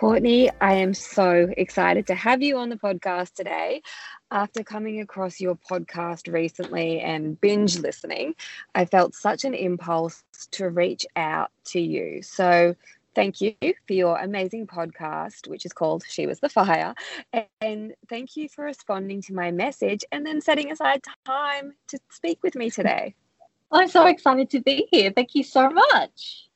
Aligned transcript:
Courtney, 0.00 0.48
I 0.62 0.76
am 0.76 0.94
so 0.94 1.52
excited 1.58 2.06
to 2.06 2.14
have 2.14 2.40
you 2.40 2.56
on 2.56 2.70
the 2.70 2.76
podcast 2.76 3.34
today. 3.34 3.82
After 4.30 4.64
coming 4.64 5.02
across 5.02 5.42
your 5.42 5.56
podcast 5.56 6.32
recently 6.32 7.00
and 7.00 7.38
binge 7.38 7.78
listening, 7.78 8.34
I 8.74 8.86
felt 8.86 9.14
such 9.14 9.44
an 9.44 9.52
impulse 9.52 10.24
to 10.52 10.70
reach 10.70 11.04
out 11.16 11.50
to 11.66 11.80
you. 11.82 12.22
So, 12.22 12.74
thank 13.14 13.42
you 13.42 13.54
for 13.60 13.92
your 13.92 14.16
amazing 14.16 14.68
podcast, 14.68 15.46
which 15.48 15.66
is 15.66 15.74
called 15.74 16.02
She 16.08 16.26
Was 16.26 16.40
the 16.40 16.48
Fire. 16.48 16.94
And 17.60 17.92
thank 18.08 18.38
you 18.38 18.48
for 18.48 18.64
responding 18.64 19.20
to 19.24 19.34
my 19.34 19.50
message 19.50 20.02
and 20.10 20.24
then 20.24 20.40
setting 20.40 20.72
aside 20.72 21.02
time 21.26 21.74
to 21.88 21.98
speak 22.08 22.42
with 22.42 22.54
me 22.54 22.70
today. 22.70 23.14
I'm 23.70 23.88
so 23.88 24.06
excited 24.06 24.48
to 24.48 24.60
be 24.60 24.88
here. 24.90 25.12
Thank 25.14 25.34
you 25.34 25.44
so 25.44 25.68
much. 25.68 26.46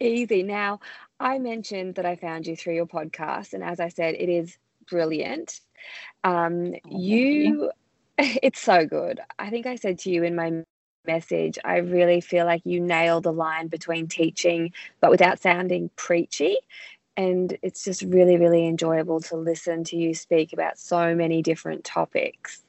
Easy. 0.00 0.42
Now, 0.42 0.80
I 1.22 1.38
mentioned 1.38 1.94
that 1.94 2.04
I 2.04 2.16
found 2.16 2.48
you 2.48 2.56
through 2.56 2.74
your 2.74 2.86
podcast, 2.86 3.54
and 3.54 3.62
as 3.62 3.78
I 3.78 3.88
said, 3.88 4.16
it 4.16 4.28
is 4.28 4.58
brilliant. 4.90 5.60
Um, 6.24 6.74
oh, 6.74 6.98
you, 6.98 7.24
you, 7.24 7.70
it's 8.18 8.60
so 8.60 8.84
good. 8.84 9.20
I 9.38 9.48
think 9.48 9.66
I 9.66 9.76
said 9.76 10.00
to 10.00 10.10
you 10.10 10.24
in 10.24 10.34
my 10.34 10.64
message, 11.06 11.60
I 11.64 11.76
really 11.76 12.20
feel 12.20 12.44
like 12.44 12.62
you 12.64 12.80
nail 12.80 13.20
the 13.20 13.32
line 13.32 13.68
between 13.68 14.08
teaching, 14.08 14.72
but 15.00 15.12
without 15.12 15.40
sounding 15.40 15.90
preachy. 15.94 16.56
And 17.16 17.56
it's 17.62 17.84
just 17.84 18.02
really, 18.02 18.36
really 18.36 18.66
enjoyable 18.66 19.20
to 19.20 19.36
listen 19.36 19.84
to 19.84 19.96
you 19.96 20.14
speak 20.14 20.52
about 20.52 20.76
so 20.76 21.14
many 21.14 21.40
different 21.40 21.84
topics. 21.84 22.64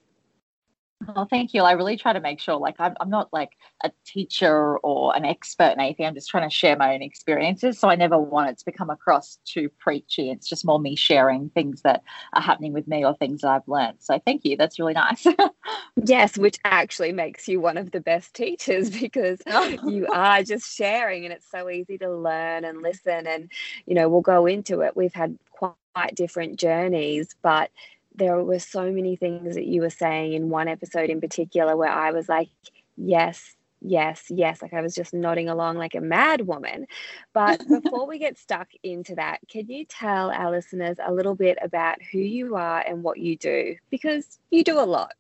Oh, 1.16 1.26
thank 1.26 1.54
you. 1.54 1.64
I 1.64 1.74
really 1.74 1.98
try 1.98 2.14
to 2.14 2.20
make 2.20 2.40
sure, 2.40 2.56
like, 2.58 2.76
I'm, 2.80 2.96
I'm 3.00 3.10
not 3.10 3.32
like 3.34 3.52
a 3.84 3.92
teacher 4.06 4.78
or 4.80 5.16
an 5.16 5.26
expert 5.26 5.74
in 5.74 5.80
anything. 5.80 6.06
I'm 6.06 6.14
just 6.14 6.30
trying 6.30 6.48
to 6.50 6.54
share 6.54 6.76
my 6.76 6.94
own 6.94 7.02
experiences. 7.02 7.80
So 7.80 7.90
I 7.90 7.96
never 7.96 8.18
want 8.18 8.50
it 8.52 8.58
to 8.60 8.66
become 8.66 8.90
across 8.90 9.40
too 9.46 9.70
preachy. 9.80 10.30
It's 10.30 10.48
just 10.48 10.66
more 10.66 10.80
me 10.80 10.96
sharing 10.96 11.50
things 11.50 11.82
that 11.82 12.04
are 12.34 12.42
happening 12.42 12.74
with 12.74 12.88
me 12.88 13.04
or 13.06 13.16
things 13.16 13.42
that 13.42 13.50
I've 13.50 13.68
learned. 13.68 13.98
So 14.00 14.20
thank 14.26 14.46
you. 14.46 14.58
That's 14.58 14.80
really 14.80 14.94
nice. 14.94 15.26
yes, 16.04 16.38
which 16.38 16.60
actually 16.66 17.12
makes 17.12 17.48
you 17.48 17.60
one 17.60 17.78
of 17.78 17.92
the 17.92 18.02
best 18.02 18.34
teachers 18.34 18.90
because 19.02 19.42
you 19.88 20.08
are 20.14 20.44
just 20.44 20.76
sharing 20.76 21.26
and 21.26 21.34
it's 21.34 21.50
so 21.50 21.70
easy 21.70 21.98
to 21.98 22.12
learn 22.12 22.66
and 22.66 22.82
listen. 22.82 23.28
And, 23.28 23.52
you 23.86 23.96
know, 23.96 24.10
we'll 24.10 24.22
go 24.22 24.46
into 24.46 24.82
it. 24.82 24.96
We've 24.96 25.14
had 25.14 25.38
quite 25.52 26.16
different 26.16 26.60
journeys, 26.60 27.36
but 27.42 27.70
there 28.16 28.44
were 28.44 28.60
so 28.60 28.92
many 28.92 29.16
things 29.16 29.56
that 29.56 29.66
you 29.66 29.82
were 29.82 29.90
saying 29.90 30.34
in 30.34 30.50
one 30.50 30.68
episode 30.68 31.10
in 31.10 31.22
particular 31.22 31.76
where 31.76 31.92
I 31.92 32.12
was 32.12 32.30
like, 32.30 32.50
yes, 32.96 33.56
yes, 33.82 34.26
yes. 34.30 34.62
Like 34.62 34.74
I 34.74 34.82
was 34.82 34.96
just 34.96 35.14
nodding 35.14 35.50
along 35.50 35.78
like 35.78 35.96
a 35.96 36.02
mad 36.02 36.42
woman. 36.42 36.88
But 37.34 37.62
before 37.84 38.08
we 38.08 38.20
get 38.20 38.38
stuck 38.38 38.70
into 38.84 39.16
that, 39.16 39.40
can 39.50 39.68
you 39.68 39.86
tell 39.86 40.32
our 40.32 40.52
listeners 40.52 40.98
a 41.06 41.14
little 41.14 41.36
bit 41.36 41.58
about 41.62 42.02
who 42.12 42.20
you 42.20 42.56
are 42.56 42.80
and 42.80 43.04
what 43.04 43.20
you 43.20 43.36
do? 43.38 43.76
Because 43.90 44.40
you 44.50 44.64
do 44.64 44.80
a 44.80 44.86
lot. 44.86 45.14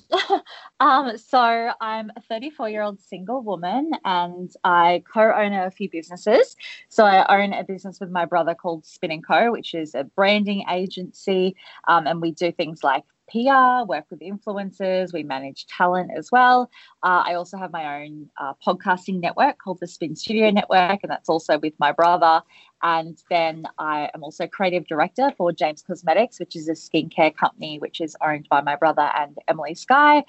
um, 0.80 1.16
so 1.16 1.70
I'm 1.80 2.10
a 2.16 2.20
34 2.20 2.68
year 2.68 2.82
old 2.82 3.00
single 3.00 3.42
woman 3.42 3.90
and 4.04 4.50
I 4.64 5.02
co-own 5.12 5.52
a 5.52 5.70
few 5.70 5.88
businesses. 5.90 6.56
So 6.88 7.04
I 7.04 7.42
own 7.42 7.52
a 7.52 7.64
business 7.64 8.00
with 8.00 8.10
my 8.10 8.24
brother 8.24 8.54
called 8.54 8.84
Spin 8.84 9.22
& 9.22 9.26
Co, 9.26 9.52
which 9.52 9.74
is 9.74 9.94
a 9.94 10.04
branding 10.04 10.64
agency. 10.70 11.56
Um, 11.88 12.06
and 12.06 12.20
we 12.20 12.32
do 12.32 12.52
things 12.52 12.82
like 12.82 13.04
PR, 13.32 13.86
work 13.86 14.04
with 14.10 14.20
influencers, 14.20 15.12
we 15.12 15.22
manage 15.22 15.66
talent 15.66 16.10
as 16.14 16.30
well. 16.30 16.70
Uh, 17.02 17.22
I 17.24 17.34
also 17.34 17.56
have 17.56 17.72
my 17.72 18.02
own 18.02 18.28
uh, 18.38 18.52
podcasting 18.64 19.20
network 19.20 19.56
called 19.58 19.80
the 19.80 19.86
Spin 19.86 20.14
Studio 20.14 20.50
Network, 20.50 21.00
and 21.02 21.10
that's 21.10 21.30
also 21.30 21.58
with 21.58 21.72
my 21.78 21.92
brother. 21.92 22.42
And 22.82 23.16
then 23.30 23.64
I 23.78 24.10
am 24.14 24.22
also 24.22 24.46
creative 24.46 24.86
director 24.86 25.32
for 25.36 25.50
James 25.50 25.82
Cosmetics, 25.82 26.38
which 26.38 26.54
is 26.56 26.68
a 26.68 26.72
skincare 26.72 27.34
company 27.34 27.78
which 27.78 28.00
is 28.00 28.14
owned 28.22 28.48
by 28.50 28.60
my 28.60 28.76
brother 28.76 29.10
and 29.16 29.38
Emily 29.48 29.74
Skye. 29.74 30.24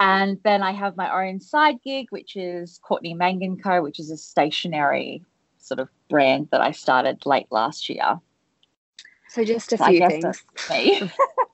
And 0.00 0.38
then 0.42 0.62
I 0.62 0.72
have 0.72 0.96
my 0.96 1.26
own 1.28 1.40
side 1.40 1.80
gig, 1.84 2.06
which 2.10 2.34
is 2.34 2.80
Courtney 2.82 3.14
Mangan 3.14 3.58
Co., 3.58 3.82
which 3.82 4.00
is 4.00 4.10
a 4.10 4.16
stationery 4.16 5.22
sort 5.58 5.78
of 5.78 5.88
brand 6.08 6.48
that 6.50 6.60
I 6.60 6.72
started 6.72 7.24
late 7.24 7.46
last 7.50 7.88
year. 7.88 8.18
So 9.28 9.44
just 9.44 9.72
a 9.74 9.78
so 9.78 9.84
few 9.86 10.08
things. 10.08 10.42
me. 10.70 11.10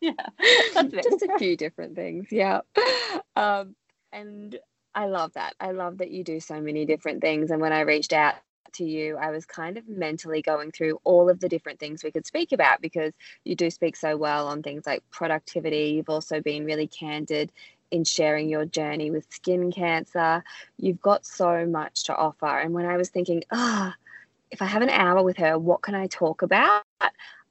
yeah, 0.02 0.12
that's 0.74 0.92
just 0.92 1.22
a 1.22 1.38
few 1.38 1.56
different 1.56 1.94
things. 1.94 2.28
Yeah. 2.30 2.60
Um, 3.36 3.74
and 4.12 4.58
I 4.94 5.06
love 5.06 5.32
that. 5.34 5.54
I 5.60 5.70
love 5.70 5.98
that 5.98 6.10
you 6.10 6.24
do 6.24 6.40
so 6.40 6.60
many 6.60 6.84
different 6.84 7.22
things. 7.22 7.50
And 7.50 7.60
when 7.60 7.72
I 7.72 7.80
reached 7.80 8.12
out 8.12 8.34
to 8.74 8.84
you, 8.84 9.16
I 9.16 9.30
was 9.30 9.46
kind 9.46 9.78
of 9.78 9.88
mentally 9.88 10.42
going 10.42 10.72
through 10.72 11.00
all 11.04 11.30
of 11.30 11.40
the 11.40 11.48
different 11.48 11.78
things 11.78 12.02
we 12.02 12.10
could 12.10 12.26
speak 12.26 12.52
about 12.52 12.82
because 12.82 13.12
you 13.44 13.54
do 13.54 13.70
speak 13.70 13.96
so 13.96 14.16
well 14.16 14.48
on 14.48 14.62
things 14.62 14.86
like 14.86 15.02
productivity. 15.10 15.92
You've 15.94 16.10
also 16.10 16.40
been 16.40 16.64
really 16.64 16.86
candid 16.86 17.52
in 17.90 18.04
sharing 18.04 18.48
your 18.48 18.64
journey 18.64 19.10
with 19.10 19.26
skin 19.32 19.72
cancer. 19.72 20.44
You've 20.76 21.00
got 21.00 21.24
so 21.24 21.66
much 21.66 22.04
to 22.04 22.16
offer. 22.16 22.46
And 22.46 22.74
when 22.74 22.86
I 22.86 22.96
was 22.96 23.08
thinking, 23.08 23.42
ah, 23.52 23.94
oh, 23.96 24.00
if 24.50 24.60
I 24.60 24.66
have 24.66 24.82
an 24.82 24.90
hour 24.90 25.22
with 25.22 25.36
her, 25.38 25.58
what 25.58 25.82
can 25.82 25.94
I 25.94 26.08
talk 26.08 26.42
about? 26.42 26.82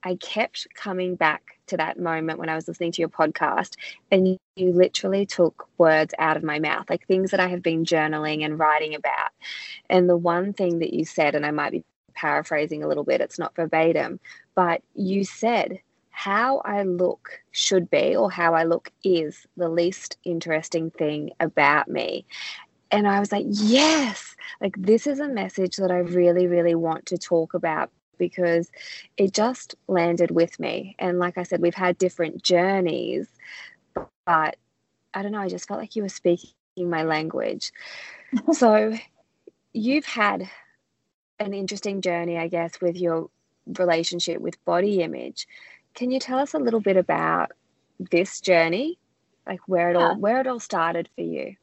I 0.03 0.15
kept 0.15 0.67
coming 0.75 1.15
back 1.15 1.59
to 1.67 1.77
that 1.77 1.99
moment 1.99 2.39
when 2.39 2.49
I 2.49 2.55
was 2.55 2.67
listening 2.67 2.91
to 2.93 3.01
your 3.01 3.09
podcast, 3.09 3.75
and 4.11 4.27
you 4.55 4.71
literally 4.71 5.25
took 5.25 5.67
words 5.77 6.13
out 6.17 6.37
of 6.37 6.43
my 6.43 6.59
mouth, 6.59 6.89
like 6.89 7.05
things 7.05 7.31
that 7.31 7.39
I 7.39 7.47
have 7.47 7.61
been 7.61 7.83
journaling 7.85 8.43
and 8.43 8.57
writing 8.57 8.95
about. 8.95 9.31
And 9.89 10.09
the 10.09 10.17
one 10.17 10.53
thing 10.53 10.79
that 10.79 10.93
you 10.93 11.05
said, 11.05 11.35
and 11.35 11.45
I 11.45 11.51
might 11.51 11.71
be 11.71 11.83
paraphrasing 12.13 12.83
a 12.83 12.87
little 12.87 13.03
bit, 13.03 13.21
it's 13.21 13.39
not 13.39 13.55
verbatim, 13.55 14.19
but 14.55 14.81
you 14.95 15.23
said, 15.23 15.79
how 16.11 16.57
I 16.59 16.83
look 16.83 17.29
should 17.51 17.89
be, 17.89 18.15
or 18.15 18.29
how 18.29 18.53
I 18.53 18.63
look 18.63 18.91
is 19.03 19.47
the 19.55 19.69
least 19.69 20.17
interesting 20.25 20.91
thing 20.91 21.31
about 21.39 21.87
me. 21.87 22.25
And 22.91 23.07
I 23.07 23.19
was 23.19 23.31
like, 23.31 23.45
yes, 23.47 24.35
like 24.59 24.75
this 24.77 25.07
is 25.07 25.19
a 25.19 25.29
message 25.29 25.77
that 25.77 25.91
I 25.91 25.99
really, 25.99 26.47
really 26.47 26.75
want 26.75 27.05
to 27.07 27.17
talk 27.17 27.53
about 27.53 27.89
because 28.19 28.69
it 29.17 29.33
just 29.33 29.73
landed 29.87 30.29
with 30.29 30.59
me. 30.59 30.95
And 30.99 31.17
like 31.17 31.37
I 31.37 31.43
said, 31.43 31.61
we've 31.61 31.73
had 31.73 31.97
different 31.97 32.43
journeys, 32.43 33.27
but 34.25 34.57
I 35.13 35.23
don't 35.23 35.31
know, 35.31 35.39
I 35.39 35.49
just 35.49 35.67
felt 35.67 35.79
like 35.79 35.95
you 35.95 36.03
were 36.03 36.09
speaking 36.09 36.51
my 36.77 37.03
language. 37.03 37.71
so 38.53 38.93
you've 39.73 40.05
had 40.05 40.49
an 41.39 41.53
interesting 41.53 42.01
journey, 42.01 42.37
I 42.37 42.47
guess, 42.47 42.79
with 42.79 42.97
your 42.97 43.29
relationship 43.77 44.41
with 44.41 44.63
body 44.65 45.01
image. 45.01 45.47
Can 45.95 46.11
you 46.11 46.19
tell 46.19 46.39
us 46.39 46.53
a 46.53 46.59
little 46.59 46.79
bit 46.79 46.97
about 46.97 47.51
this 47.99 48.39
journey, 48.41 48.97
like 49.47 49.61
where 49.67 49.91
it 49.91 49.93
yeah. 49.95 50.09
all 50.09 50.17
where 50.17 50.39
it 50.39 50.47
all 50.47 50.59
started 50.59 51.09
for 51.15 51.21
you? 51.21 51.55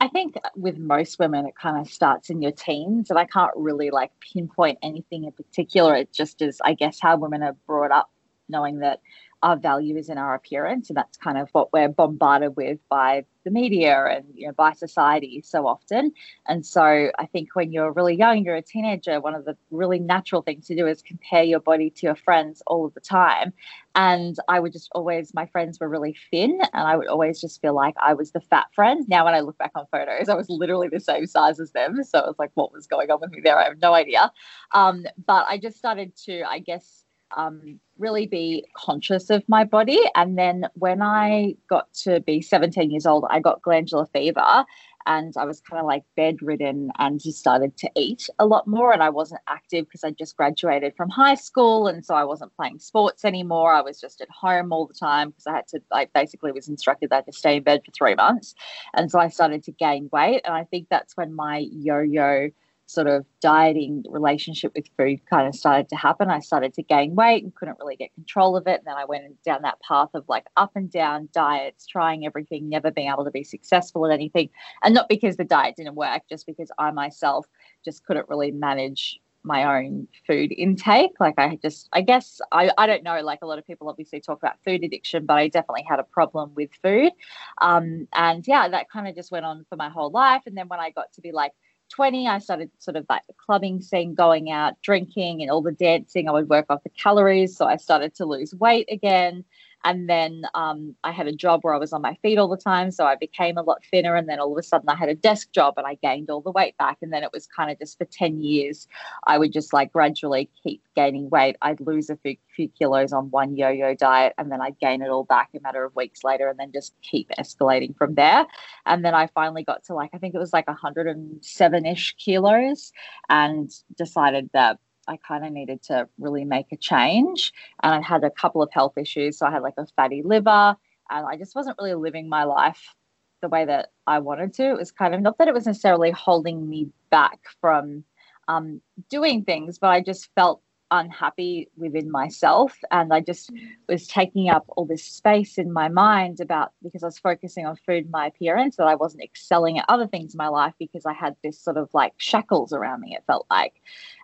I 0.00 0.08
think 0.08 0.36
with 0.56 0.78
most 0.78 1.18
women, 1.18 1.46
it 1.46 1.54
kind 1.60 1.78
of 1.78 1.92
starts 1.92 2.30
in 2.30 2.40
your 2.40 2.52
teens, 2.52 3.10
and 3.10 3.18
I 3.18 3.26
can't 3.26 3.52
really 3.54 3.90
like 3.90 4.10
pinpoint 4.20 4.78
anything 4.82 5.24
in 5.24 5.32
particular. 5.32 5.94
It 5.94 6.12
just 6.12 6.40
is, 6.40 6.58
I 6.64 6.72
guess, 6.72 6.98
how 7.00 7.18
women 7.18 7.42
are 7.42 7.56
brought 7.66 7.90
up, 7.90 8.10
knowing 8.48 8.78
that 8.78 9.00
our 9.42 9.56
value 9.56 9.96
is 9.96 10.08
in 10.08 10.18
our 10.18 10.34
appearance 10.34 10.90
and 10.90 10.96
that's 10.96 11.16
kind 11.16 11.38
of 11.38 11.48
what 11.52 11.72
we're 11.72 11.88
bombarded 11.88 12.56
with 12.56 12.78
by 12.88 13.24
the 13.44 13.50
media 13.50 14.04
and 14.04 14.26
you 14.34 14.46
know 14.46 14.52
by 14.52 14.72
society 14.72 15.40
so 15.42 15.66
often. 15.66 16.12
And 16.46 16.64
so 16.66 17.10
i 17.18 17.26
think 17.26 17.54
when 17.54 17.72
you're 17.72 17.92
really 17.92 18.14
young 18.14 18.44
you're 18.44 18.56
a 18.56 18.62
teenager 18.62 19.20
one 19.20 19.34
of 19.34 19.44
the 19.44 19.56
really 19.70 19.98
natural 19.98 20.42
things 20.42 20.66
to 20.66 20.76
do 20.76 20.86
is 20.86 21.02
compare 21.02 21.42
your 21.42 21.60
body 21.60 21.90
to 21.90 22.06
your 22.06 22.14
friends 22.14 22.62
all 22.66 22.84
of 22.84 22.94
the 22.94 23.00
time. 23.00 23.52
And 23.94 24.36
i 24.48 24.60
would 24.60 24.72
just 24.72 24.90
always 24.94 25.32
my 25.32 25.46
friends 25.46 25.80
were 25.80 25.88
really 25.88 26.16
thin 26.30 26.60
and 26.72 26.86
i 26.88 26.96
would 26.96 27.08
always 27.08 27.40
just 27.40 27.60
feel 27.62 27.74
like 27.74 27.94
i 28.00 28.12
was 28.12 28.32
the 28.32 28.40
fat 28.40 28.66
friend. 28.74 29.06
Now 29.08 29.24
when 29.24 29.34
i 29.34 29.40
look 29.40 29.56
back 29.58 29.72
on 29.74 29.86
photos 29.90 30.28
i 30.28 30.34
was 30.34 30.50
literally 30.50 30.88
the 30.88 31.00
same 31.00 31.26
size 31.26 31.60
as 31.60 31.72
them. 31.72 32.04
So 32.04 32.18
it 32.18 32.26
was 32.26 32.38
like 32.38 32.50
what 32.54 32.72
was 32.72 32.86
going 32.86 33.10
on 33.10 33.20
with 33.20 33.30
me 33.30 33.40
there? 33.42 33.58
I 33.58 33.64
have 33.64 33.80
no 33.80 33.94
idea. 33.94 34.30
Um, 34.72 35.06
but 35.26 35.46
i 35.48 35.56
just 35.56 35.78
started 35.78 36.14
to 36.26 36.42
i 36.42 36.58
guess 36.58 37.04
um, 37.36 37.80
really 37.98 38.26
be 38.26 38.64
conscious 38.74 39.30
of 39.30 39.42
my 39.48 39.64
body. 39.64 40.00
And 40.14 40.38
then 40.38 40.66
when 40.74 41.02
I 41.02 41.54
got 41.68 41.92
to 42.04 42.20
be 42.20 42.40
17 42.42 42.90
years 42.90 43.06
old, 43.06 43.24
I 43.30 43.40
got 43.40 43.62
glandular 43.62 44.06
fever 44.06 44.64
and 45.06 45.34
I 45.36 45.44
was 45.44 45.60
kind 45.60 45.80
of 45.80 45.86
like 45.86 46.04
bedridden 46.16 46.90
and 46.98 47.20
just 47.20 47.38
started 47.38 47.76
to 47.78 47.90
eat 47.96 48.28
a 48.38 48.46
lot 48.46 48.66
more. 48.66 48.92
And 48.92 49.02
I 49.02 49.10
wasn't 49.10 49.40
active 49.48 49.86
because 49.86 50.04
I 50.04 50.10
just 50.10 50.36
graduated 50.36 50.94
from 50.96 51.08
high 51.08 51.34
school. 51.34 51.86
And 51.86 52.04
so 52.04 52.14
I 52.14 52.24
wasn't 52.24 52.54
playing 52.54 52.78
sports 52.78 53.24
anymore. 53.24 53.72
I 53.72 53.80
was 53.80 54.00
just 54.00 54.20
at 54.20 54.28
home 54.30 54.72
all 54.72 54.86
the 54.86 54.94
time 54.94 55.30
because 55.30 55.46
I 55.46 55.54
had 55.54 55.68
to, 55.68 55.80
I 55.92 56.06
basically 56.14 56.52
was 56.52 56.68
instructed 56.68 57.10
that 57.10 57.14
I 57.14 57.18
had 57.18 57.26
to 57.26 57.32
stay 57.32 57.56
in 57.56 57.62
bed 57.62 57.82
for 57.84 57.92
three 57.92 58.14
months. 58.14 58.54
And 58.94 59.10
so 59.10 59.18
I 59.18 59.28
started 59.28 59.64
to 59.64 59.72
gain 59.72 60.08
weight. 60.12 60.42
And 60.44 60.54
I 60.54 60.64
think 60.64 60.88
that's 60.90 61.16
when 61.16 61.34
my 61.34 61.66
yo 61.70 62.00
yo 62.00 62.50
sort 62.90 63.06
of 63.06 63.24
dieting 63.40 64.04
relationship 64.08 64.72
with 64.74 64.86
food 64.96 65.20
kind 65.28 65.46
of 65.46 65.54
started 65.54 65.88
to 65.90 65.96
happen. 65.96 66.30
I 66.30 66.40
started 66.40 66.74
to 66.74 66.82
gain 66.82 67.14
weight 67.14 67.44
and 67.44 67.54
couldn't 67.54 67.78
really 67.78 67.96
get 67.96 68.14
control 68.14 68.56
of 68.56 68.66
it. 68.66 68.80
And 68.80 68.86
then 68.86 68.96
I 68.96 69.04
went 69.04 69.42
down 69.42 69.62
that 69.62 69.80
path 69.80 70.10
of 70.14 70.24
like 70.28 70.46
up 70.56 70.72
and 70.74 70.90
down 70.90 71.28
diets, 71.32 71.86
trying 71.86 72.26
everything, 72.26 72.68
never 72.68 72.90
being 72.90 73.10
able 73.10 73.24
to 73.24 73.30
be 73.30 73.44
successful 73.44 74.06
at 74.06 74.12
anything. 74.12 74.50
And 74.82 74.94
not 74.94 75.08
because 75.08 75.36
the 75.36 75.44
diet 75.44 75.76
didn't 75.76 75.94
work, 75.94 76.22
just 76.28 76.46
because 76.46 76.70
I 76.78 76.90
myself 76.90 77.46
just 77.84 78.04
couldn't 78.04 78.28
really 78.28 78.50
manage 78.50 79.20
my 79.42 79.78
own 79.78 80.06
food 80.26 80.52
intake. 80.52 81.12
Like 81.18 81.38
I 81.38 81.58
just, 81.62 81.88
I 81.92 82.02
guess, 82.02 82.40
I, 82.52 82.70
I 82.76 82.86
don't 82.86 83.02
know, 83.02 83.20
like 83.22 83.40
a 83.42 83.46
lot 83.46 83.58
of 83.58 83.66
people 83.66 83.88
obviously 83.88 84.20
talk 84.20 84.38
about 84.38 84.62
food 84.64 84.84
addiction, 84.84 85.26
but 85.26 85.38
I 85.38 85.48
definitely 85.48 85.84
had 85.88 85.98
a 85.98 86.04
problem 86.04 86.52
with 86.54 86.70
food. 86.82 87.12
Um, 87.60 88.06
and 88.12 88.46
yeah, 88.46 88.68
that 88.68 88.90
kind 88.90 89.08
of 89.08 89.14
just 89.14 89.30
went 89.30 89.46
on 89.46 89.64
for 89.68 89.76
my 89.76 89.88
whole 89.88 90.10
life. 90.10 90.42
And 90.46 90.56
then 90.56 90.68
when 90.68 90.80
I 90.80 90.90
got 90.90 91.12
to 91.14 91.20
be 91.20 91.32
like 91.32 91.52
20, 91.90 92.28
I 92.28 92.38
started 92.38 92.70
sort 92.78 92.96
of 92.96 93.06
like 93.08 93.26
the 93.26 93.34
clubbing 93.34 93.80
scene, 93.82 94.14
going 94.14 94.50
out, 94.50 94.80
drinking, 94.82 95.42
and 95.42 95.50
all 95.50 95.62
the 95.62 95.72
dancing. 95.72 96.28
I 96.28 96.32
would 96.32 96.48
work 96.48 96.66
off 96.70 96.82
the 96.82 96.90
calories. 96.90 97.56
So 97.56 97.66
I 97.66 97.76
started 97.76 98.14
to 98.16 98.24
lose 98.24 98.54
weight 98.54 98.88
again. 98.90 99.44
And 99.84 100.08
then 100.08 100.42
um, 100.54 100.94
I 101.04 101.12
had 101.12 101.26
a 101.26 101.32
job 101.32 101.60
where 101.62 101.74
I 101.74 101.78
was 101.78 101.92
on 101.92 102.02
my 102.02 102.14
feet 102.22 102.38
all 102.38 102.48
the 102.48 102.56
time. 102.56 102.90
So 102.90 103.06
I 103.06 103.16
became 103.16 103.56
a 103.56 103.62
lot 103.62 103.84
thinner. 103.90 104.14
And 104.14 104.28
then 104.28 104.38
all 104.38 104.52
of 104.52 104.58
a 104.58 104.62
sudden 104.62 104.88
I 104.88 104.96
had 104.96 105.08
a 105.08 105.14
desk 105.14 105.52
job 105.52 105.74
and 105.76 105.86
I 105.86 105.94
gained 105.94 106.30
all 106.30 106.40
the 106.40 106.50
weight 106.50 106.76
back. 106.76 106.98
And 107.02 107.12
then 107.12 107.22
it 107.22 107.30
was 107.32 107.46
kind 107.46 107.70
of 107.70 107.78
just 107.78 107.98
for 107.98 108.04
10 108.04 108.42
years, 108.42 108.88
I 109.26 109.38
would 109.38 109.52
just 109.52 109.72
like 109.72 109.92
gradually 109.92 110.50
keep 110.62 110.82
gaining 110.94 111.30
weight. 111.30 111.56
I'd 111.62 111.80
lose 111.80 112.10
a 112.10 112.16
few, 112.16 112.36
few 112.54 112.68
kilos 112.68 113.12
on 113.12 113.30
one 113.30 113.56
yo 113.56 113.68
yo 113.70 113.94
diet 113.94 114.34
and 114.36 114.52
then 114.52 114.60
I'd 114.60 114.78
gain 114.78 115.02
it 115.02 115.08
all 115.08 115.24
back 115.24 115.50
a 115.56 115.60
matter 115.60 115.84
of 115.84 115.94
weeks 115.96 116.24
later 116.24 116.48
and 116.48 116.58
then 116.58 116.72
just 116.72 116.94
keep 117.02 117.30
escalating 117.38 117.96
from 117.96 118.14
there. 118.14 118.46
And 118.86 119.04
then 119.04 119.14
I 119.14 119.28
finally 119.28 119.64
got 119.64 119.84
to 119.84 119.94
like, 119.94 120.10
I 120.12 120.18
think 120.18 120.34
it 120.34 120.38
was 120.38 120.52
like 120.52 120.66
107 120.66 121.86
ish 121.86 122.16
kilos 122.16 122.92
and 123.28 123.70
decided 123.96 124.50
that 124.52 124.78
I 125.10 125.16
kind 125.16 125.44
of 125.44 125.52
needed 125.52 125.82
to 125.84 126.08
really 126.18 126.44
make 126.44 126.66
a 126.72 126.76
change. 126.76 127.52
And 127.82 127.94
I 127.94 128.00
had 128.00 128.22
a 128.22 128.30
couple 128.30 128.62
of 128.62 128.70
health 128.72 128.96
issues. 128.96 129.38
So 129.38 129.46
I 129.46 129.50
had 129.50 129.62
like 129.62 129.74
a 129.76 129.86
fatty 129.96 130.22
liver, 130.22 130.76
and 131.10 131.26
I 131.26 131.36
just 131.36 131.56
wasn't 131.56 131.76
really 131.78 131.94
living 131.94 132.28
my 132.28 132.44
life 132.44 132.94
the 133.42 133.48
way 133.48 133.64
that 133.64 133.90
I 134.06 134.20
wanted 134.20 134.54
to. 134.54 134.70
It 134.70 134.78
was 134.78 134.92
kind 134.92 135.14
of 135.14 135.20
not 135.20 135.38
that 135.38 135.48
it 135.48 135.54
was 135.54 135.66
necessarily 135.66 136.12
holding 136.12 136.68
me 136.68 136.88
back 137.10 137.40
from 137.60 138.04
um, 138.48 138.80
doing 139.08 139.44
things, 139.44 139.78
but 139.78 139.88
I 139.88 140.00
just 140.00 140.30
felt 140.34 140.62
unhappy 140.90 141.68
within 141.76 142.10
myself. 142.10 142.76
And 142.90 143.12
i 143.12 143.20
just 143.20 143.50
was 143.88 144.06
taking 144.06 144.48
up 144.48 144.64
all 144.68 144.84
this 144.84 145.04
space 145.04 145.58
in 145.58 145.72
my 145.72 145.88
mind 145.88 146.40
about 146.40 146.72
because 146.82 147.02
i 147.02 147.06
was 147.06 147.18
focusing 147.18 147.66
on 147.66 147.76
food 147.76 148.04
and 148.04 148.10
my 148.10 148.26
appearance 148.26 148.76
that 148.76 148.86
i 148.86 148.94
wasn't 148.94 149.22
excelling 149.22 149.78
at 149.78 149.84
other 149.88 150.06
things 150.06 150.34
in 150.34 150.38
my 150.38 150.48
life 150.48 150.74
because 150.78 151.06
i 151.06 151.12
had 151.12 151.36
this 151.42 151.58
sort 151.58 151.76
of 151.76 151.88
like 151.92 152.12
shackles 152.16 152.72
around 152.72 153.00
me 153.00 153.14
it 153.14 153.24
felt 153.26 153.46
like. 153.50 153.74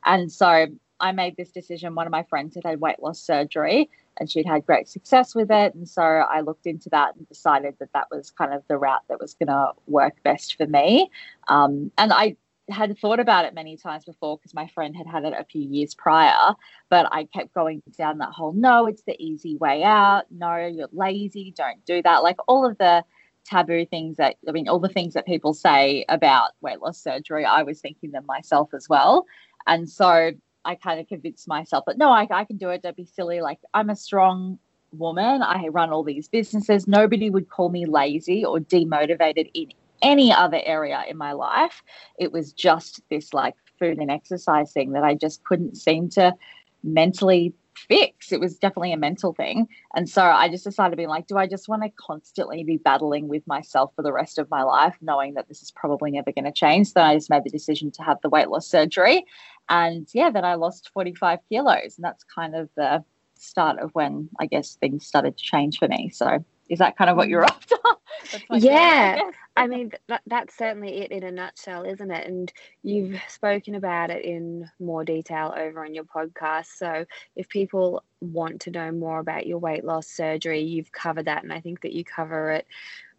And 0.05 0.31
so 0.31 0.67
i 1.01 1.13
made 1.13 1.37
this 1.37 1.51
decision. 1.51 1.95
One 1.95 2.07
of 2.07 2.13
my 2.13 2.23
friends 2.25 2.55
had 2.55 2.65
had 2.65 2.81
weight 2.81 3.01
loss 3.03 3.21
surgery 3.21 3.91
and 4.19 4.31
she'd 4.31 4.47
had 4.47 4.65
great 4.65 4.89
success 4.89 5.35
with 5.35 5.51
it. 5.51 5.75
And 5.75 5.89
so 5.89 6.03
i 6.03 6.41
looked 6.41 6.67
into 6.67 6.89
that 6.91 7.15
and 7.17 7.29
decided 7.29 7.75
that 7.81 7.93
that 7.93 8.09
was 8.11 8.31
kind 8.31 8.53
of 8.55 8.63
the 8.69 8.79
route 8.79 9.03
that 9.09 9.21
was 9.21 9.35
going 9.35 9.49
to 9.49 9.73
work 9.87 10.23
best 10.23 10.57
for 10.57 10.67
me. 10.67 11.11
Um, 11.49 11.93
and 11.99 12.13
i 12.13 12.37
had 12.69 12.99
thought 12.99 13.21
about 13.21 13.45
it 13.45 13.55
many 13.55 13.77
times 13.77 14.05
before 14.05 14.37
because 14.37 14.55
my 14.55 14.67
friend 14.69 14.97
had 14.97 15.07
had 15.07 15.25
it 15.25 15.35
a 15.39 15.45
few 15.45 15.63
years 15.63 15.95
prior, 15.95 16.55
but 16.91 17.07
I 17.13 17.25
kept 17.25 17.55
going 17.55 17.83
down 17.97 18.19
that 18.19 18.31
whole 18.31 18.53
no, 18.53 18.87
it's 18.87 19.03
the 19.03 19.17
easy 19.23 19.57
way 19.57 19.83
out. 19.83 20.25
No, 20.31 20.57
you're 20.67 20.89
lazy. 20.93 21.53
Don't 21.57 21.85
do 21.85 22.03
that. 22.03 22.23
Like 22.23 22.37
all 22.49 22.67
of 22.67 22.77
the 22.79 23.05
taboo 23.45 23.87
things 23.87 24.17
that, 24.17 24.37
I 24.49 24.53
mean, 24.53 24.69
all 24.69 24.81
the 24.81 24.89
things 24.89 25.15
that 25.15 25.27
people 25.27 25.55
say 25.55 26.05
about 26.09 26.51
weight 26.61 26.81
loss 26.81 26.99
surgery, 26.99 27.45
I 27.45 27.63
was 27.63 27.81
thinking 27.81 28.11
them 28.11 28.27
myself 28.27 28.75
as 28.75 28.89
well. 28.89 29.27
And 29.67 29.89
so 29.89 30.33
I 30.65 30.75
kind 30.75 31.01
of 31.01 31.07
convinced 31.07 31.47
myself 31.47 31.85
that 31.87 31.99
no, 31.99 32.11
I, 32.11 32.27
I 32.31 32.45
can 32.45 32.57
do 32.57 32.71
it. 32.71 32.83
Don't 32.83 32.97
be 32.97 33.07
silly. 33.07 33.41
Like 33.41 33.61
I'm 33.73 33.91
a 33.91 33.97
strong 33.97 34.59
woman. 34.93 35.43
I 35.43 35.69
run 35.69 35.91
all 35.91 36.03
these 36.03 36.29
businesses. 36.29 36.89
Nobody 36.89 37.31
would 37.31 37.49
call 37.49 37.69
me 37.69 37.87
lazy 37.87 38.45
or 38.45 38.59
demotivated 38.59 39.51
in 39.55 39.73
any 40.03 40.33
other 40.33 40.61
area 40.65 41.03
in 41.09 41.17
my 41.17 41.33
life. 41.33 41.83
It 42.19 42.33
was 42.33 42.53
just 42.53 43.01
this 43.11 43.33
like 43.33 43.55
food 43.79 43.99
and 43.99 44.11
exercise 44.11 44.73
thing 44.73 44.93
that 44.93 45.05
I 45.05 45.15
just 45.15 45.45
couldn't 45.45 45.77
seem 45.77 46.09
to 46.11 46.35
mentally 46.83 47.55
fix. 47.77 48.33
It 48.33 48.41
was 48.41 48.57
definitely 48.59 48.93
a 48.93 48.97
mental 48.97 49.35
thing. 49.35 49.69
And 49.95 50.09
so 50.09 50.23
I 50.23 50.49
just 50.49 50.65
decided 50.65 50.93
to 50.93 50.97
be 50.97 51.07
like, 51.07 51.27
do 51.27 51.37
I 51.37 51.47
just 51.47 51.69
want 51.69 51.83
to 51.83 51.91
constantly 51.91 52.65
be 52.65 52.79
battling 52.79 53.29
with 53.29 53.47
myself 53.47 53.93
for 53.95 54.03
the 54.03 54.13
rest 54.13 54.39
of 54.39 54.51
my 54.51 54.63
life, 54.63 54.97
knowing 55.01 55.35
that 55.35 55.49
this 55.49 55.63
is 55.63 55.71
probably 55.71 56.11
never 56.11 56.33
going 56.33 56.47
to 56.47 56.53
change? 56.53 56.93
So 56.93 57.03
I 57.03 57.15
just 57.15 57.31
made 57.31 57.45
the 57.45 57.51
decision 57.51 57.91
to 57.93 58.03
have 58.03 58.19
the 58.23 58.31
weight 58.31 58.49
loss 58.49 58.67
surgery. 58.67 59.25
And 59.69 60.09
yeah, 60.15 60.31
then 60.31 60.45
I 60.45 60.55
lost 60.55 60.91
45 60.95 61.41
kilos. 61.49 61.97
And 61.97 62.05
that's 62.05 62.25
kind 62.25 62.55
of 62.55 62.71
the 62.77 63.05
start 63.35 63.79
of 63.79 63.91
when 63.95 64.29
I 64.41 64.47
guess 64.47 64.77
things 64.77 65.07
started 65.07 65.37
to 65.37 65.45
change 65.45 65.79
for 65.79 65.89
me. 65.89 66.09
So 66.09 66.45
is 66.69 66.79
that 66.81 66.97
kind 66.97 67.11
of 67.11 67.17
what 67.17 67.29
you're 67.29 67.45
after? 67.45 67.77
yeah. 68.51 69.31
I 69.57 69.67
mean, 69.69 69.93
that, 70.09 70.23
that's 70.27 70.57
certainly 70.57 71.01
it 71.01 71.13
in 71.13 71.23
a 71.23 71.31
nutshell, 71.31 71.85
isn't 71.85 72.11
it? 72.11 72.27
And 72.27 72.53
you've 72.83 73.21
spoken 73.29 73.75
about 73.75 74.11
it 74.11 74.25
in 74.25 74.71
more 74.79 75.05
detail 75.05 75.55
over 75.57 75.85
on 75.85 75.95
your 75.95 76.05
podcast. 76.05 76.67
So, 76.77 77.07
if 77.37 77.49
people 77.49 78.03
want 78.21 78.63
to 78.63 78.71
know 78.71 78.93
more 78.93 79.19
about 79.19 79.47
your 79.47 79.59
weight 79.59 79.85
loss 79.85 80.09
surgery, 80.09 80.61
you've 80.61 80.93
covered 80.93 81.27
that. 81.27 81.43
And 81.43 81.53
I 81.53 81.61
think 81.61 81.83
that 81.83 81.93
you 81.93 82.05
cover 82.05 82.51
it 82.51 82.67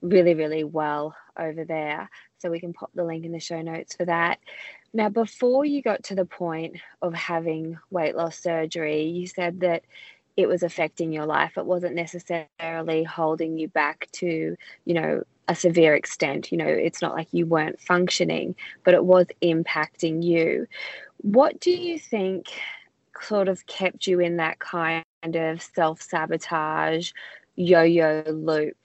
really, 0.01 0.35
really 0.35 0.63
well 0.63 1.15
over 1.39 1.65
there. 1.65 2.09
So, 2.37 2.51
we 2.51 2.59
can 2.59 2.73
pop 2.73 2.91
the 2.93 3.03
link 3.03 3.25
in 3.25 3.31
the 3.31 3.39
show 3.39 3.61
notes 3.61 3.95
for 3.95 4.05
that. 4.05 4.39
Now, 4.93 5.09
before 5.09 5.65
you 5.65 5.81
got 5.81 6.03
to 6.05 6.15
the 6.15 6.25
point 6.25 6.77
of 7.01 7.13
having 7.13 7.77
weight 7.89 8.15
loss 8.15 8.37
surgery, 8.37 9.03
you 9.05 9.27
said 9.27 9.61
that 9.61 9.83
it 10.37 10.47
was 10.47 10.61
affecting 10.61 11.11
your 11.11 11.25
life. 11.25 11.57
It 11.57 11.65
wasn't 11.65 11.95
necessarily 11.95 13.03
holding 13.03 13.57
you 13.57 13.67
back 13.67 14.07
to, 14.13 14.55
you 14.85 14.93
know, 14.93 15.23
a 15.47 15.55
severe 15.55 15.95
extent. 15.95 16.51
You 16.51 16.59
know, 16.59 16.67
it's 16.67 17.01
not 17.01 17.15
like 17.15 17.27
you 17.31 17.47
weren't 17.47 17.81
functioning, 17.81 18.55
but 18.83 18.93
it 18.93 19.03
was 19.03 19.25
impacting 19.41 20.23
you. 20.23 20.67
What 21.17 21.59
do 21.59 21.71
you 21.71 21.97
think 21.97 22.47
sort 23.19 23.47
of 23.47 23.65
kept 23.65 24.05
you 24.05 24.19
in 24.19 24.37
that 24.37 24.59
kind 24.59 25.03
of 25.23 25.61
self 25.61 26.03
sabotage, 26.03 27.11
yo 27.55 27.81
yo 27.81 28.23
loop? 28.27 28.77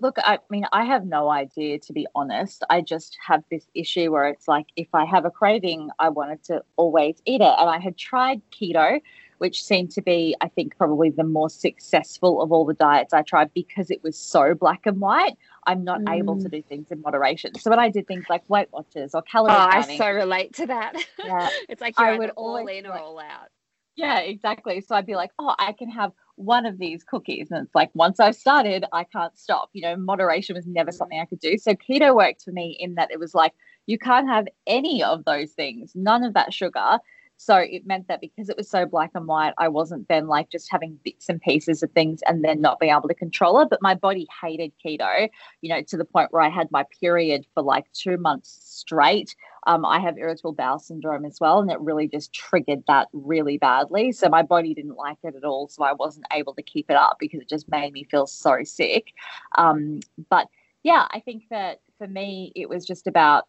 Look, 0.00 0.16
I 0.22 0.38
mean, 0.48 0.64
I 0.70 0.84
have 0.84 1.06
no 1.06 1.28
idea 1.28 1.80
to 1.80 1.92
be 1.92 2.06
honest. 2.14 2.62
I 2.70 2.82
just 2.82 3.18
have 3.26 3.42
this 3.50 3.66
issue 3.74 4.12
where 4.12 4.28
it's 4.28 4.46
like 4.46 4.66
if 4.76 4.86
I 4.94 5.04
have 5.06 5.24
a 5.24 5.30
craving, 5.30 5.90
I 5.98 6.10
wanted 6.10 6.44
to 6.44 6.62
always 6.76 7.20
eat 7.24 7.40
it. 7.40 7.54
And 7.58 7.68
I 7.68 7.80
had 7.80 7.96
tried 7.96 8.40
keto 8.52 9.00
which 9.38 9.62
seemed 9.62 9.90
to 9.92 10.02
be, 10.02 10.36
I 10.40 10.48
think, 10.48 10.76
probably 10.76 11.10
the 11.10 11.24
more 11.24 11.48
successful 11.48 12.42
of 12.42 12.52
all 12.52 12.64
the 12.64 12.74
diets 12.74 13.12
I 13.12 13.22
tried 13.22 13.52
because 13.54 13.90
it 13.90 14.02
was 14.02 14.18
so 14.18 14.54
black 14.54 14.86
and 14.86 15.00
white. 15.00 15.36
I'm 15.66 15.84
not 15.84 16.00
mm. 16.00 16.16
able 16.16 16.40
to 16.40 16.48
mm. 16.48 16.50
do 16.50 16.62
things 16.62 16.90
in 16.90 17.00
moderation. 17.00 17.54
So 17.58 17.70
when 17.70 17.78
I 17.78 17.88
did 17.88 18.06
things 18.06 18.26
like 18.28 18.48
Weight 18.48 18.68
Watchers 18.72 19.14
or 19.14 19.22
calorie 19.22 19.52
oh, 19.52 19.68
counting, 19.70 20.00
I 20.00 20.04
so 20.04 20.10
relate 20.10 20.54
to 20.54 20.66
that. 20.66 20.94
Yeah, 21.18 21.48
it's 21.68 21.80
like 21.80 21.98
I 21.98 22.16
would 22.16 22.30
all 22.30 22.66
in 22.66 22.86
or 22.86 22.98
all 22.98 23.18
out. 23.18 23.48
Yeah, 23.96 24.20
exactly. 24.20 24.80
So 24.80 24.94
I'd 24.94 25.06
be 25.06 25.16
like, 25.16 25.32
oh, 25.40 25.56
I 25.58 25.72
can 25.72 25.90
have 25.90 26.12
one 26.36 26.66
of 26.66 26.78
these 26.78 27.02
cookies. 27.02 27.50
And 27.50 27.66
it's 27.66 27.74
like, 27.74 27.90
once 27.94 28.20
I've 28.20 28.36
started, 28.36 28.84
I 28.92 29.02
can't 29.02 29.36
stop. 29.36 29.70
You 29.72 29.82
know, 29.82 29.96
moderation 29.96 30.54
was 30.54 30.66
never 30.68 30.92
something 30.92 31.18
I 31.18 31.24
could 31.24 31.40
do. 31.40 31.58
So 31.58 31.74
keto 31.74 32.14
worked 32.14 32.44
for 32.44 32.52
me 32.52 32.76
in 32.78 32.94
that 32.94 33.10
it 33.10 33.18
was 33.18 33.34
like, 33.34 33.54
you 33.86 33.98
can't 33.98 34.28
have 34.28 34.46
any 34.68 35.02
of 35.02 35.24
those 35.24 35.50
things, 35.50 35.92
none 35.96 36.22
of 36.22 36.34
that 36.34 36.54
sugar. 36.54 36.98
So 37.40 37.56
it 37.56 37.86
meant 37.86 38.08
that 38.08 38.20
because 38.20 38.48
it 38.48 38.56
was 38.56 38.68
so 38.68 38.84
black 38.84 39.12
and 39.14 39.28
white, 39.28 39.54
I 39.58 39.68
wasn't 39.68 40.08
then 40.08 40.26
like 40.26 40.50
just 40.50 40.68
having 40.70 40.98
bits 41.04 41.28
and 41.28 41.40
pieces 41.40 41.84
of 41.84 41.92
things 41.92 42.20
and 42.26 42.44
then 42.44 42.60
not 42.60 42.80
being 42.80 42.92
able 42.92 43.06
to 43.08 43.14
control 43.14 43.60
it. 43.60 43.70
But 43.70 43.80
my 43.80 43.94
body 43.94 44.26
hated 44.42 44.72
keto, 44.84 45.28
you 45.60 45.68
know, 45.68 45.80
to 45.82 45.96
the 45.96 46.04
point 46.04 46.32
where 46.32 46.42
I 46.42 46.48
had 46.48 46.68
my 46.72 46.84
period 47.00 47.46
for 47.54 47.62
like 47.62 47.90
two 47.92 48.16
months 48.16 48.58
straight. 48.60 49.36
Um, 49.68 49.86
I 49.86 50.00
have 50.00 50.18
irritable 50.18 50.52
bowel 50.52 50.80
syndrome 50.80 51.24
as 51.24 51.38
well, 51.40 51.60
and 51.60 51.70
it 51.70 51.80
really 51.80 52.08
just 52.08 52.32
triggered 52.32 52.82
that 52.88 53.06
really 53.12 53.56
badly. 53.56 54.10
So 54.10 54.28
my 54.28 54.42
body 54.42 54.74
didn't 54.74 54.96
like 54.96 55.18
it 55.22 55.36
at 55.36 55.44
all. 55.44 55.68
So 55.68 55.84
I 55.84 55.92
wasn't 55.92 56.26
able 56.32 56.54
to 56.54 56.62
keep 56.62 56.90
it 56.90 56.96
up 56.96 57.18
because 57.20 57.40
it 57.40 57.48
just 57.48 57.68
made 57.68 57.92
me 57.92 58.02
feel 58.02 58.26
so 58.26 58.64
sick. 58.64 59.12
Um, 59.56 60.00
but 60.28 60.48
yeah, 60.82 61.06
I 61.10 61.20
think 61.20 61.44
that 61.50 61.82
for 61.98 62.08
me, 62.08 62.50
it 62.56 62.68
was 62.68 62.84
just 62.84 63.06
about 63.06 63.46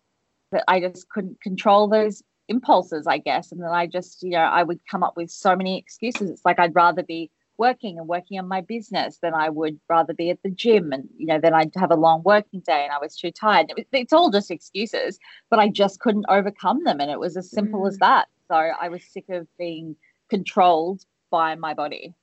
that 0.51 0.63
I 0.67 0.79
just 0.79 1.09
couldn't 1.09 1.41
control 1.41 1.87
those 1.87 2.23
impulses, 2.49 3.07
I 3.07 3.19
guess. 3.19 3.51
And 3.51 3.61
then 3.61 3.69
I 3.71 3.87
just, 3.87 4.23
you 4.23 4.31
know, 4.31 4.39
I 4.39 4.63
would 4.63 4.79
come 4.89 5.03
up 5.03 5.15
with 5.15 5.31
so 5.31 5.55
many 5.55 5.77
excuses. 5.77 6.29
It's 6.29 6.45
like 6.45 6.59
I'd 6.59 6.75
rather 6.75 7.03
be 7.03 7.31
working 7.57 7.99
and 7.99 8.07
working 8.07 8.39
on 8.39 8.47
my 8.47 8.61
business 8.61 9.19
than 9.21 9.33
I 9.33 9.49
would 9.49 9.79
rather 9.89 10.13
be 10.13 10.29
at 10.29 10.41
the 10.43 10.49
gym. 10.49 10.91
And, 10.91 11.07
you 11.17 11.27
know, 11.27 11.39
then 11.39 11.53
I'd 11.53 11.71
have 11.75 11.91
a 11.91 11.95
long 11.95 12.23
working 12.23 12.61
day 12.61 12.83
and 12.83 12.91
I 12.91 12.99
was 12.99 13.15
too 13.15 13.31
tired. 13.31 13.71
It 13.77 13.87
it's 13.91 14.13
all 14.13 14.31
just 14.31 14.49
excuses, 14.49 15.19
but 15.49 15.59
I 15.59 15.67
just 15.67 15.99
couldn't 15.99 16.25
overcome 16.29 16.83
them. 16.83 16.99
And 16.99 17.11
it 17.11 17.19
was 17.19 17.37
as 17.37 17.51
simple 17.51 17.81
mm. 17.81 17.87
as 17.89 17.97
that. 17.97 18.27
So 18.47 18.55
I 18.55 18.89
was 18.89 19.03
sick 19.03 19.25
of 19.29 19.47
being 19.57 19.95
controlled 20.29 21.05
by 21.29 21.55
my 21.55 21.73
body. 21.73 22.13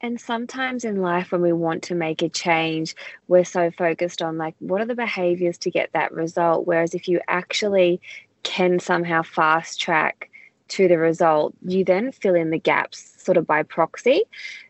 And 0.00 0.20
sometimes 0.20 0.84
in 0.84 1.02
life, 1.02 1.32
when 1.32 1.42
we 1.42 1.52
want 1.52 1.82
to 1.84 1.94
make 1.96 2.22
a 2.22 2.28
change, 2.28 2.94
we're 3.26 3.44
so 3.44 3.72
focused 3.72 4.22
on 4.22 4.38
like, 4.38 4.54
what 4.60 4.80
are 4.80 4.86
the 4.86 4.94
behaviors 4.94 5.58
to 5.58 5.72
get 5.72 5.90
that 5.92 6.12
result? 6.12 6.68
Whereas 6.68 6.94
if 6.94 7.08
you 7.08 7.20
actually 7.26 8.00
can 8.42 8.78
somehow 8.78 9.22
fast 9.22 9.80
track 9.80 10.30
to 10.68 10.86
the 10.86 10.98
result, 10.98 11.54
you 11.64 11.84
then 11.84 12.12
fill 12.12 12.34
in 12.34 12.50
the 12.50 12.58
gaps 12.58 13.14
sort 13.22 13.36
of 13.36 13.46
by 13.46 13.62
proxy. 13.62 14.22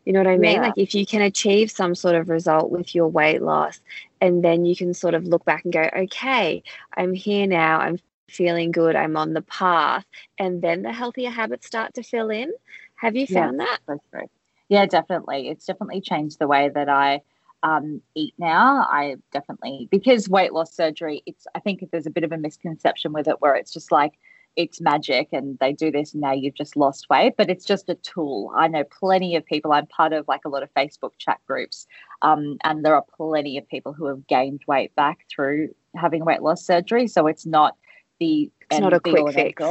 You 0.04 0.12
know 0.12 0.20
what 0.20 0.28
I 0.28 0.37
mean? 0.37 0.56
Yeah. 0.56 0.62
Like 0.62 0.75
if 0.76 0.94
you 0.94 1.04
can 1.04 1.22
achieve 1.22 1.70
some 1.70 1.94
sort 1.94 2.14
of 2.14 2.28
result 2.28 2.70
with 2.70 2.94
your 2.94 3.08
weight 3.08 3.42
loss, 3.42 3.80
and 4.20 4.44
then 4.44 4.64
you 4.64 4.76
can 4.76 4.94
sort 4.94 5.14
of 5.14 5.25
look 5.25 5.44
back 5.44 5.64
and 5.64 5.72
go, 5.72 5.88
okay, 5.96 6.62
I'm 6.96 7.14
here 7.14 7.46
now, 7.46 7.80
I'm 7.80 7.98
feeling 8.28 8.70
good, 8.70 8.94
I'm 8.94 9.16
on 9.16 9.32
the 9.32 9.42
path, 9.42 10.04
and 10.38 10.62
then 10.62 10.82
the 10.82 10.92
healthier 10.92 11.30
habits 11.30 11.66
start 11.66 11.94
to 11.94 12.02
fill 12.02 12.30
in. 12.30 12.52
Have 12.96 13.16
you 13.16 13.26
found 13.26 13.60
yeah, 13.60 13.76
that? 13.88 14.28
Yeah, 14.68 14.87
definitely. 14.87 15.48
It's 15.48 15.66
definitely 15.66 16.00
changed 16.00 16.38
the 16.38 16.48
way 16.48 16.68
that 16.68 16.88
I 16.88 17.22
um, 17.62 18.00
eat 18.14 18.34
now. 18.38 18.86
I 18.90 19.16
definitely 19.32 19.88
because 19.90 20.28
weight 20.28 20.52
loss 20.52 20.74
surgery. 20.74 21.22
It's 21.26 21.46
I 21.54 21.60
think 21.60 21.84
there's 21.90 22.06
a 22.06 22.10
bit 22.10 22.24
of 22.24 22.32
a 22.32 22.38
misconception 22.38 23.12
with 23.12 23.28
it 23.28 23.40
where 23.40 23.54
it's 23.54 23.72
just 23.72 23.90
like 23.92 24.18
it's 24.56 24.80
magic 24.80 25.28
and 25.32 25.56
they 25.60 25.72
do 25.72 25.90
this 25.90 26.12
and 26.12 26.20
now 26.20 26.32
you've 26.32 26.54
just 26.54 26.76
lost 26.76 27.08
weight, 27.08 27.34
but 27.36 27.48
it's 27.48 27.64
just 27.64 27.88
a 27.88 27.94
tool. 27.94 28.52
I 28.56 28.66
know 28.66 28.82
plenty 28.84 29.36
of 29.36 29.46
people. 29.46 29.72
I'm 29.72 29.86
part 29.86 30.12
of 30.12 30.26
like 30.26 30.40
a 30.44 30.48
lot 30.48 30.64
of 30.64 30.74
Facebook 30.74 31.12
chat 31.18 31.38
groups, 31.46 31.86
um, 32.22 32.58
and 32.64 32.84
there 32.84 32.94
are 32.94 33.04
plenty 33.16 33.56
of 33.56 33.68
people 33.68 33.92
who 33.92 34.06
have 34.06 34.26
gained 34.26 34.62
weight 34.66 34.94
back 34.96 35.26
through 35.30 35.74
having 35.94 36.24
weight 36.24 36.42
loss 36.42 36.64
surgery. 36.64 37.06
So 37.06 37.26
it's 37.26 37.46
not 37.46 37.76
the 38.20 38.50
it's 38.70 38.80
not 38.80 38.92
a 38.92 39.00
quick 39.00 39.32
fix 39.32 39.62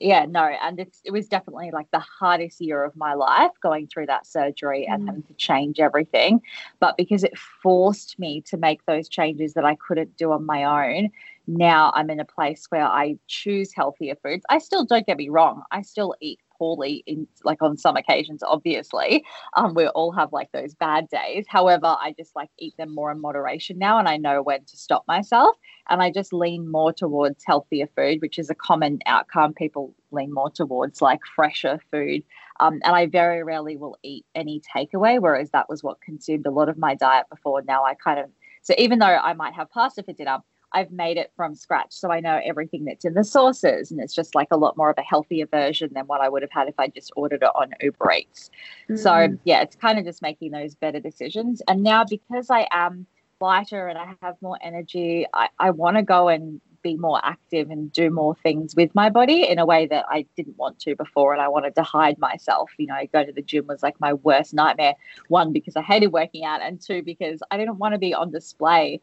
yeah, 0.00 0.26
no, 0.26 0.44
and 0.44 0.78
it's 0.80 1.00
it 1.04 1.10
was 1.10 1.28
definitely 1.28 1.70
like 1.72 1.90
the 1.90 1.98
hardest 2.00 2.60
year 2.60 2.84
of 2.84 2.96
my 2.96 3.14
life 3.14 3.52
going 3.62 3.86
through 3.86 4.06
that 4.06 4.26
surgery 4.26 4.86
and 4.86 5.02
mm. 5.02 5.06
having 5.06 5.22
to 5.24 5.34
change 5.34 5.80
everything. 5.80 6.40
But 6.80 6.96
because 6.96 7.24
it 7.24 7.36
forced 7.38 8.18
me 8.18 8.40
to 8.42 8.56
make 8.56 8.84
those 8.86 9.08
changes 9.08 9.54
that 9.54 9.64
I 9.64 9.76
couldn't 9.76 10.16
do 10.16 10.32
on 10.32 10.44
my 10.46 10.64
own, 10.64 11.10
now 11.46 11.92
I'm 11.94 12.10
in 12.10 12.20
a 12.20 12.24
place 12.24 12.66
where 12.68 12.86
I 12.86 13.16
choose 13.26 13.72
healthier 13.74 14.16
foods. 14.22 14.44
I 14.48 14.58
still 14.58 14.84
don't 14.84 15.06
get 15.06 15.18
me 15.18 15.28
wrong, 15.28 15.62
I 15.70 15.82
still 15.82 16.14
eat 16.20 16.40
poorly 16.58 17.02
in 17.06 17.26
like 17.44 17.62
on 17.62 17.76
some 17.76 17.96
occasions 17.96 18.42
obviously. 18.42 19.24
Um, 19.56 19.74
we 19.74 19.86
all 19.88 20.12
have 20.12 20.32
like 20.32 20.50
those 20.52 20.74
bad 20.74 21.08
days. 21.08 21.46
However 21.48 21.96
i 22.00 22.14
just 22.18 22.34
like 22.36 22.50
eat 22.58 22.76
them 22.76 22.94
more 22.94 23.10
in 23.10 23.20
moderation 23.20 23.78
now 23.78 23.98
and 23.98 24.08
i 24.08 24.16
know 24.16 24.42
when 24.42 24.64
to 24.64 24.76
stop 24.76 25.04
myself. 25.06 25.56
And 25.88 26.02
i 26.02 26.10
just 26.10 26.32
lean 26.32 26.70
more 26.70 26.92
towards 26.92 27.44
healthier 27.46 27.88
food 27.96 28.20
which 28.20 28.38
is 28.38 28.50
a 28.50 28.54
common 28.54 28.98
outcome. 29.06 29.54
People 29.54 29.94
lean 30.10 30.32
more 30.32 30.50
towards 30.50 31.02
like 31.02 31.20
fresher 31.34 31.78
food. 31.90 32.22
Um, 32.60 32.80
and 32.84 32.94
i 32.94 33.06
very 33.06 33.42
rarely 33.42 33.76
will 33.76 33.96
eat 34.02 34.26
any 34.34 34.60
takeaway 34.76 35.20
whereas 35.20 35.50
that 35.50 35.68
was 35.68 35.82
what 35.82 36.00
consumed 36.00 36.46
a 36.46 36.50
lot 36.50 36.68
of 36.68 36.78
my 36.78 36.94
diet 36.94 37.26
before. 37.30 37.62
Now 37.62 37.84
i 37.84 37.94
kind 37.94 38.18
of 38.18 38.26
so 38.62 38.74
even 38.78 38.98
though 38.98 39.06
i 39.06 39.32
might 39.32 39.54
have 39.54 39.70
pasta 39.70 40.02
for 40.02 40.12
dinner 40.12 40.38
I've 40.72 40.90
made 40.90 41.16
it 41.16 41.32
from 41.34 41.54
scratch. 41.54 41.92
So 41.92 42.10
I 42.10 42.20
know 42.20 42.40
everything 42.44 42.84
that's 42.84 43.04
in 43.04 43.14
the 43.14 43.24
sauces. 43.24 43.90
And 43.90 44.00
it's 44.00 44.14
just 44.14 44.34
like 44.34 44.48
a 44.50 44.56
lot 44.56 44.76
more 44.76 44.90
of 44.90 44.98
a 44.98 45.02
healthier 45.02 45.46
version 45.46 45.90
than 45.94 46.06
what 46.06 46.20
I 46.20 46.28
would 46.28 46.42
have 46.42 46.50
had 46.50 46.68
if 46.68 46.74
I 46.78 46.88
just 46.88 47.12
ordered 47.16 47.42
it 47.42 47.50
on 47.54 47.72
Uber 47.80 48.12
Eats. 48.12 48.50
Mm. 48.90 48.98
So 48.98 49.38
yeah, 49.44 49.62
it's 49.62 49.76
kind 49.76 49.98
of 49.98 50.04
just 50.04 50.22
making 50.22 50.52
those 50.52 50.74
better 50.74 51.00
decisions. 51.00 51.62
And 51.68 51.82
now 51.82 52.04
because 52.04 52.50
I 52.50 52.68
am 52.70 53.06
lighter 53.40 53.88
and 53.88 53.98
I 53.98 54.14
have 54.20 54.36
more 54.42 54.58
energy, 54.60 55.26
I, 55.32 55.48
I 55.58 55.70
want 55.70 55.96
to 55.96 56.02
go 56.02 56.28
and 56.28 56.60
be 56.82 56.96
more 56.96 57.20
active 57.24 57.70
and 57.70 57.92
do 57.92 58.10
more 58.10 58.36
things 58.36 58.74
with 58.76 58.94
my 58.94 59.10
body 59.10 59.48
in 59.48 59.58
a 59.58 59.66
way 59.66 59.86
that 59.86 60.04
I 60.08 60.26
didn't 60.36 60.56
want 60.58 60.78
to 60.80 60.94
before. 60.94 61.32
And 61.32 61.42
I 61.42 61.48
wanted 61.48 61.74
to 61.74 61.82
hide 61.82 62.18
myself. 62.18 62.70
You 62.78 62.86
know, 62.86 62.98
go 63.12 63.24
to 63.24 63.32
the 63.32 63.42
gym 63.42 63.66
was 63.66 63.82
like 63.82 63.98
my 64.00 64.12
worst 64.14 64.54
nightmare. 64.54 64.94
One, 65.28 65.52
because 65.52 65.76
I 65.76 65.82
hated 65.82 66.08
working 66.08 66.44
out, 66.44 66.62
and 66.62 66.80
two, 66.80 67.02
because 67.02 67.42
I 67.50 67.56
didn't 67.56 67.78
want 67.78 67.94
to 67.94 67.98
be 67.98 68.14
on 68.14 68.30
display 68.30 69.00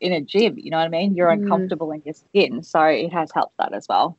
in 0.00 0.12
a 0.12 0.20
gym. 0.20 0.58
You 0.58 0.70
know 0.70 0.78
what 0.78 0.86
I 0.86 0.88
mean? 0.88 1.14
You're 1.14 1.28
mm. 1.28 1.42
uncomfortable 1.42 1.92
in 1.92 2.02
your 2.04 2.14
skin. 2.14 2.62
So 2.62 2.82
it 2.82 3.12
has 3.12 3.30
helped 3.32 3.56
that 3.58 3.72
as 3.72 3.86
well. 3.88 4.16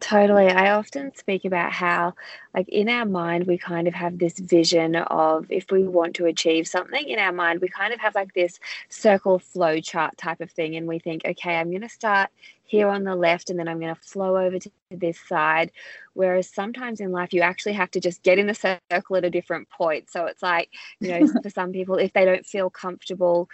Totally. 0.00 0.46
I 0.46 0.70
often 0.74 1.12
speak 1.16 1.44
about 1.44 1.72
how, 1.72 2.14
like, 2.54 2.68
in 2.68 2.88
our 2.88 3.04
mind, 3.04 3.48
we 3.48 3.58
kind 3.58 3.88
of 3.88 3.94
have 3.94 4.18
this 4.18 4.38
vision 4.38 4.94
of 4.94 5.46
if 5.50 5.72
we 5.72 5.88
want 5.88 6.14
to 6.16 6.26
achieve 6.26 6.68
something 6.68 7.08
in 7.08 7.18
our 7.18 7.32
mind, 7.32 7.60
we 7.60 7.68
kind 7.68 7.92
of 7.92 7.98
have 7.98 8.14
like 8.14 8.32
this 8.32 8.60
circle 8.88 9.40
flow 9.40 9.80
chart 9.80 10.16
type 10.16 10.40
of 10.40 10.52
thing. 10.52 10.76
And 10.76 10.86
we 10.86 11.00
think, 11.00 11.22
okay, 11.24 11.56
I'm 11.56 11.70
going 11.70 11.82
to 11.82 11.88
start 11.88 12.30
here 12.64 12.88
on 12.88 13.02
the 13.02 13.16
left 13.16 13.50
and 13.50 13.58
then 13.58 13.66
I'm 13.66 13.80
going 13.80 13.94
to 13.94 14.00
flow 14.00 14.36
over 14.36 14.58
to 14.60 14.70
this 14.90 15.18
side. 15.26 15.72
Whereas 16.14 16.48
sometimes 16.48 17.00
in 17.00 17.10
life, 17.10 17.32
you 17.32 17.40
actually 17.40 17.72
have 17.72 17.90
to 17.92 18.00
just 18.00 18.22
get 18.22 18.38
in 18.38 18.46
the 18.46 18.78
circle 18.90 19.16
at 19.16 19.24
a 19.24 19.30
different 19.30 19.68
point. 19.68 20.10
So 20.10 20.26
it's 20.26 20.42
like, 20.42 20.68
you 21.00 21.18
know, 21.18 21.26
for 21.42 21.50
some 21.50 21.72
people, 21.72 21.96
if 21.96 22.12
they 22.12 22.24
don't 22.24 22.46
feel 22.46 22.70
comfortable 22.70 23.48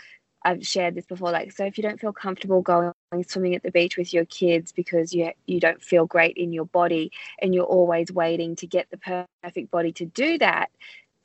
I've 0.45 0.67
shared 0.67 0.95
this 0.95 1.07
before. 1.07 1.31
Like, 1.31 1.53
so 1.53 1.65
if 1.65 1.79
you 1.79 1.83
don't 1.83 2.01
feel 2.01 2.13
comfortable 2.13 2.61
going 2.63 2.93
swimming 3.27 3.55
at 3.55 3.63
the 3.63 3.71
beach 3.71 3.97
with 3.97 4.13
your 4.13 4.25
kids 4.25 4.73
because 4.73 5.15
you 5.15 5.31
you 5.47 5.61
don't 5.61 5.83
feel 5.83 6.07
great 6.07 6.37
in 6.37 6.53
your 6.53 6.67
body, 6.67 7.13
and 7.41 7.55
you're 7.55 7.65
always 7.65 8.13
waiting 8.13 8.57
to 8.57 8.67
get 8.67 8.89
the 8.91 9.27
perfect 9.43 9.71
body 9.71 9.93
to 9.93 10.05
do 10.05 10.39
that, 10.39 10.71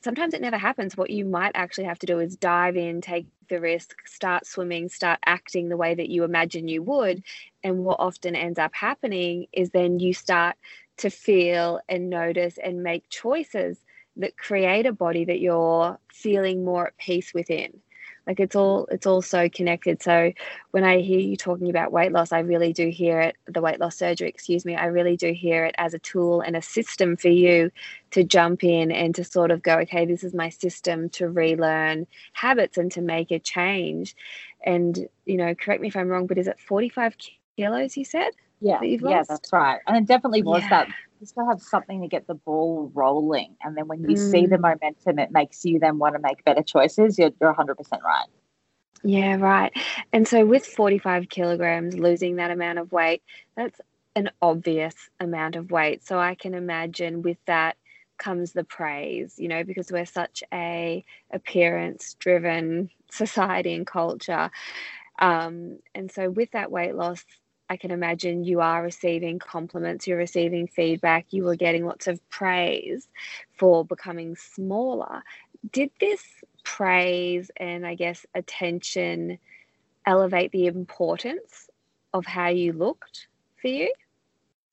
sometimes 0.04 0.34
it 0.34 0.42
never 0.42 0.58
happens. 0.58 0.96
What 0.96 1.10
you 1.10 1.26
might 1.26 1.52
actually 1.56 1.86
have 1.86 2.00
to 2.00 2.06
do 2.06 2.20
is 2.20 2.38
dive 2.38 2.78
in, 2.78 3.02
take 3.02 3.28
the 3.50 3.60
risk, 3.60 3.96
start 4.08 4.46
swimming, 4.46 4.90
start 4.90 5.20
acting 5.26 5.70
the 5.70 5.78
way 5.78 5.96
that 5.96 6.10
you 6.10 6.24
imagine 6.24 6.68
you 6.68 6.84
would. 6.84 7.24
And 7.64 7.84
what 7.84 8.00
often 8.00 8.36
ends 8.36 8.60
up 8.60 8.74
happening 8.74 9.48
is 9.52 9.72
then 9.72 10.00
you 10.00 10.14
start 10.14 10.56
to 10.98 11.10
feel 11.10 11.80
and 11.90 12.10
notice 12.10 12.58
and 12.58 12.84
make 12.84 13.10
choices 13.10 13.78
that 14.18 14.38
create 14.38 14.86
a 14.86 14.92
body 14.92 15.26
that 15.26 15.40
you're 15.40 15.98
feeling 16.12 16.66
more 16.66 16.88
at 16.88 16.98
peace 16.98 17.34
within 17.34 17.82
like 18.30 18.40
it's 18.40 18.56
all 18.56 18.88
it's 18.92 19.08
all 19.08 19.24
so 19.24 19.50
connected. 19.50 20.02
So 20.04 20.32
when 20.72 20.84
i 20.84 21.00
hear 21.00 21.20
you 21.20 21.36
talking 21.36 21.70
about 21.70 21.92
weight 21.92 22.12
loss 22.12 22.32
i 22.32 22.40
really 22.40 22.72
do 22.72 22.90
hear 22.90 23.20
it 23.20 23.36
the 23.48 23.62
weight 23.62 23.80
loss 23.80 23.98
surgery 23.98 24.30
excuse 24.30 24.66
me 24.66 24.76
i 24.76 24.86
really 24.86 25.18
do 25.18 25.34
hear 25.34 25.66
it 25.66 25.74
as 25.80 25.94
a 25.96 26.00
tool 26.00 26.42
and 26.42 26.56
a 26.56 26.62
system 26.62 27.18
for 27.18 27.30
you 27.30 27.72
to 28.12 28.24
jump 28.24 28.64
in 28.64 28.92
and 28.92 29.16
to 29.16 29.24
sort 29.24 29.50
of 29.50 29.64
go 29.64 29.80
okay 29.80 30.06
this 30.06 30.24
is 30.24 30.34
my 30.34 30.50
system 30.50 31.10
to 31.10 31.28
relearn 31.28 32.06
habits 32.34 32.78
and 32.78 32.92
to 32.92 33.02
make 33.02 33.32
a 33.32 33.40
change. 33.40 34.16
And 34.66 35.08
you 35.26 35.38
know 35.38 35.56
correct 35.56 35.82
me 35.82 35.88
if 35.88 35.96
i'm 35.96 36.10
wrong 36.10 36.28
but 36.28 36.38
is 36.38 36.48
it 36.48 36.60
45 36.60 37.16
kilos 37.56 37.98
you 37.98 38.06
said 38.06 38.32
yeah 38.62 38.80
that 38.80 39.00
yeah 39.02 39.24
that's 39.28 39.52
right 39.54 39.80
and 39.88 39.98
it 39.98 40.06
definitely 40.06 40.44
was 40.44 40.62
yeah. 40.64 40.70
that 40.70 40.88
You 41.20 41.26
still 41.26 41.48
have 41.48 41.62
something 41.62 42.02
to 42.02 42.08
get 42.08 42.28
the 42.28 42.34
ball 42.34 42.92
rolling. 42.94 43.56
And 43.62 43.76
then 43.76 43.88
when 43.88 44.02
you 44.02 44.16
mm. 44.16 44.32
see 44.32 44.46
the 44.46 44.56
mm. 44.56 44.62
momentum, 44.62 45.20
it 45.20 45.32
makes 45.32 45.66
you 45.66 45.78
then 45.78 45.98
want 45.98 46.16
to 46.16 46.22
make 46.22 46.46
better 46.46 46.64
choices. 46.64 47.20
You're, 47.20 47.32
you're 47.42 47.54
100% 47.54 47.76
right. 48.02 48.28
Yeah, 49.04 49.36
right. 49.36 49.72
And 50.14 50.28
so 50.28 50.46
with 50.46 50.66
45 50.66 51.30
kilograms, 51.30 51.98
losing 51.98 52.38
that 52.38 52.52
amount 52.52 52.80
of 52.80 52.92
weight, 52.92 53.22
that's 53.56 53.80
an 54.16 54.30
obvious 54.42 54.96
amount 55.20 55.56
of 55.56 55.72
weight. 55.72 56.06
So 56.06 56.20
I 56.20 56.36
can 56.36 56.54
imagine 56.54 57.22
with 57.22 57.38
that 57.46 57.78
comes 58.18 58.54
the 58.54 58.66
praise, 58.66 59.36
you 59.38 59.48
know, 59.48 59.64
because 59.64 59.92
we're 59.92 60.06
such 60.06 60.44
a 60.54 61.04
appearance 61.32 62.16
driven 62.20 62.90
society 63.12 63.74
and 63.74 63.88
culture. 63.88 64.52
Um, 65.20 65.80
and 65.94 66.10
so 66.10 66.30
with 66.30 66.52
that 66.52 66.72
weight 66.72 66.96
loss, 66.96 67.26
I 67.70 67.78
can 67.78 67.92
imagine 67.92 68.44
you 68.44 68.62
are 68.62 68.82
receiving 68.82 69.38
compliments, 69.38 70.08
you're 70.08 70.18
receiving 70.18 70.68
feedback, 70.68 71.28
you 71.30 71.44
were 71.44 71.56
getting 71.56 71.86
lots 71.86 72.08
of 72.08 72.28
praise 72.30 73.08
for 73.58 73.86
becoming 73.86 74.36
smaller. 74.36 75.24
Did 75.72 75.92
this 76.00 76.24
praise 76.64 77.52
and 77.58 77.86
I 77.86 77.94
guess 77.94 78.26
attention 78.34 79.38
elevate 80.06 80.52
the 80.52 80.66
importance 80.66 81.70
of 82.14 82.26
how 82.26 82.48
you 82.48 82.74
looked 82.74 83.28
for 83.62 83.68
you? 83.68 83.94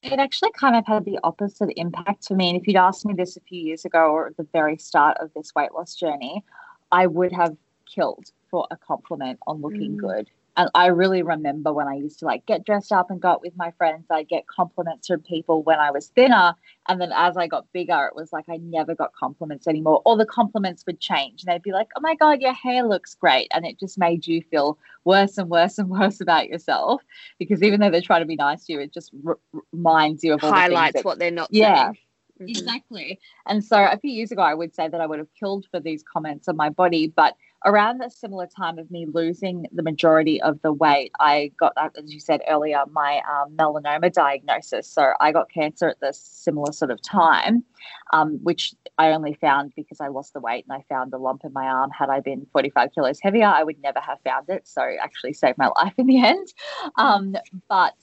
It 0.03 0.19
actually 0.19 0.53
kind 0.53 0.77
of 0.77 0.87
had 0.87 1.05
the 1.05 1.19
opposite 1.23 1.73
impact 1.77 2.27
for 2.27 2.35
me. 2.35 2.51
And 2.51 2.61
if 2.61 2.67
you'd 2.67 2.77
asked 2.77 3.05
me 3.05 3.13
this 3.13 3.37
a 3.37 3.41
few 3.41 3.61
years 3.61 3.85
ago 3.85 4.11
or 4.11 4.29
at 4.29 4.37
the 4.37 4.47
very 4.53 4.79
start 4.79 5.19
of 5.21 5.33
this 5.35 5.55
weight 5.55 5.73
loss 5.75 5.95
journey, 5.95 6.45
I 6.93 7.07
would 7.07 7.33
have 7.33 7.57
killed 7.87 8.31
for 8.51 8.67
a 8.71 8.77
compliment 8.77 9.39
on 9.47 9.61
looking 9.61 9.97
mm. 9.97 10.01
good. 10.01 10.31
And 10.57 10.71
I 10.75 10.87
really 10.87 11.23
remember 11.23 11.73
when 11.73 11.87
I 11.87 11.95
used 11.95 12.19
to 12.21 12.25
like 12.25 12.47
get 12.47 12.65
dressed 12.65 12.91
up 12.91 13.11
and 13.11 13.21
go 13.21 13.29
out 13.29 13.43
with 13.43 13.53
my 13.57 13.73
friends, 13.73 14.07
I'd 14.11 14.29
get 14.29 14.47
compliments 14.47 15.07
from 15.07 15.21
people 15.21 15.63
when 15.63 15.79
I 15.79 15.91
was 15.91 16.09
thinner. 16.09 16.55
And 16.89 16.99
then 16.99 17.13
as 17.15 17.37
I 17.37 17.47
got 17.47 17.71
bigger, 17.73 18.07
it 18.07 18.17
was 18.17 18.33
like 18.33 18.47
I 18.49 18.57
never 18.57 18.95
got 18.95 19.13
compliments 19.13 19.67
anymore. 19.69 20.01
Or 20.07 20.17
the 20.17 20.25
compliments 20.25 20.85
would 20.87 20.99
change 20.99 21.43
and 21.43 21.53
they'd 21.53 21.63
be 21.63 21.73
like, 21.73 21.89
oh 21.97 22.01
my 22.01 22.15
God, 22.15 22.41
your 22.41 22.55
hair 22.55 22.85
looks 22.85 23.15
great. 23.15 23.49
And 23.53 23.67
it 23.67 23.79
just 23.79 23.99
made 23.99 24.27
you 24.27 24.43
feel 24.51 24.79
worse 25.05 25.37
and 25.37 25.51
worse 25.51 25.77
and 25.77 25.91
worse 25.91 26.23
about 26.23 26.49
yourself 26.49 27.03
because 27.39 27.63
even 27.63 27.81
though 27.81 27.91
they're 27.91 28.01
trying 28.01 28.23
to 28.23 28.27
be 28.27 28.37
nice 28.37 28.65
to 28.65 28.73
you, 28.73 28.81
it 28.81 28.95
just 28.95 29.11
r- 29.27 29.39
reminds 29.73 30.25
you 30.25 30.33
of 30.33 30.43
all 30.43 30.53
highlights 30.53 30.95
the 30.95 30.99
that, 31.01 31.05
what 31.05 31.19
they're 31.19 31.31
not 31.31 31.49
yeah. 31.51 31.85
Saying. 31.85 31.99
Mm-hmm. 32.41 32.49
Exactly. 32.51 33.21
And 33.47 33.65
so 33.65 33.83
a 33.83 33.99
few 33.99 34.11
years 34.11 34.31
ago, 34.31 34.43
I 34.43 34.55
would 34.55 34.75
say 34.75 34.89
that 34.89 35.01
I 35.01 35.07
would 35.07 35.19
have 35.19 35.33
killed 35.39 35.67
for 35.71 35.81
these 35.81 36.03
comments 36.03 36.49
on 36.49 36.57
my 36.57 36.69
body. 36.69 37.13
But 37.15 37.35
around 37.65 37.99
the 37.99 38.11
similar 38.11 38.47
time 38.47 38.79
of 38.79 38.91
me 38.91 39.07
losing 39.07 39.67
the 39.73 39.83
majority 39.83 40.41
of 40.41 40.61
the 40.63 40.73
weight, 40.73 41.13
I 41.19 41.53
got, 41.59 41.73
as 41.77 42.13
you 42.13 42.21
said 42.21 42.43
earlier, 42.49 42.83
my 42.93 43.23
um, 43.29 43.57
melanoma 43.57 44.13
diagnosis. 44.13 44.89
So 44.89 45.13
I 45.21 45.33
got 45.33 45.51
cancer 45.51 45.89
at 45.89 46.01
this 46.01 46.21
similar 46.21 46.73
sort 46.73 46.91
of 46.91 47.01
time, 47.03 47.65
um, 48.13 48.39
which 48.43 48.75
I 48.99 49.13
only 49.13 49.35
found 49.35 49.73
because 49.75 50.01
I 50.01 50.09
lost 50.09 50.33
the 50.33 50.41
weight 50.41 50.65
and 50.69 50.79
I 50.79 50.85
found 50.89 51.13
the 51.13 51.19
lump 51.19 51.43
in 51.45 51.53
my 51.53 51.67
arm. 51.67 51.91
Had 51.91 52.11
I 52.11 52.21
been 52.21 52.47
45 52.53 52.91
kilos 52.95 53.19
heavier, 53.23 53.47
I 53.47 53.65
would 53.65 53.81
never 53.83 54.01
have 54.01 54.19
found 54.25 54.49
it. 54.49 54.69
So 54.69 54.83
actually 54.83 55.33
saved 55.33 55.59
my 55.59 55.69
life 55.77 55.95
in 55.97 56.07
the 56.07 56.25
end. 56.25 56.49
Um, 56.97 57.37
but 57.69 57.95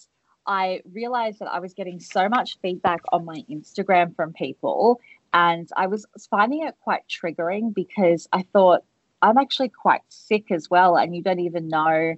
I 0.45 0.81
realized 0.91 1.39
that 1.39 1.47
I 1.47 1.59
was 1.59 1.73
getting 1.73 1.99
so 1.99 2.27
much 2.27 2.57
feedback 2.61 3.01
on 3.11 3.25
my 3.25 3.43
Instagram 3.49 4.15
from 4.15 4.33
people. 4.33 4.99
And 5.33 5.69
I 5.75 5.87
was 5.87 6.05
finding 6.29 6.63
it 6.63 6.75
quite 6.83 7.03
triggering 7.09 7.73
because 7.73 8.27
I 8.31 8.43
thought, 8.53 8.83
I'm 9.23 9.37
actually 9.37 9.69
quite 9.69 10.01
sick 10.09 10.51
as 10.51 10.69
well, 10.69 10.97
and 10.97 11.15
you 11.15 11.23
don't 11.23 11.39
even 11.39 11.69
know 11.69 12.15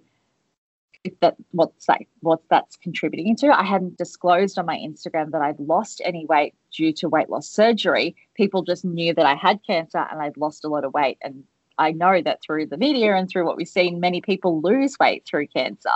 if 1.04 1.20
that 1.20 1.36
what's 1.52 1.86
that 1.86 2.02
what 2.22 2.42
that's 2.50 2.76
contributing 2.76 3.36
to. 3.38 3.58
I 3.58 3.64
hadn't 3.64 3.98
disclosed 3.98 4.58
on 4.58 4.66
my 4.66 4.76
Instagram 4.78 5.32
that 5.32 5.42
I'd 5.42 5.60
lost 5.60 6.02
any 6.04 6.26
weight 6.26 6.56
due 6.76 6.92
to 6.94 7.08
weight 7.08 7.30
loss 7.30 7.48
surgery. 7.48 8.16
People 8.34 8.64
just 8.64 8.84
knew 8.84 9.14
that 9.14 9.26
I 9.26 9.36
had 9.36 9.60
cancer 9.66 10.00
and 10.12 10.20
I'd 10.20 10.36
lost 10.36 10.66
a 10.66 10.68
lot 10.68 10.84
of 10.84 10.94
weight. 10.96 11.20
And 11.22 11.44
I 11.78 11.92
know 11.92 12.22
that 12.22 12.42
through 12.42 12.68
the 12.68 12.78
media 12.78 13.16
and 13.16 13.30
through 13.30 13.46
what 13.46 13.58
we've 13.58 13.68
seen, 13.68 14.00
many 14.00 14.20
people 14.20 14.62
lose 14.62 14.98
weight 15.00 15.26
through 15.26 15.48
cancer. 15.48 15.90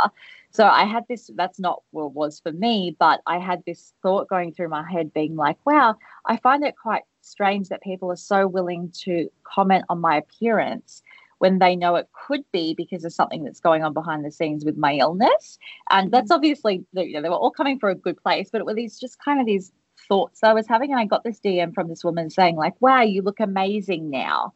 So 0.51 0.67
I 0.67 0.85
had 0.85 1.05
this, 1.07 1.29
that's 1.35 1.59
not 1.59 1.83
what 1.91 2.13
was 2.13 2.39
for 2.39 2.51
me, 2.51 2.95
but 2.99 3.21
I 3.25 3.37
had 3.37 3.63
this 3.65 3.93
thought 4.01 4.27
going 4.27 4.53
through 4.53 4.69
my 4.69 4.89
head 4.89 5.13
being 5.13 5.35
like, 5.35 5.57
wow, 5.65 5.95
I 6.25 6.37
find 6.37 6.63
it 6.63 6.75
quite 6.81 7.03
strange 7.29 7.69
that 7.69 7.81
people 7.81 8.11
are 8.11 8.17
so 8.17 8.47
willing 8.47 8.91
to 9.03 9.29
comment 9.43 9.85
on 9.89 9.99
my 9.99 10.17
appearance 10.17 11.01
when 11.39 11.59
they 11.59 11.75
know 11.75 11.95
it 11.95 12.07
could 12.13 12.43
be 12.51 12.73
because 12.73 13.05
of 13.05 13.13
something 13.13 13.43
that's 13.43 13.61
going 13.61 13.83
on 13.83 13.93
behind 13.93 14.23
the 14.23 14.31
scenes 14.31 14.65
with 14.65 14.77
my 14.77 14.93
illness. 14.95 15.57
And 15.89 16.07
mm-hmm. 16.07 16.11
that's 16.11 16.31
obviously, 16.31 16.85
you 16.93 17.13
know, 17.13 17.21
they 17.21 17.29
were 17.29 17.35
all 17.35 17.51
coming 17.51 17.79
for 17.79 17.89
a 17.89 17.95
good 17.95 18.21
place, 18.21 18.49
but 18.51 18.59
it 18.59 18.65
were 18.65 18.73
these 18.73 18.99
just 18.99 19.23
kind 19.23 19.39
of 19.39 19.45
these 19.45 19.71
thoughts 20.07 20.43
I 20.43 20.53
was 20.53 20.67
having. 20.67 20.91
And 20.91 20.99
I 20.99 21.05
got 21.05 21.23
this 21.23 21.39
DM 21.39 21.73
from 21.73 21.87
this 21.87 22.03
woman 22.03 22.29
saying, 22.29 22.57
like, 22.57 22.79
wow, 22.81 23.01
you 23.01 23.21
look 23.21 23.39
amazing 23.39 24.09
now. 24.09 24.53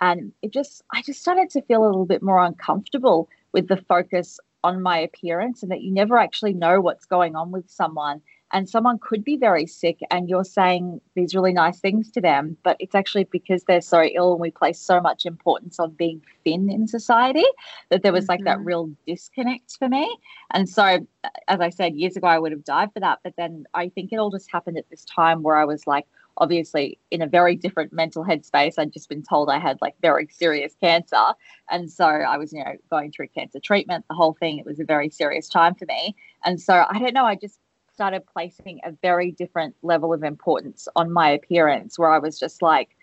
And 0.00 0.32
it 0.42 0.52
just, 0.52 0.82
I 0.92 1.02
just 1.02 1.20
started 1.20 1.50
to 1.50 1.62
feel 1.62 1.84
a 1.84 1.86
little 1.86 2.06
bit 2.06 2.22
more 2.22 2.42
uncomfortable 2.42 3.28
with 3.52 3.68
the 3.68 3.76
focus 3.76 4.40
on 4.64 4.82
my 4.82 4.98
appearance 4.98 5.62
and 5.62 5.70
that 5.70 5.82
you 5.82 5.92
never 5.92 6.16
actually 6.18 6.54
know 6.54 6.80
what's 6.80 7.04
going 7.04 7.36
on 7.36 7.50
with 7.50 7.68
someone 7.68 8.22
and 8.52 8.68
someone 8.68 8.98
could 8.98 9.24
be 9.24 9.36
very 9.36 9.66
sick 9.66 9.98
and 10.10 10.28
you're 10.28 10.44
saying 10.44 11.00
these 11.14 11.34
really 11.34 11.52
nice 11.52 11.80
things 11.80 12.10
to 12.10 12.20
them 12.20 12.56
but 12.62 12.76
it's 12.80 12.94
actually 12.94 13.24
because 13.24 13.64
they're 13.64 13.80
so 13.80 14.02
ill 14.02 14.32
and 14.32 14.40
we 14.40 14.50
place 14.50 14.78
so 14.78 15.00
much 15.00 15.26
importance 15.26 15.78
on 15.78 15.90
being 15.92 16.22
thin 16.44 16.70
in 16.70 16.86
society 16.86 17.44
that 17.90 18.02
there 18.02 18.12
was 18.12 18.24
mm-hmm. 18.24 18.32
like 18.32 18.44
that 18.44 18.58
mm-hmm. 18.58 18.66
real 18.66 18.90
disconnect 19.06 19.76
for 19.78 19.88
me 19.88 20.16
and 20.52 20.68
so 20.68 21.06
as 21.48 21.60
i 21.60 21.70
said 21.70 21.94
years 21.94 22.16
ago 22.16 22.26
i 22.26 22.38
would 22.38 22.52
have 22.52 22.64
died 22.64 22.92
for 22.92 23.00
that 23.00 23.18
but 23.24 23.34
then 23.36 23.64
i 23.74 23.88
think 23.88 24.12
it 24.12 24.16
all 24.16 24.30
just 24.30 24.50
happened 24.50 24.78
at 24.78 24.88
this 24.90 25.04
time 25.04 25.42
where 25.42 25.56
i 25.56 25.64
was 25.64 25.86
like 25.86 26.06
obviously 26.38 26.98
in 27.10 27.22
a 27.22 27.26
very 27.26 27.56
different 27.56 27.92
mental 27.92 28.24
headspace. 28.24 28.74
I'd 28.78 28.92
just 28.92 29.08
been 29.08 29.22
told 29.22 29.50
I 29.50 29.58
had 29.58 29.78
like 29.82 29.94
very 30.00 30.28
serious 30.30 30.74
cancer. 30.80 31.22
And 31.70 31.90
so 31.90 32.04
I 32.04 32.38
was, 32.38 32.52
you 32.52 32.64
know, 32.64 32.72
going 32.90 33.12
through 33.12 33.28
cancer 33.28 33.60
treatment, 33.60 34.04
the 34.08 34.14
whole 34.14 34.34
thing. 34.34 34.58
It 34.58 34.66
was 34.66 34.80
a 34.80 34.84
very 34.84 35.10
serious 35.10 35.48
time 35.48 35.74
for 35.74 35.84
me. 35.86 36.14
And 36.44 36.60
so 36.60 36.86
I 36.88 36.98
don't 36.98 37.14
know, 37.14 37.24
I 37.24 37.34
just 37.34 37.58
started 37.92 38.22
placing 38.26 38.80
a 38.84 38.92
very 39.02 39.30
different 39.32 39.74
level 39.82 40.12
of 40.12 40.22
importance 40.22 40.88
on 40.96 41.12
my 41.12 41.30
appearance 41.30 41.98
where 41.98 42.10
I 42.10 42.18
was 42.18 42.38
just 42.38 42.62
like, 42.62 42.96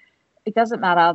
it 0.45 0.55
doesn't 0.55 0.79
matter 0.79 1.13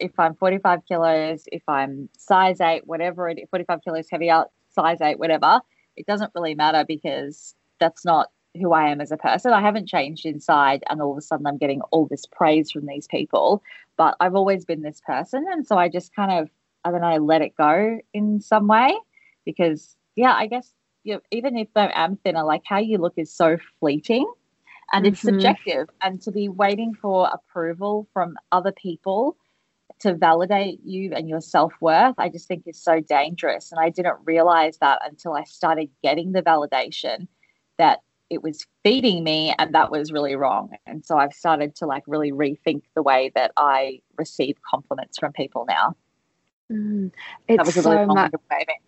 if 0.00 0.18
I'm 0.18 0.34
45 0.34 0.80
kilos, 0.86 1.44
if 1.52 1.62
I'm 1.68 2.08
size 2.16 2.60
eight, 2.60 2.86
whatever 2.86 3.28
it 3.28 3.38
45 3.50 3.80
kilos 3.84 4.06
heavier, 4.10 4.44
size 4.70 5.00
eight, 5.00 5.18
whatever, 5.18 5.60
it 5.96 6.06
doesn't 6.06 6.32
really 6.34 6.54
matter 6.54 6.84
because 6.86 7.54
that's 7.78 8.04
not 8.04 8.30
who 8.54 8.72
I 8.72 8.88
am 8.90 9.00
as 9.00 9.12
a 9.12 9.16
person. 9.16 9.52
I 9.52 9.60
haven't 9.60 9.88
changed 9.88 10.26
inside, 10.26 10.82
and 10.88 11.00
all 11.00 11.12
of 11.12 11.18
a 11.18 11.22
sudden 11.22 11.46
I'm 11.46 11.58
getting 11.58 11.80
all 11.90 12.06
this 12.06 12.26
praise 12.26 12.70
from 12.70 12.86
these 12.86 13.06
people. 13.06 13.62
But 13.96 14.16
I've 14.20 14.34
always 14.34 14.64
been 14.64 14.82
this 14.82 15.00
person. 15.06 15.46
And 15.50 15.66
so 15.66 15.76
I 15.76 15.88
just 15.88 16.14
kind 16.14 16.32
of, 16.32 16.50
I 16.84 16.90
don't 16.90 17.00
know, 17.00 17.16
let 17.16 17.42
it 17.42 17.56
go 17.56 17.98
in 18.12 18.40
some 18.40 18.66
way 18.66 18.94
because, 19.44 19.96
yeah, 20.16 20.34
I 20.34 20.46
guess 20.46 20.72
you 21.04 21.14
know, 21.14 21.20
even 21.30 21.56
if 21.56 21.68
I 21.74 21.90
am 21.94 22.16
thinner, 22.16 22.44
like 22.44 22.62
how 22.64 22.78
you 22.78 22.98
look 22.98 23.14
is 23.16 23.32
so 23.32 23.58
fleeting 23.80 24.30
and 24.92 25.04
mm-hmm. 25.04 25.12
it's 25.12 25.20
subjective. 25.20 25.88
And 26.02 26.20
to 26.22 26.30
be 26.30 26.48
waiting 26.48 26.94
for 26.94 27.28
approval 27.32 28.06
from 28.12 28.36
other 28.52 28.72
people 28.72 29.36
to 30.00 30.14
validate 30.14 30.80
you 30.84 31.12
and 31.14 31.28
your 31.28 31.40
self 31.40 31.72
worth, 31.80 32.14
I 32.18 32.28
just 32.28 32.48
think 32.48 32.64
is 32.66 32.82
so 32.82 33.00
dangerous. 33.00 33.72
And 33.72 33.80
I 33.80 33.90
didn't 33.90 34.16
realize 34.24 34.78
that 34.78 35.00
until 35.04 35.34
I 35.34 35.44
started 35.44 35.90
getting 36.02 36.32
the 36.32 36.42
validation 36.42 37.28
that 37.78 38.00
it 38.32 38.42
was 38.42 38.66
feeding 38.82 39.22
me 39.22 39.54
and 39.58 39.74
that 39.74 39.90
was 39.90 40.10
really 40.10 40.34
wrong 40.34 40.70
and 40.86 41.04
so 41.04 41.18
i've 41.18 41.34
started 41.34 41.74
to 41.76 41.84
like 41.84 42.02
really 42.06 42.32
rethink 42.32 42.82
the 42.94 43.02
way 43.02 43.30
that 43.34 43.52
i 43.58 44.00
receive 44.16 44.56
compliments 44.68 45.18
from 45.18 45.32
people 45.32 45.66
now 45.68 45.94
mm, 46.72 47.10
it's 47.48 47.56
that 47.56 47.66
was 47.66 47.76
a 47.76 47.82
so 47.82 48.06
much 48.06 48.32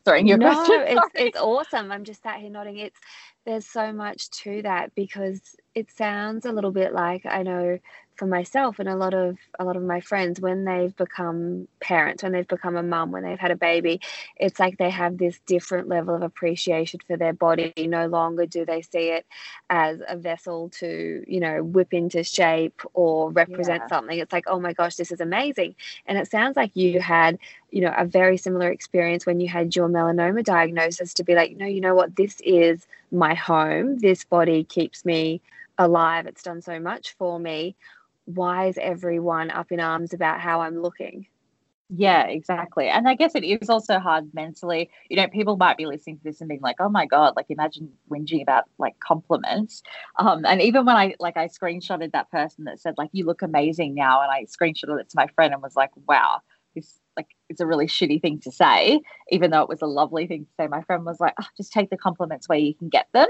answering 0.06 0.26
your 0.26 0.38
no, 0.38 0.52
question 0.52 0.82
it's, 0.86 1.08
it's 1.14 1.38
awesome. 1.38 1.92
I'm 1.92 2.04
just 2.04 2.22
sat 2.22 2.40
here 2.40 2.50
nodding. 2.50 2.78
It's 2.78 2.98
there's 3.44 3.66
so 3.66 3.92
much 3.92 4.30
to 4.30 4.62
that 4.62 4.94
because 4.94 5.40
it 5.74 5.90
sounds 5.90 6.46
a 6.46 6.52
little 6.52 6.70
bit 6.70 6.92
like 6.92 7.26
i 7.26 7.42
know 7.42 7.78
for 8.16 8.26
myself 8.26 8.78
and 8.78 8.88
a 8.88 8.96
lot 8.96 9.14
of 9.14 9.36
a 9.58 9.64
lot 9.64 9.76
of 9.76 9.82
my 9.82 10.00
friends 10.00 10.40
when 10.40 10.64
they've 10.64 10.96
become 10.96 11.68
parents 11.80 12.22
when 12.22 12.32
they've 12.32 12.48
become 12.48 12.76
a 12.76 12.82
mum 12.82 13.10
when 13.10 13.22
they've 13.22 13.38
had 13.38 13.50
a 13.50 13.56
baby 13.56 14.00
it's 14.36 14.58
like 14.58 14.78
they 14.78 14.90
have 14.90 15.18
this 15.18 15.38
different 15.46 15.88
level 15.88 16.14
of 16.14 16.22
appreciation 16.22 17.00
for 17.06 17.16
their 17.16 17.32
body. 17.32 17.72
No 17.78 18.06
longer 18.06 18.46
do 18.46 18.64
they 18.64 18.82
see 18.82 19.10
it 19.10 19.26
as 19.70 20.00
a 20.08 20.16
vessel 20.16 20.70
to 20.80 21.24
you 21.26 21.40
know 21.40 21.62
whip 21.62 21.92
into 21.92 22.22
shape 22.24 22.82
or 22.94 23.30
represent 23.30 23.82
yeah. 23.84 23.88
something. 23.88 24.18
It's 24.18 24.32
like 24.32 24.44
oh 24.46 24.60
my 24.60 24.72
gosh 24.72 24.96
this 24.96 25.12
is 25.12 25.20
amazing. 25.20 25.74
And 26.06 26.18
it 26.18 26.30
sounds 26.30 26.56
like 26.56 26.74
you 26.74 27.00
had 27.00 27.38
you 27.70 27.82
know 27.82 27.94
a 27.96 28.04
very 28.04 28.36
similar 28.36 28.70
experience 28.70 29.26
when 29.26 29.40
you 29.40 29.48
had 29.48 29.74
your 29.74 29.88
melanoma 29.88 30.44
diagnosis 30.44 31.14
to 31.14 31.24
be 31.24 31.34
like 31.34 31.56
no 31.56 31.66
you 31.66 31.80
know 31.80 31.94
what? 31.94 32.16
This 32.16 32.40
is 32.44 32.86
my 33.10 33.34
home. 33.34 33.98
This 33.98 34.24
body 34.24 34.64
keeps 34.64 35.04
me 35.04 35.40
alive. 35.78 36.26
It's 36.26 36.42
done 36.42 36.62
so 36.62 36.78
much 36.78 37.14
for 37.18 37.38
me 37.38 37.76
why 38.26 38.66
is 38.66 38.78
everyone 38.78 39.50
up 39.50 39.72
in 39.72 39.80
arms 39.80 40.14
about 40.14 40.40
how 40.40 40.60
I'm 40.60 40.80
looking? 40.80 41.26
Yeah, 41.90 42.24
exactly. 42.26 42.88
And 42.88 43.06
I 43.06 43.14
guess 43.14 43.34
it 43.34 43.44
is 43.44 43.68
also 43.68 43.98
hard 43.98 44.32
mentally. 44.32 44.90
You 45.10 45.18
know, 45.18 45.28
people 45.28 45.56
might 45.56 45.76
be 45.76 45.84
listening 45.84 46.16
to 46.16 46.24
this 46.24 46.40
and 46.40 46.48
being 46.48 46.62
like, 46.62 46.76
oh 46.80 46.88
my 46.88 47.04
God, 47.04 47.34
like 47.36 47.46
imagine 47.50 47.90
whinging 48.10 48.42
about 48.42 48.64
like 48.78 48.98
compliments. 49.00 49.82
Um, 50.18 50.46
and 50.46 50.62
even 50.62 50.86
when 50.86 50.96
I 50.96 51.14
like 51.20 51.36
I 51.36 51.46
screenshotted 51.46 52.12
that 52.12 52.30
person 52.30 52.64
that 52.64 52.80
said, 52.80 52.94
like, 52.96 53.10
you 53.12 53.26
look 53.26 53.42
amazing 53.42 53.94
now, 53.94 54.22
and 54.22 54.30
I 54.30 54.44
screenshotted 54.44 54.98
it 54.98 55.10
to 55.10 55.16
my 55.16 55.26
friend 55.34 55.52
and 55.52 55.62
was 55.62 55.76
like, 55.76 55.90
wow, 56.08 56.40
this 56.74 56.98
like 57.16 57.28
it's 57.50 57.60
a 57.60 57.66
really 57.66 57.86
shitty 57.86 58.20
thing 58.22 58.40
to 58.40 58.50
say, 58.50 59.00
even 59.30 59.50
though 59.50 59.62
it 59.62 59.68
was 59.68 59.82
a 59.82 59.86
lovely 59.86 60.26
thing 60.26 60.46
to 60.46 60.50
say. 60.58 60.66
My 60.66 60.82
friend 60.82 61.04
was 61.04 61.20
like, 61.20 61.34
oh, 61.40 61.46
just 61.56 61.72
take 61.72 61.90
the 61.90 61.98
compliments 61.98 62.48
where 62.48 62.58
you 62.58 62.74
can 62.74 62.88
get 62.88 63.08
them. 63.12 63.28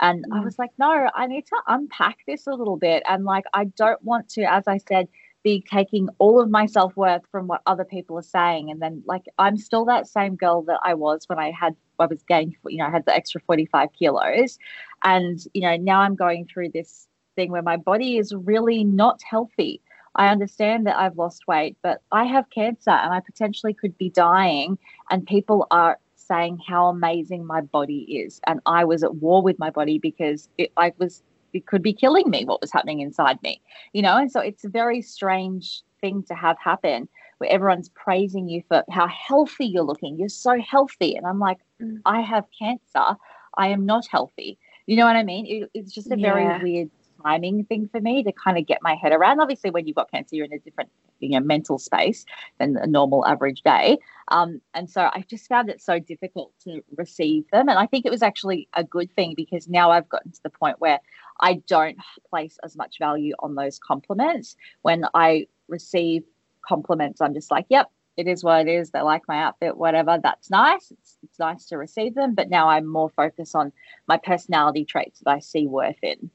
And 0.00 0.24
mm. 0.24 0.36
I 0.36 0.44
was 0.44 0.58
like, 0.58 0.70
no, 0.78 1.08
I 1.14 1.26
need 1.26 1.46
to 1.46 1.56
unpack 1.66 2.18
this 2.26 2.46
a 2.46 2.52
little 2.52 2.76
bit. 2.76 3.02
And 3.08 3.24
like, 3.24 3.44
I 3.54 3.64
don't 3.64 4.02
want 4.02 4.28
to, 4.30 4.42
as 4.42 4.64
I 4.66 4.78
said, 4.78 5.08
be 5.42 5.64
taking 5.70 6.08
all 6.18 6.40
of 6.40 6.50
my 6.50 6.66
self 6.66 6.96
worth 6.96 7.22
from 7.30 7.46
what 7.46 7.62
other 7.66 7.84
people 7.84 8.18
are 8.18 8.22
saying. 8.22 8.70
And 8.70 8.82
then, 8.82 9.02
like, 9.06 9.26
I'm 9.38 9.56
still 9.56 9.84
that 9.84 10.08
same 10.08 10.34
girl 10.34 10.62
that 10.62 10.80
I 10.82 10.94
was 10.94 11.22
when 11.28 11.38
I 11.38 11.52
had, 11.52 11.76
I 12.00 12.06
was 12.06 12.22
gained, 12.24 12.56
you 12.66 12.78
know, 12.78 12.86
I 12.86 12.90
had 12.90 13.06
the 13.06 13.14
extra 13.14 13.40
45 13.42 13.90
kilos. 13.92 14.58
And, 15.04 15.38
you 15.54 15.62
know, 15.62 15.76
now 15.76 16.00
I'm 16.00 16.16
going 16.16 16.46
through 16.46 16.70
this 16.70 17.06
thing 17.36 17.52
where 17.52 17.62
my 17.62 17.76
body 17.76 18.18
is 18.18 18.34
really 18.34 18.82
not 18.82 19.22
healthy. 19.22 19.80
I 20.16 20.28
understand 20.28 20.86
that 20.86 20.96
I've 20.96 21.16
lost 21.16 21.46
weight, 21.46 21.76
but 21.82 22.02
I 22.10 22.24
have 22.24 22.50
cancer 22.50 22.90
and 22.90 23.12
I 23.12 23.20
potentially 23.20 23.74
could 23.74 23.96
be 23.98 24.10
dying. 24.10 24.78
And 25.10 25.26
people 25.26 25.68
are 25.70 26.00
saying 26.26 26.60
how 26.66 26.86
amazing 26.86 27.46
my 27.46 27.60
body 27.60 28.22
is. 28.24 28.40
And 28.46 28.60
I 28.66 28.84
was 28.84 29.02
at 29.02 29.16
war 29.16 29.42
with 29.42 29.58
my 29.58 29.70
body 29.70 29.98
because 29.98 30.48
it, 30.58 30.72
I 30.76 30.92
was, 30.98 31.22
it 31.52 31.66
could 31.66 31.82
be 31.82 31.92
killing 31.92 32.28
me 32.30 32.44
what 32.44 32.60
was 32.60 32.72
happening 32.72 33.00
inside 33.00 33.42
me, 33.42 33.60
you 33.92 34.02
know? 34.02 34.16
And 34.16 34.30
so 34.30 34.40
it's 34.40 34.64
a 34.64 34.68
very 34.68 35.02
strange 35.02 35.82
thing 36.00 36.22
to 36.24 36.34
have 36.34 36.56
happen 36.58 37.08
where 37.38 37.50
everyone's 37.50 37.90
praising 37.90 38.48
you 38.48 38.62
for 38.68 38.84
how 38.90 39.06
healthy 39.08 39.66
you're 39.66 39.84
looking. 39.84 40.18
You're 40.18 40.28
so 40.28 40.58
healthy. 40.60 41.16
And 41.16 41.26
I'm 41.26 41.38
like, 41.38 41.58
mm. 41.80 41.98
I 42.06 42.20
have 42.20 42.44
cancer. 42.58 43.16
I 43.56 43.68
am 43.68 43.86
not 43.86 44.06
healthy. 44.06 44.58
You 44.86 44.96
know 44.96 45.06
what 45.06 45.16
I 45.16 45.22
mean? 45.22 45.46
It, 45.46 45.70
it's 45.74 45.92
just 45.92 46.10
a 46.10 46.16
very 46.16 46.62
weird 46.62 46.90
timing 47.22 47.64
thing 47.64 47.88
for 47.90 48.00
me 48.00 48.22
to 48.22 48.32
kind 48.32 48.56
of 48.58 48.66
get 48.66 48.78
my 48.82 48.94
head 48.94 49.12
around. 49.12 49.40
Obviously, 49.40 49.70
when 49.70 49.86
you've 49.86 49.96
got 49.96 50.10
cancer, 50.10 50.36
you're 50.36 50.46
in 50.46 50.52
a 50.52 50.58
different 50.58 50.90
you 51.20 51.30
know 51.30 51.40
mental 51.40 51.78
space 51.78 52.24
than 52.58 52.76
a 52.76 52.86
normal 52.86 53.26
average 53.26 53.62
day. 53.62 53.98
Um, 54.28 54.60
and 54.74 54.90
so 54.90 55.02
I 55.02 55.24
just 55.28 55.48
found 55.48 55.68
it 55.68 55.80
so 55.80 55.98
difficult 55.98 56.52
to 56.64 56.82
receive 56.96 57.44
them. 57.52 57.68
And 57.68 57.78
I 57.78 57.86
think 57.86 58.06
it 58.06 58.10
was 58.10 58.22
actually 58.22 58.68
a 58.74 58.82
good 58.82 59.14
thing 59.14 59.34
because 59.36 59.68
now 59.68 59.90
I've 59.90 60.08
gotten 60.08 60.32
to 60.32 60.42
the 60.42 60.50
point 60.50 60.80
where 60.80 61.00
I 61.40 61.62
don't 61.66 61.98
place 62.28 62.58
as 62.64 62.76
much 62.76 62.98
value 62.98 63.34
on 63.38 63.54
those 63.54 63.78
compliments. 63.78 64.56
When 64.82 65.04
I 65.14 65.46
receive 65.68 66.24
compliments, 66.66 67.20
I'm 67.20 67.34
just 67.34 67.50
like, 67.50 67.66
yep, 67.68 67.90
it 68.16 68.26
is 68.26 68.42
what 68.42 68.66
it 68.66 68.70
is. 68.70 68.90
They 68.90 69.00
like 69.00 69.22
my 69.28 69.42
outfit, 69.42 69.76
whatever. 69.76 70.18
That's 70.20 70.50
nice. 70.50 70.90
It's, 70.90 71.18
it's 71.22 71.38
nice 71.38 71.66
to 71.66 71.78
receive 71.78 72.14
them. 72.14 72.34
But 72.34 72.50
now 72.50 72.68
I'm 72.68 72.86
more 72.86 73.10
focused 73.10 73.54
on 73.54 73.72
my 74.08 74.16
personality 74.16 74.84
traits 74.84 75.20
that 75.20 75.30
I 75.30 75.38
see 75.38 75.66
worth 75.66 76.02
in. 76.02 76.30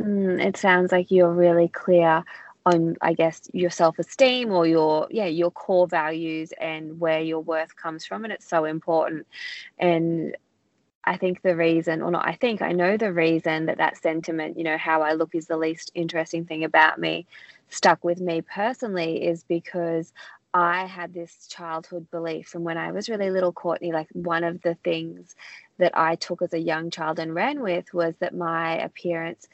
Mm, 0.00 0.44
it 0.44 0.56
sounds 0.56 0.90
like 0.90 1.10
you're 1.10 1.32
really 1.32 1.68
clear 1.68 2.24
on, 2.66 2.96
I 3.00 3.12
guess, 3.12 3.42
your 3.52 3.70
self 3.70 3.98
esteem 3.98 4.52
or 4.52 4.66
your, 4.66 5.06
yeah, 5.10 5.26
your 5.26 5.50
core 5.50 5.86
values 5.86 6.52
and 6.60 6.98
where 6.98 7.20
your 7.20 7.40
worth 7.40 7.76
comes 7.76 8.04
from. 8.04 8.24
And 8.24 8.32
it's 8.32 8.48
so 8.48 8.64
important. 8.64 9.26
And 9.78 10.36
I 11.04 11.16
think 11.18 11.42
the 11.42 11.56
reason, 11.56 12.00
or 12.00 12.10
not, 12.10 12.26
I 12.26 12.34
think 12.34 12.62
I 12.62 12.72
know 12.72 12.96
the 12.96 13.12
reason 13.12 13.66
that 13.66 13.78
that 13.78 14.00
sentiment, 14.00 14.56
you 14.56 14.64
know, 14.64 14.78
how 14.78 15.02
I 15.02 15.12
look 15.12 15.34
is 15.34 15.46
the 15.46 15.56
least 15.56 15.90
interesting 15.94 16.46
thing 16.46 16.64
about 16.64 16.98
me, 16.98 17.26
stuck 17.68 18.02
with 18.02 18.20
me 18.20 18.40
personally 18.40 19.26
is 19.26 19.44
because 19.44 20.12
I 20.54 20.86
had 20.86 21.12
this 21.12 21.46
childhood 21.48 22.10
belief 22.10 22.48
from 22.48 22.62
when 22.62 22.78
I 22.78 22.92
was 22.92 23.08
really 23.08 23.30
little, 23.30 23.52
Courtney. 23.52 23.92
Like 23.92 24.08
one 24.12 24.44
of 24.44 24.62
the 24.62 24.76
things 24.84 25.34
that 25.78 25.92
I 25.96 26.14
took 26.14 26.40
as 26.42 26.54
a 26.54 26.58
young 26.58 26.90
child 26.90 27.18
and 27.18 27.34
ran 27.34 27.60
with 27.60 27.92
was 27.92 28.14
that 28.20 28.34
my 28.34 28.78
appearance 28.78 29.48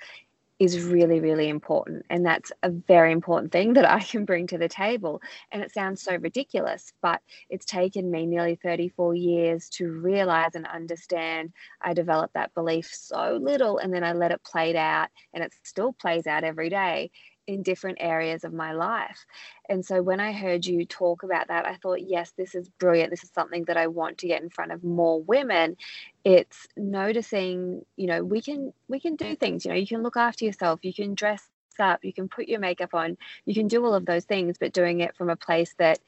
is 0.60 0.84
really, 0.84 1.20
really 1.20 1.48
important. 1.48 2.04
And 2.10 2.24
that's 2.24 2.52
a 2.62 2.70
very 2.70 3.12
important 3.12 3.50
thing 3.50 3.72
that 3.72 3.90
I 3.90 4.00
can 4.12 4.24
bring 4.26 4.46
to 4.48 4.58
the 4.58 4.68
table. 4.68 5.20
And 5.50 5.62
it 5.62 5.72
sounds 5.72 6.02
so 6.02 6.16
ridiculous, 6.16 6.92
but 7.02 7.22
it's 7.48 7.64
taken 7.66 8.10
me 8.10 8.26
nearly 8.26 8.56
34 8.56 9.14
years 9.14 9.68
to 9.70 9.90
realize 9.90 10.54
and 10.54 10.66
understand. 10.66 11.52
I 11.80 11.94
developed 11.94 12.34
that 12.34 12.54
belief 12.54 12.90
so 12.92 13.38
little, 13.42 13.78
and 13.78 13.92
then 13.92 14.04
I 14.04 14.12
let 14.12 14.32
it 14.32 14.44
play 14.44 14.76
out, 14.76 15.08
and 15.32 15.42
it 15.42 15.52
still 15.64 15.94
plays 15.94 16.26
out 16.26 16.44
every 16.44 16.68
day 16.68 17.10
in 17.50 17.62
different 17.62 17.98
areas 18.00 18.44
of 18.44 18.52
my 18.52 18.72
life. 18.72 19.26
And 19.68 19.84
so 19.84 20.02
when 20.02 20.20
I 20.20 20.32
heard 20.32 20.64
you 20.64 20.84
talk 20.84 21.24
about 21.24 21.48
that, 21.48 21.66
I 21.66 21.76
thought, 21.76 22.00
yes, 22.00 22.32
this 22.36 22.54
is 22.54 22.68
brilliant. 22.68 23.10
This 23.10 23.24
is 23.24 23.30
something 23.34 23.64
that 23.64 23.76
I 23.76 23.88
want 23.88 24.18
to 24.18 24.28
get 24.28 24.42
in 24.42 24.50
front 24.50 24.72
of 24.72 24.84
more 24.84 25.20
women. 25.20 25.76
It's 26.24 26.68
noticing, 26.76 27.84
you 27.96 28.06
know, 28.06 28.22
we 28.22 28.40
can 28.40 28.72
we 28.88 29.00
can 29.00 29.16
do 29.16 29.34
things, 29.34 29.64
you 29.64 29.70
know, 29.70 29.76
you 29.76 29.86
can 29.86 30.02
look 30.02 30.16
after 30.16 30.44
yourself, 30.44 30.80
you 30.82 30.94
can 30.94 31.14
dress 31.14 31.48
up, 31.80 32.04
you 32.04 32.12
can 32.12 32.28
put 32.28 32.48
your 32.48 32.60
makeup 32.60 32.94
on, 32.94 33.16
you 33.46 33.54
can 33.54 33.66
do 33.66 33.84
all 33.84 33.94
of 33.94 34.06
those 34.06 34.24
things, 34.24 34.56
but 34.58 34.72
doing 34.72 35.00
it 35.00 35.16
from 35.16 35.30
a 35.30 35.36
place 35.36 35.74
that 35.78 35.98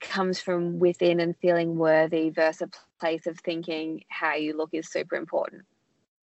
comes 0.00 0.40
from 0.40 0.78
within 0.78 1.20
and 1.20 1.36
feeling 1.36 1.76
worthy 1.76 2.30
versus 2.30 2.62
a 2.62 3.00
place 3.00 3.26
of 3.26 3.38
thinking 3.38 4.04
how 4.08 4.34
you 4.34 4.56
look 4.56 4.70
is 4.72 4.90
super 4.90 5.16
important. 5.16 5.62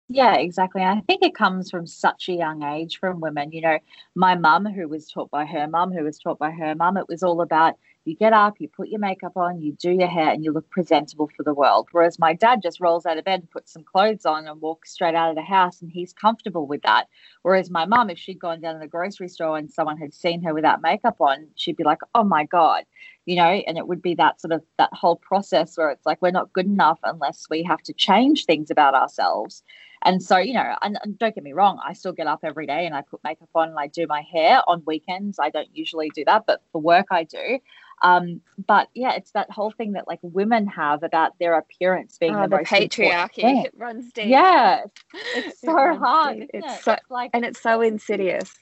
Yeah, 0.09 0.35
exactly. 0.37 0.83
I 0.83 1.01
think 1.07 1.23
it 1.23 1.35
comes 1.35 1.71
from 1.71 1.87
such 1.87 2.29
a 2.29 2.35
young 2.35 2.63
age 2.63 2.99
from 2.99 3.21
women. 3.21 3.51
You 3.53 3.63
know, 3.63 3.79
my 4.15 4.35
mum, 4.35 4.67
who 4.67 4.87
was 4.89 5.09
taught 5.09 5.31
by 5.31 5.47
her 5.47 5.67
mum, 5.69 5.91
who 5.93 6.05
was 6.05 6.19
taught 6.19 6.39
by 6.39 6.51
her 6.51 6.75
mum, 6.75 6.97
it 6.99 7.09
was 7.09 7.23
all 7.23 7.41
about 7.41 7.75
you 8.05 8.17
get 8.17 8.33
up, 8.33 8.55
you 8.59 8.69
put 8.69 8.89
your 8.89 8.99
makeup 8.99 9.37
on, 9.37 9.63
you 9.63 9.73
do 9.75 9.91
your 9.93 10.09
hair, 10.09 10.31
and 10.31 10.45
you 10.45 10.53
look 10.53 10.69
presentable 10.71 11.31
for 11.37 11.45
the 11.45 11.55
world. 11.55 11.89
Whereas 11.93 12.19
my 12.19 12.35
dad 12.35 12.61
just 12.61 12.81
rolls 12.81 13.07
out 13.07 13.17
of 13.17 13.25
bed, 13.25 13.49
puts 13.53 13.73
some 13.73 13.85
clothes 13.85 14.27
on, 14.27 14.47
and 14.49 14.61
walks 14.61 14.93
straight 14.93 15.15
out 15.15 15.31
of 15.31 15.37
the 15.37 15.43
house, 15.43 15.81
and 15.81 15.91
he's 15.91 16.13
comfortable 16.13 16.67
with 16.67 16.83
that. 16.83 17.07
Whereas 17.43 17.71
my 17.71 17.87
mum, 17.87 18.11
if 18.11 18.19
she'd 18.19 18.41
gone 18.41 18.61
down 18.61 18.75
to 18.75 18.81
the 18.81 18.89
grocery 18.89 19.29
store 19.29 19.57
and 19.57 19.71
someone 19.71 19.99
had 19.99 20.13
seen 20.13 20.43
her 20.43 20.53
without 20.53 20.83
makeup 20.83 21.21
on, 21.21 21.47
she'd 21.55 21.77
be 21.77 21.85
like, 21.85 22.01
oh 22.15 22.25
my 22.25 22.45
God, 22.45 22.83
you 23.25 23.37
know, 23.37 23.45
and 23.67 23.79
it 23.79 23.87
would 23.87 24.03
be 24.03 24.17
that 24.17 24.41
sort 24.41 24.53
of 24.53 24.63
that 24.79 24.91
whole 24.93 25.17
process 25.17 25.79
where 25.79 25.91
it's 25.91 26.05
like 26.05 26.21
we're 26.21 26.33
not 26.33 26.53
good 26.53 26.67
enough 26.67 26.99
unless 27.05 27.47
we 27.49 27.63
have 27.63 27.83
to 27.83 27.93
change 27.93 28.45
things 28.47 28.69
about 28.69 28.95
ourselves. 28.95 29.63
And 30.05 30.23
so, 30.23 30.39
you 30.39 30.55
know, 30.55 30.77
and, 30.83 30.99
and, 31.03 31.19
don't 31.19 31.35
get 31.35 31.45
me 31.45 31.53
wrong, 31.53 31.81
I 31.87 31.93
still 31.93 32.13
get 32.13 32.27
up 32.27 32.41
every 32.43 32.67
day 32.67 32.87
and 32.87 32.95
I 32.95 33.03
put 33.03 33.23
makeup 33.23 33.49
on 33.55 33.69
and 33.69 33.79
I 33.79 33.87
do 33.87 34.07
my 34.07 34.23
hair 34.23 34.61
on 34.67 34.83
weekends. 34.87 35.39
I 35.39 35.51
don't 35.51 35.69
usually 35.73 36.11
do 36.11 36.25
that, 36.25 36.45
but 36.47 36.61
for 36.73 36.81
work 36.81 37.07
I 37.11 37.25
do. 37.25 37.59
Um, 38.03 38.41
but 38.67 38.89
yeah, 38.95 39.13
it's 39.13 39.31
that 39.33 39.51
whole 39.51 39.71
thing 39.71 39.93
that 39.93 40.09
like 40.09 40.19
women 40.23 40.67
have 40.67 41.05
about 41.05 41.39
their 41.39 41.57
appearance 41.57 42.19
being 42.19 42.35
oh, 42.35 42.49
the, 42.49 42.59
the 42.59 42.65
patriarchy. 42.65 43.65
It 43.65 43.73
runs 43.77 44.13
deep. 44.13 44.27
Yeah, 44.27 44.83
it's 45.37 45.61
so 45.61 45.93
it 45.93 45.99
hard. 45.99 46.39
It's, 46.39 46.51
it's 46.53 46.85
so, 46.85 46.97
like, 47.09 47.31
and 47.33 47.45
it's 47.45 47.61
so 47.61 47.81
insidious 47.81 48.53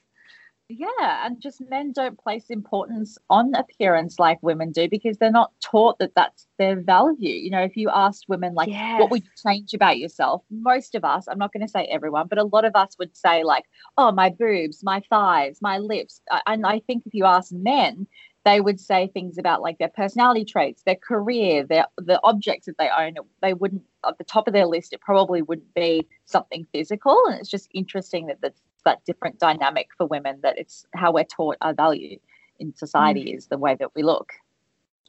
yeah 0.70 1.26
and 1.26 1.40
just 1.40 1.60
men 1.68 1.92
don't 1.92 2.18
place 2.18 2.46
importance 2.48 3.18
on 3.28 3.54
appearance 3.54 4.18
like 4.18 4.42
women 4.42 4.70
do 4.70 4.88
because 4.88 5.18
they're 5.18 5.30
not 5.30 5.52
taught 5.60 5.98
that 5.98 6.14
that's 6.14 6.46
their 6.58 6.80
value. 6.80 7.34
You 7.34 7.50
know 7.50 7.62
if 7.62 7.76
you 7.76 7.90
asked 7.90 8.28
women 8.28 8.54
like 8.54 8.68
yes. 8.68 9.00
what 9.00 9.10
would 9.10 9.24
you 9.24 9.30
change 9.42 9.74
about 9.74 9.98
yourself? 9.98 10.42
Most 10.50 10.94
of 10.94 11.04
us 11.04 11.26
i'm 11.28 11.38
not 11.38 11.52
going 11.52 11.66
to 11.66 11.70
say 11.70 11.84
everyone 11.86 12.28
but 12.28 12.38
a 12.38 12.44
lot 12.44 12.64
of 12.64 12.76
us 12.76 12.96
would 12.98 13.16
say 13.16 13.42
like 13.42 13.64
oh 13.98 14.12
my 14.12 14.30
boobs 14.30 14.82
my 14.82 15.02
thighs 15.10 15.58
my 15.60 15.78
lips. 15.78 16.20
And 16.46 16.64
i 16.64 16.78
think 16.80 17.04
if 17.06 17.14
you 17.14 17.24
ask 17.24 17.52
men 17.52 18.06
they 18.44 18.60
would 18.60 18.80
say 18.80 19.08
things 19.08 19.36
about 19.36 19.60
like 19.60 19.78
their 19.78 19.88
personality 19.88 20.44
traits 20.44 20.82
their 20.84 20.96
career 20.96 21.64
their 21.64 21.86
the 21.98 22.20
objects 22.24 22.66
that 22.66 22.78
they 22.78 22.88
own. 22.96 23.14
They 23.42 23.54
wouldn't 23.54 23.82
at 24.06 24.18
the 24.18 24.24
top 24.24 24.46
of 24.46 24.54
their 24.54 24.66
list 24.66 24.92
it 24.92 25.00
probably 25.00 25.42
wouldn't 25.42 25.74
be 25.74 26.06
something 26.24 26.66
physical 26.72 27.22
and 27.26 27.38
it's 27.38 27.50
just 27.50 27.68
interesting 27.74 28.26
that 28.26 28.40
that's 28.40 28.62
that 28.84 29.04
different 29.04 29.38
dynamic 29.38 29.88
for 29.96 30.06
women 30.06 30.40
that 30.42 30.58
it's 30.58 30.86
how 30.94 31.12
we're 31.12 31.24
taught 31.24 31.56
our 31.60 31.74
value 31.74 32.18
in 32.58 32.74
society 32.74 33.24
mm. 33.24 33.36
is 33.36 33.46
the 33.46 33.58
way 33.58 33.76
that 33.78 33.94
we 33.94 34.02
look 34.02 34.32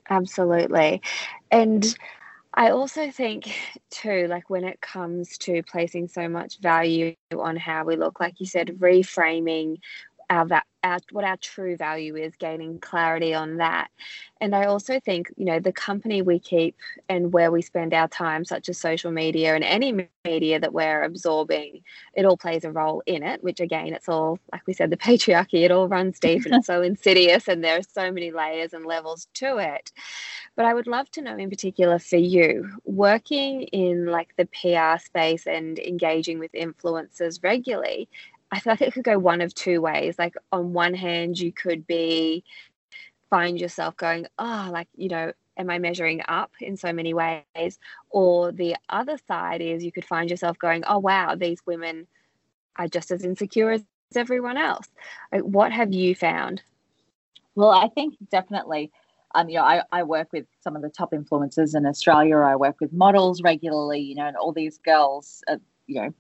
absolutely 0.10 1.01
and 1.51 1.95
I 2.53 2.71
also 2.71 3.12
think 3.12 3.55
too, 3.91 4.27
like 4.27 4.49
when 4.49 4.65
it 4.65 4.81
comes 4.81 5.38
to 5.39 5.63
placing 5.63 6.10
so 6.10 6.27
much 6.27 6.60
value 6.60 7.15
on 7.38 7.55
how 7.55 7.86
we 7.86 7.95
look, 7.95 8.19
like 8.19 8.39
you 8.39 8.45
said, 8.45 8.75
reframing 8.79 9.77
our, 10.32 10.48
our 10.84 11.00
what 11.12 11.26
our 11.26 11.38
true 11.38 11.76
value 11.76 12.15
is, 12.15 12.36
gaining 12.38 12.80
clarity 12.80 13.34
on 13.34 13.58
that. 13.58 13.89
And 14.39 14.56
I 14.56 14.65
also 14.65 15.00
think, 15.00 15.32
you 15.36 15.46
know, 15.46 15.60
the 15.60 15.74
company 15.74 16.22
we 16.22 16.39
keep 16.39 16.76
and 17.10 17.34
where 17.34 17.52
we 17.52 17.62
spend 17.62 17.94
our 17.94 18.08
time, 18.08 18.46
such 18.46 18.70
as 18.70 18.78
social 18.78 19.12
media 19.12 19.54
and 19.54 19.63
any 19.63 20.08
media 20.26 20.60
that 20.60 20.74
we're 20.74 21.04
absorbing, 21.04 21.82
it 22.15 22.26
all 22.26 22.38
plays 22.38 22.63
a 22.63 22.72
role 22.72 23.04
in 23.06 23.24
it, 23.24 23.44
which 23.44 23.60
again, 23.60 23.94
it's 23.94 24.08
all, 24.08 24.39
like 24.52 24.65
we 24.65 24.74
said, 24.74 24.89
the 24.89 24.98
patriarchy, 24.98 25.63
it 25.65 25.72
all 25.72 25.89
runs 25.89 26.17
deep 26.17 26.46
and 26.46 26.56
it's 26.56 26.67
so 26.67 26.82
insidious 26.82 27.48
and 27.50 27.63
there 27.63 27.78
are 27.78 27.84
so 27.84 28.12
many 28.12 28.32
layers 28.32 28.74
and 28.74 28.86
levels 28.86 29.28
to 29.34 29.58
it. 29.58 29.91
But 30.56 30.65
I 30.65 30.74
would 30.74 30.88
love 30.88 31.12
to 31.12 31.22
know 31.22 31.36
in 31.38 31.50
particular 31.50 32.00
for 32.00 32.17
you, 32.17 32.70
working 32.86 33.63
in 33.63 34.06
like 34.06 34.34
the 34.38 34.46
PR 34.46 34.98
space 35.04 35.46
and 35.46 35.78
engaging 35.78 36.39
with 36.39 36.52
influencers 36.54 37.44
regularly, 37.44 38.10
I 38.51 38.59
feel 38.59 38.73
like 38.73 38.81
it 38.81 38.93
could 38.93 39.03
go 39.03 39.17
one 39.17 39.41
of 39.41 39.53
two 39.53 39.81
ways. 39.81 40.15
Like 40.19 40.35
on 40.51 40.73
one 40.73 40.93
hand, 40.93 41.39
you 41.39 41.51
could 41.51 41.87
be 41.87 42.43
find 43.29 43.59
yourself 43.59 43.95
going, 43.95 44.27
oh, 44.37 44.69
like, 44.71 44.89
you 44.95 45.07
know, 45.07 45.31
am 45.57 45.69
I 45.69 45.79
measuring 45.79 46.21
up 46.27 46.51
in 46.59 46.75
so 46.75 46.91
many 46.91 47.13
ways? 47.13 47.79
Or 48.09 48.51
the 48.51 48.75
other 48.89 49.17
side 49.27 49.61
is 49.61 49.83
you 49.83 49.91
could 49.91 50.05
find 50.05 50.29
yourself 50.29 50.59
going, 50.59 50.83
oh, 50.85 50.99
wow, 50.99 51.35
these 51.35 51.59
women 51.65 52.07
are 52.75 52.87
just 52.87 53.09
as 53.11 53.23
insecure 53.23 53.71
as 53.71 53.83
everyone 54.15 54.57
else. 54.57 54.87
Like, 55.31 55.43
what 55.43 55.71
have 55.71 55.93
you 55.93 56.13
found? 56.13 56.61
Well, 57.55 57.71
I 57.71 57.87
think 57.87 58.15
definitely. 58.29 58.91
Um, 59.33 59.47
you 59.47 59.55
know, 59.55 59.63
I, 59.63 59.83
I 59.93 60.03
work 60.03 60.27
with 60.33 60.45
some 60.59 60.75
of 60.75 60.81
the 60.81 60.89
top 60.89 61.11
influencers 61.11 61.73
in 61.75 61.85
Australia. 61.85 62.37
I 62.37 62.57
work 62.57 62.75
with 62.81 62.91
models 62.91 63.41
regularly, 63.41 64.01
you 64.01 64.15
know, 64.15 64.27
and 64.27 64.35
all 64.35 64.51
these 64.51 64.77
girls, 64.79 65.41
uh, 65.47 65.55
you 65.87 66.01
know, 66.01 66.13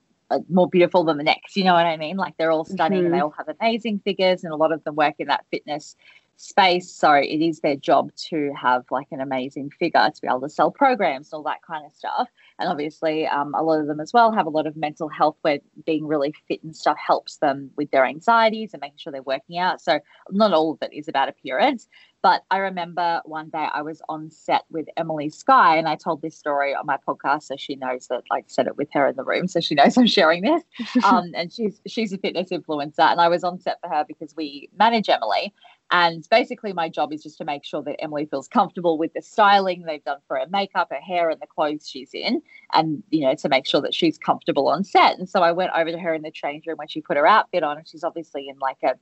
more 0.49 0.67
beautiful 0.67 1.03
than 1.03 1.17
the 1.17 1.23
next. 1.23 1.55
You 1.55 1.63
know 1.63 1.73
what 1.73 1.85
I 1.85 1.97
mean? 1.97 2.17
Like 2.17 2.37
they're 2.37 2.51
all 2.51 2.65
stunning 2.65 2.99
mm-hmm. 2.99 3.05
and 3.05 3.13
they 3.13 3.17
mm-hmm. 3.17 3.25
all 3.25 3.45
have 3.45 3.55
amazing 3.59 3.99
figures, 3.99 4.43
and 4.43 4.53
a 4.53 4.57
lot 4.57 4.71
of 4.71 4.83
them 4.83 4.95
work 4.95 5.15
in 5.19 5.27
that 5.27 5.45
fitness 5.51 5.95
space. 6.37 6.89
So 6.89 7.13
it 7.13 7.41
is 7.41 7.59
their 7.59 7.75
job 7.75 8.11
to 8.29 8.51
have 8.59 8.85
like 8.89 9.07
an 9.11 9.21
amazing 9.21 9.69
figure 9.69 10.09
to 10.13 10.21
be 10.21 10.27
able 10.27 10.41
to 10.41 10.49
sell 10.49 10.71
programs 10.71 11.31
and 11.31 11.37
all 11.37 11.43
that 11.43 11.61
kind 11.61 11.85
of 11.85 11.93
stuff. 11.93 12.29
And 12.57 12.67
obviously, 12.67 13.27
um, 13.27 13.53
a 13.53 13.61
lot 13.61 13.79
of 13.79 13.87
them 13.87 13.99
as 13.99 14.11
well 14.11 14.31
have 14.31 14.47
a 14.47 14.49
lot 14.49 14.65
of 14.65 14.75
mental 14.75 15.07
health 15.07 15.37
where 15.41 15.59
being 15.85 16.07
really 16.07 16.33
fit 16.47 16.63
and 16.63 16.75
stuff 16.75 16.97
helps 16.97 17.37
them 17.37 17.69
with 17.77 17.91
their 17.91 18.05
anxieties 18.05 18.73
and 18.73 18.81
making 18.81 18.97
sure 18.97 19.13
they're 19.13 19.21
working 19.21 19.59
out. 19.59 19.81
So 19.81 19.99
not 20.31 20.53
all 20.53 20.71
of 20.71 20.79
it 20.81 20.93
is 20.93 21.07
about 21.07 21.29
appearance. 21.29 21.87
But 22.23 22.43
I 22.51 22.57
remember 22.57 23.21
one 23.25 23.49
day 23.49 23.67
I 23.73 23.81
was 23.81 24.01
on 24.07 24.29
set 24.29 24.63
with 24.69 24.87
Emily 24.95 25.29
Skye, 25.29 25.77
and 25.77 25.87
I 25.87 25.95
told 25.95 26.21
this 26.21 26.37
story 26.37 26.75
on 26.75 26.85
my 26.85 26.97
podcast, 27.07 27.43
so 27.43 27.55
she 27.57 27.75
knows 27.75 28.07
that 28.07 28.23
I 28.31 28.43
said 28.47 28.67
it 28.67 28.77
with 28.77 28.89
her 28.93 29.07
in 29.07 29.15
the 29.15 29.23
room, 29.23 29.47
so 29.47 29.59
she 29.59 29.75
knows 29.75 29.97
I'm 29.97 30.07
sharing 30.07 30.43
this. 30.43 30.63
Um, 31.03 31.31
and 31.35 31.51
she's 31.51 31.81
she's 31.87 32.13
a 32.13 32.17
fitness 32.17 32.49
influencer, 32.51 32.99
and 32.99 33.19
I 33.19 33.27
was 33.27 33.43
on 33.43 33.59
set 33.59 33.79
for 33.81 33.89
her 33.89 34.05
because 34.07 34.35
we 34.35 34.69
manage 34.77 35.09
Emily, 35.09 35.53
and 35.91 36.25
basically, 36.31 36.71
my 36.71 36.87
job 36.87 37.11
is 37.11 37.21
just 37.21 37.37
to 37.39 37.45
make 37.45 37.65
sure 37.65 37.83
that 37.83 38.01
Emily 38.01 38.25
feels 38.25 38.47
comfortable 38.47 38.97
with 38.97 39.13
the 39.13 39.21
styling 39.21 39.83
they've 39.83 40.03
done 40.03 40.19
for 40.25 40.37
her 40.37 40.45
makeup, 40.49 40.87
her 40.89 41.01
hair, 41.01 41.29
and 41.29 41.41
the 41.41 41.47
clothes 41.47 41.87
she's 41.87 42.11
in, 42.13 42.41
and 42.71 43.03
you 43.09 43.21
know 43.21 43.35
to 43.35 43.49
make 43.49 43.67
sure 43.67 43.81
that 43.81 43.93
she's 43.93 44.17
comfortable 44.17 44.69
on 44.69 44.85
set. 44.85 45.19
And 45.19 45.29
so 45.29 45.41
I 45.41 45.51
went 45.51 45.71
over 45.75 45.91
to 45.91 45.99
her 45.99 46.13
in 46.13 46.21
the 46.21 46.31
change 46.31 46.65
room 46.65 46.77
when 46.77 46.87
she 46.87 47.01
put 47.01 47.17
her 47.17 47.27
outfit 47.27 47.63
on, 47.63 47.77
and 47.77 47.87
she's 47.87 48.05
obviously 48.05 48.47
in 48.47 48.57
like 48.59 48.77
a 48.83 48.95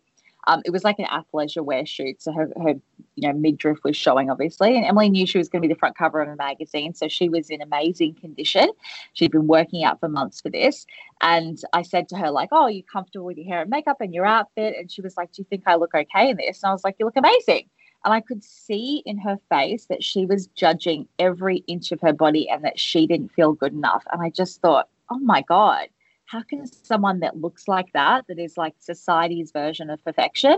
um, 0.47 0.61
it 0.65 0.71
was 0.71 0.83
like 0.83 0.99
an 0.99 1.05
athleisure 1.05 1.63
wear 1.63 1.85
shoot. 1.85 2.21
So 2.21 2.31
her, 2.31 2.49
her, 2.61 2.73
you 3.15 3.27
know, 3.27 3.33
midriff 3.33 3.79
was 3.83 3.97
showing 3.97 4.29
obviously. 4.29 4.75
And 4.75 4.85
Emily 4.85 5.09
knew 5.09 5.25
she 5.25 5.37
was 5.37 5.49
going 5.49 5.61
to 5.61 5.67
be 5.67 5.73
the 5.73 5.77
front 5.77 5.97
cover 5.97 6.21
of 6.21 6.29
a 6.29 6.35
magazine. 6.35 6.93
So 6.93 7.07
she 7.07 7.29
was 7.29 7.49
in 7.49 7.61
amazing 7.61 8.15
condition. 8.15 8.69
She'd 9.13 9.31
been 9.31 9.47
working 9.47 9.83
out 9.83 9.99
for 9.99 10.07
months 10.07 10.41
for 10.41 10.49
this. 10.49 10.85
And 11.21 11.61
I 11.73 11.81
said 11.81 12.07
to 12.09 12.17
her, 12.17 12.31
like, 12.31 12.49
oh, 12.51 12.63
are 12.63 12.71
you 12.71 12.83
comfortable 12.83 13.25
with 13.25 13.37
your 13.37 13.47
hair 13.47 13.61
and 13.61 13.69
makeup 13.69 13.99
and 13.99 14.13
your 14.13 14.25
outfit? 14.25 14.75
And 14.77 14.89
she 14.91 15.01
was 15.01 15.17
like, 15.17 15.31
do 15.33 15.41
you 15.41 15.45
think 15.49 15.63
I 15.65 15.75
look 15.75 15.93
okay 15.93 16.29
in 16.29 16.37
this? 16.37 16.63
And 16.63 16.69
I 16.69 16.73
was 16.73 16.83
like, 16.83 16.95
you 16.99 17.05
look 17.05 17.17
amazing. 17.17 17.69
And 18.05 18.13
I 18.13 18.21
could 18.21 18.43
see 18.43 19.03
in 19.05 19.17
her 19.17 19.37
face 19.49 19.87
that 19.87 20.03
she 20.03 20.25
was 20.25 20.47
judging 20.47 21.07
every 21.19 21.57
inch 21.67 21.91
of 21.91 21.99
her 22.01 22.13
body 22.13 22.49
and 22.49 22.63
that 22.63 22.79
she 22.79 23.05
didn't 23.05 23.33
feel 23.33 23.51
good 23.51 23.73
enough. 23.73 24.05
And 24.13 24.21
I 24.21 24.29
just 24.29 24.61
thought, 24.61 24.87
oh 25.09 25.19
my 25.19 25.41
God, 25.41 25.89
how 26.29 26.43
can 26.43 26.65
someone 26.67 27.21
that 27.21 27.37
looks 27.37 27.67
like 27.67 27.91
that, 27.93 28.25
that 28.27 28.37
is 28.37 28.55
like 28.55 28.75
society's 28.77 29.51
version 29.51 29.89
of 29.89 30.03
perfection, 30.03 30.57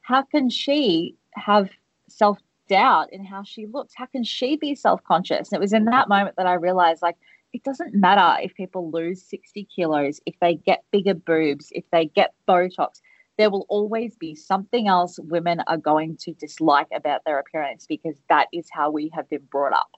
how 0.00 0.22
can 0.22 0.50
she 0.50 1.14
have 1.34 1.70
self 2.08 2.38
doubt 2.68 3.12
in 3.12 3.24
how 3.24 3.44
she 3.44 3.66
looks? 3.66 3.94
How 3.94 4.06
can 4.06 4.24
she 4.24 4.56
be 4.56 4.74
self 4.74 5.04
conscious? 5.04 5.52
And 5.52 5.58
it 5.58 5.60
was 5.60 5.72
in 5.72 5.84
that 5.84 6.08
moment 6.08 6.34
that 6.36 6.46
I 6.46 6.54
realized 6.54 7.00
like, 7.00 7.16
it 7.52 7.62
doesn't 7.62 7.94
matter 7.94 8.42
if 8.42 8.54
people 8.54 8.90
lose 8.90 9.22
60 9.22 9.68
kilos, 9.74 10.20
if 10.26 10.34
they 10.40 10.56
get 10.56 10.82
bigger 10.90 11.14
boobs, 11.14 11.68
if 11.70 11.84
they 11.92 12.06
get 12.06 12.34
Botox, 12.48 13.00
there 13.38 13.50
will 13.50 13.66
always 13.68 14.16
be 14.16 14.34
something 14.34 14.88
else 14.88 15.20
women 15.20 15.60
are 15.68 15.76
going 15.76 16.16
to 16.22 16.32
dislike 16.32 16.88
about 16.92 17.20
their 17.24 17.38
appearance 17.38 17.86
because 17.86 18.16
that 18.28 18.48
is 18.52 18.66
how 18.72 18.90
we 18.90 19.12
have 19.14 19.28
been 19.28 19.46
brought 19.48 19.72
up. 19.74 19.90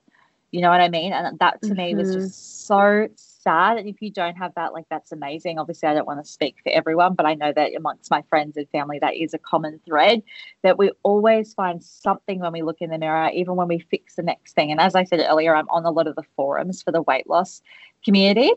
You 0.51 0.61
know 0.61 0.69
what 0.69 0.81
I 0.81 0.89
mean? 0.89 1.11
And 1.11 1.37
that 1.39 1.61
to 1.63 1.69
mm-hmm. 1.69 1.77
me 1.77 1.95
was 1.95 2.13
just 2.13 2.69
mm-hmm. 2.71 3.07
so 3.07 3.13
sad. 3.15 3.77
And 3.77 3.87
if 3.87 4.01
you 4.01 4.09
don't 4.09 4.35
have 4.35 4.53
that, 4.55 4.73
like 4.73 4.85
that's 4.89 5.11
amazing. 5.11 5.59
Obviously, 5.59 5.89
I 5.89 5.93
don't 5.93 6.07
want 6.07 6.23
to 6.23 6.29
speak 6.29 6.55
for 6.63 6.71
everyone, 6.71 7.15
but 7.15 7.25
I 7.25 7.33
know 7.33 7.51
that 7.51 7.75
amongst 7.75 8.09
my 8.09 8.23
friends 8.29 8.55
and 8.55 8.67
family, 8.69 8.99
that 8.99 9.15
is 9.15 9.33
a 9.33 9.37
common 9.37 9.79
thread 9.85 10.23
that 10.63 10.77
we 10.77 10.91
always 11.03 11.53
find 11.53 11.83
something 11.83 12.39
when 12.39 12.53
we 12.53 12.61
look 12.61 12.81
in 12.81 12.89
the 12.89 12.97
mirror, 12.97 13.29
even 13.33 13.55
when 13.55 13.67
we 13.67 13.79
fix 13.79 14.15
the 14.15 14.23
next 14.23 14.53
thing. 14.53 14.71
And 14.71 14.79
as 14.79 14.95
I 14.95 15.03
said 15.03 15.19
earlier, 15.19 15.55
I'm 15.55 15.69
on 15.69 15.85
a 15.85 15.91
lot 15.91 16.07
of 16.07 16.15
the 16.15 16.23
forums 16.35 16.81
for 16.81 16.91
the 16.91 17.01
weight 17.01 17.29
loss 17.29 17.61
community. 18.03 18.51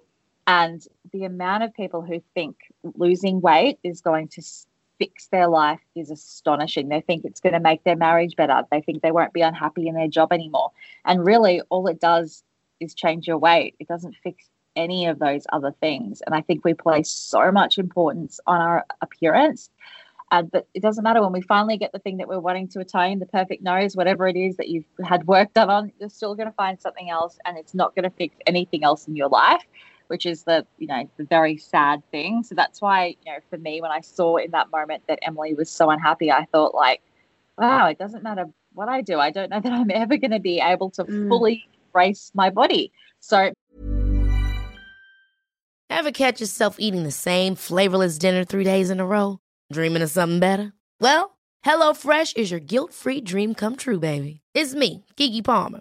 And 0.47 0.85
the 1.13 1.25
amount 1.25 1.63
of 1.65 1.75
people 1.75 2.03
who 2.03 2.23
think 2.35 2.57
losing 2.97 3.41
weight 3.41 3.79
is 3.83 4.01
going 4.01 4.29
to 4.29 4.43
fix 5.01 5.29
their 5.29 5.49
life 5.49 5.81
is 5.97 6.11
astonishing. 6.11 6.89
They 6.89 7.01
think 7.01 7.25
it's 7.25 7.41
going 7.41 7.55
to 7.55 7.61
make 7.61 7.83
their 7.85 7.97
marriage 7.97 8.37
better. 8.37 8.63
They 8.71 8.83
think 8.83 9.01
they 9.03 9.11
won't 9.11 9.33
be 9.33 9.41
unhappy 9.41 9.89
in 9.89 9.95
their 9.95 10.09
job 10.09 10.31
anymore. 10.31 10.71
And 11.07 11.25
really, 11.25 11.63
all 11.71 11.87
it 11.87 12.01
does 12.01 12.45
is 12.81 12.95
change 12.95 13.27
your 13.27 13.39
weight. 13.39 13.75
It 13.81 13.89
doesn't 13.89 14.15
fix 14.23 14.45
any 14.77 15.07
of 15.07 15.19
those 15.19 15.47
other 15.53 15.75
things. 15.81 16.23
And 16.27 16.35
I 16.35 16.43
think 16.43 16.65
we 16.65 16.75
place 16.75 17.09
so 17.09 17.51
much 17.51 17.79
importance 17.79 18.41
on 18.47 18.61
our 18.61 18.85
appearance. 19.01 19.71
Uh, 20.31 20.43
but 20.43 20.69
it 20.75 20.83
doesn't 20.83 21.03
matter 21.03 21.23
when 21.23 21.33
we 21.33 21.41
finally 21.41 21.79
get 21.79 21.93
the 21.93 21.99
thing 21.99 22.19
that 22.19 22.29
we're 22.29 22.39
wanting 22.39 22.69
to 22.69 22.81
attain, 22.81 23.19
the 23.19 23.27
perfect 23.27 23.63
nose, 23.63 23.97
whatever 23.97 24.29
it 24.29 24.37
is 24.37 24.57
that 24.59 24.69
you've 24.69 24.85
had 25.05 25.27
work 25.27 25.53
done 25.55 25.71
on, 25.71 25.91
you're 25.99 26.11
still 26.11 26.35
going 26.35 26.47
to 26.47 26.55
find 26.55 26.81
something 26.81 27.11
else 27.11 27.39
and 27.47 27.59
it's 27.59 27.75
not 27.75 27.97
going 27.97 28.05
to 28.05 28.17
fix 28.17 28.37
anything 28.47 28.85
else 28.85 29.09
in 29.09 29.17
your 29.17 29.29
life 29.29 29.65
which 30.11 30.27
is 30.27 30.43
the 30.43 30.67
you 30.79 30.89
know 30.89 31.09
the 31.19 31.25
very 31.25 31.57
sad 31.57 32.03
thing. 32.11 32.43
So 32.43 32.57
that's 32.57 32.83
why 32.83 33.17
you 33.25 33.33
know 33.33 33.39
for 33.49 33.59
me 33.59 33.81
when 33.81 33.93
i 33.93 34.01
saw 34.01 34.37
in 34.37 34.51
that 34.51 34.71
moment 34.73 35.05
that 35.07 35.21
emily 35.23 35.55
was 35.55 35.71
so 35.71 35.89
unhappy 35.89 36.33
i 36.33 36.45
thought 36.47 36.75
like 36.75 37.01
wow 37.57 37.87
it 37.87 37.99
doesn't 37.99 38.25
matter 38.25 38.47
what 38.73 38.89
i 38.89 39.01
do. 39.01 39.19
I 39.21 39.31
don't 39.31 39.51
know 39.51 39.61
that 39.65 39.73
i'm 39.73 39.91
ever 39.91 40.17
going 40.17 40.33
to 40.33 40.41
be 40.41 40.61
able 40.61 40.91
to 40.91 41.05
mm. 41.05 41.29
fully 41.29 41.65
embrace 41.87 42.33
my 42.35 42.51
body. 42.51 42.93
So 43.21 43.53
ever 45.89 46.11
catch 46.11 46.41
yourself 46.41 46.77
eating 46.79 47.05
the 47.05 47.13
same 47.13 47.55
flavorless 47.55 48.19
dinner 48.19 48.45
three 48.45 48.65
days 48.65 48.91
in 48.91 48.99
a 49.01 49.07
row? 49.07 49.39
Dreaming 49.73 50.03
of 50.03 50.11
something 50.11 50.41
better? 50.41 50.73
Well 50.99 51.39
HelloFresh 51.65 52.37
is 52.37 52.51
your 52.51 52.61
guilt-free 52.61 53.21
dream 53.21 53.55
come 53.55 53.77
true 53.77 54.01
baby. 54.01 54.41
It's 54.55 54.75
me 54.75 55.05
Keke 55.17 55.45
Palmer 55.45 55.81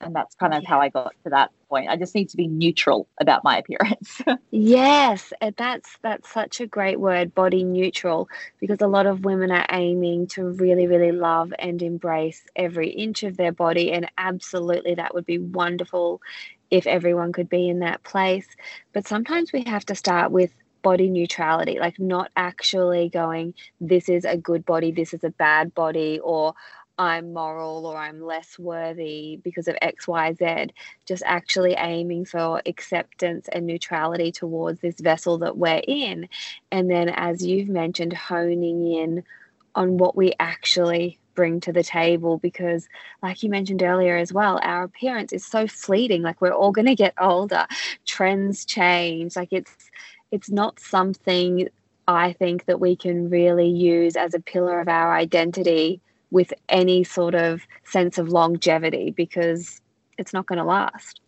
and 0.00 0.14
that's 0.14 0.34
kind 0.34 0.54
of 0.54 0.64
how 0.64 0.80
I 0.80 0.88
got 0.88 1.14
to 1.24 1.30
that 1.30 1.50
point. 1.68 1.88
I 1.88 1.96
just 1.96 2.14
need 2.14 2.28
to 2.30 2.36
be 2.36 2.46
neutral 2.46 3.08
about 3.20 3.44
my 3.44 3.58
appearance. 3.60 4.20
yes, 4.50 5.32
that's 5.56 5.96
that's 6.02 6.30
such 6.30 6.60
a 6.60 6.66
great 6.66 7.00
word, 7.00 7.34
body 7.34 7.64
neutral, 7.64 8.28
because 8.60 8.80
a 8.80 8.86
lot 8.86 9.06
of 9.06 9.24
women 9.24 9.50
are 9.50 9.66
aiming 9.70 10.28
to 10.28 10.44
really 10.44 10.86
really 10.86 11.12
love 11.12 11.52
and 11.58 11.82
embrace 11.82 12.46
every 12.54 12.90
inch 12.90 13.22
of 13.22 13.36
their 13.36 13.52
body 13.52 13.92
and 13.92 14.10
absolutely 14.18 14.94
that 14.94 15.14
would 15.14 15.26
be 15.26 15.38
wonderful 15.38 16.20
if 16.70 16.86
everyone 16.86 17.32
could 17.32 17.48
be 17.48 17.68
in 17.68 17.80
that 17.80 18.02
place. 18.02 18.46
But 18.92 19.06
sometimes 19.06 19.52
we 19.52 19.64
have 19.64 19.86
to 19.86 19.94
start 19.94 20.30
with 20.32 20.52
body 20.82 21.08
neutrality, 21.10 21.78
like 21.80 21.98
not 21.98 22.30
actually 22.36 23.08
going, 23.08 23.54
this 23.80 24.08
is 24.08 24.24
a 24.24 24.36
good 24.36 24.64
body, 24.64 24.92
this 24.92 25.12
is 25.12 25.24
a 25.24 25.30
bad 25.30 25.74
body, 25.74 26.20
or 26.22 26.54
I'm 26.98 27.32
moral 27.32 27.86
or 27.86 27.96
I'm 27.96 28.22
less 28.22 28.58
worthy 28.58 29.38
because 29.42 29.68
of 29.68 29.76
XYZ, 29.82 30.70
just 31.06 31.22
actually 31.26 31.74
aiming 31.74 32.24
for 32.24 32.62
acceptance 32.64 33.48
and 33.52 33.66
neutrality 33.66 34.32
towards 34.32 34.80
this 34.80 34.98
vessel 35.00 35.38
that 35.38 35.58
we're 35.58 35.82
in. 35.86 36.28
And 36.72 36.90
then, 36.90 37.10
as 37.10 37.44
you've 37.44 37.68
mentioned, 37.68 38.14
honing 38.14 38.92
in 38.92 39.24
on 39.74 39.98
what 39.98 40.16
we 40.16 40.32
actually 40.40 41.18
bring 41.34 41.60
to 41.60 41.72
the 41.72 41.82
table 41.82 42.38
because 42.38 42.88
like 43.22 43.42
you 43.42 43.50
mentioned 43.50 43.82
earlier 43.82 44.16
as 44.16 44.32
well 44.32 44.58
our 44.62 44.84
appearance 44.84 45.34
is 45.34 45.44
so 45.44 45.66
fleeting 45.68 46.22
like 46.22 46.40
we're 46.40 46.50
all 46.50 46.72
going 46.72 46.86
to 46.86 46.94
get 46.94 47.12
older 47.20 47.66
trends 48.06 48.64
change 48.64 49.36
like 49.36 49.52
it's 49.52 49.90
it's 50.32 50.50
not 50.50 50.80
something 50.80 51.68
i 52.08 52.32
think 52.32 52.64
that 52.64 52.80
we 52.80 52.96
can 52.96 53.28
really 53.28 53.68
use 53.68 54.16
as 54.16 54.32
a 54.32 54.40
pillar 54.40 54.80
of 54.80 54.88
our 54.88 55.14
identity 55.14 56.00
with 56.30 56.52
any 56.68 57.04
sort 57.04 57.34
of 57.34 57.62
sense 57.84 58.18
of 58.18 58.28
longevity 58.28 59.10
because 59.10 59.80
it's 60.18 60.32
not 60.32 60.46
going 60.46 60.58
to 60.58 60.64
last. 60.64 61.20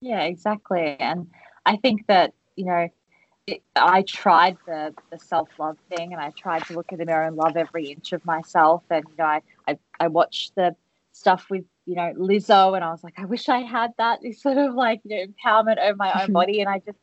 Yeah, 0.00 0.22
exactly. 0.22 0.96
And 1.00 1.28
I 1.66 1.76
think 1.76 2.06
that, 2.06 2.34
you 2.56 2.66
know, 2.66 2.88
it, 3.46 3.62
I 3.74 4.02
tried 4.02 4.58
the, 4.66 4.94
the 5.10 5.18
self 5.18 5.48
love 5.58 5.78
thing 5.88 6.12
and 6.12 6.20
I 6.20 6.30
tried 6.30 6.64
to 6.66 6.74
look 6.74 6.92
in 6.92 6.98
the 6.98 7.06
mirror 7.06 7.24
and 7.24 7.36
love 7.36 7.56
every 7.56 7.86
inch 7.86 8.12
of 8.12 8.24
myself. 8.24 8.82
And, 8.90 9.04
you 9.08 9.14
know, 9.18 9.24
I, 9.24 9.42
I, 9.66 9.78
I 9.98 10.08
watched 10.08 10.54
the 10.54 10.76
stuff 11.12 11.46
with, 11.50 11.64
you 11.86 11.96
know, 11.96 12.12
Lizzo 12.16 12.76
and 12.76 12.84
I 12.84 12.90
was 12.90 13.02
like, 13.02 13.18
I 13.18 13.24
wish 13.24 13.48
I 13.48 13.60
had 13.60 13.92
that 13.98 14.20
this 14.22 14.42
sort 14.42 14.58
of 14.58 14.74
like, 14.74 15.00
you 15.04 15.16
know, 15.16 15.32
empowerment 15.32 15.78
over 15.78 15.96
my 15.96 16.12
own 16.12 16.20
mm-hmm. 16.24 16.32
body. 16.32 16.60
And 16.60 16.68
I 16.68 16.80
just, 16.80 16.98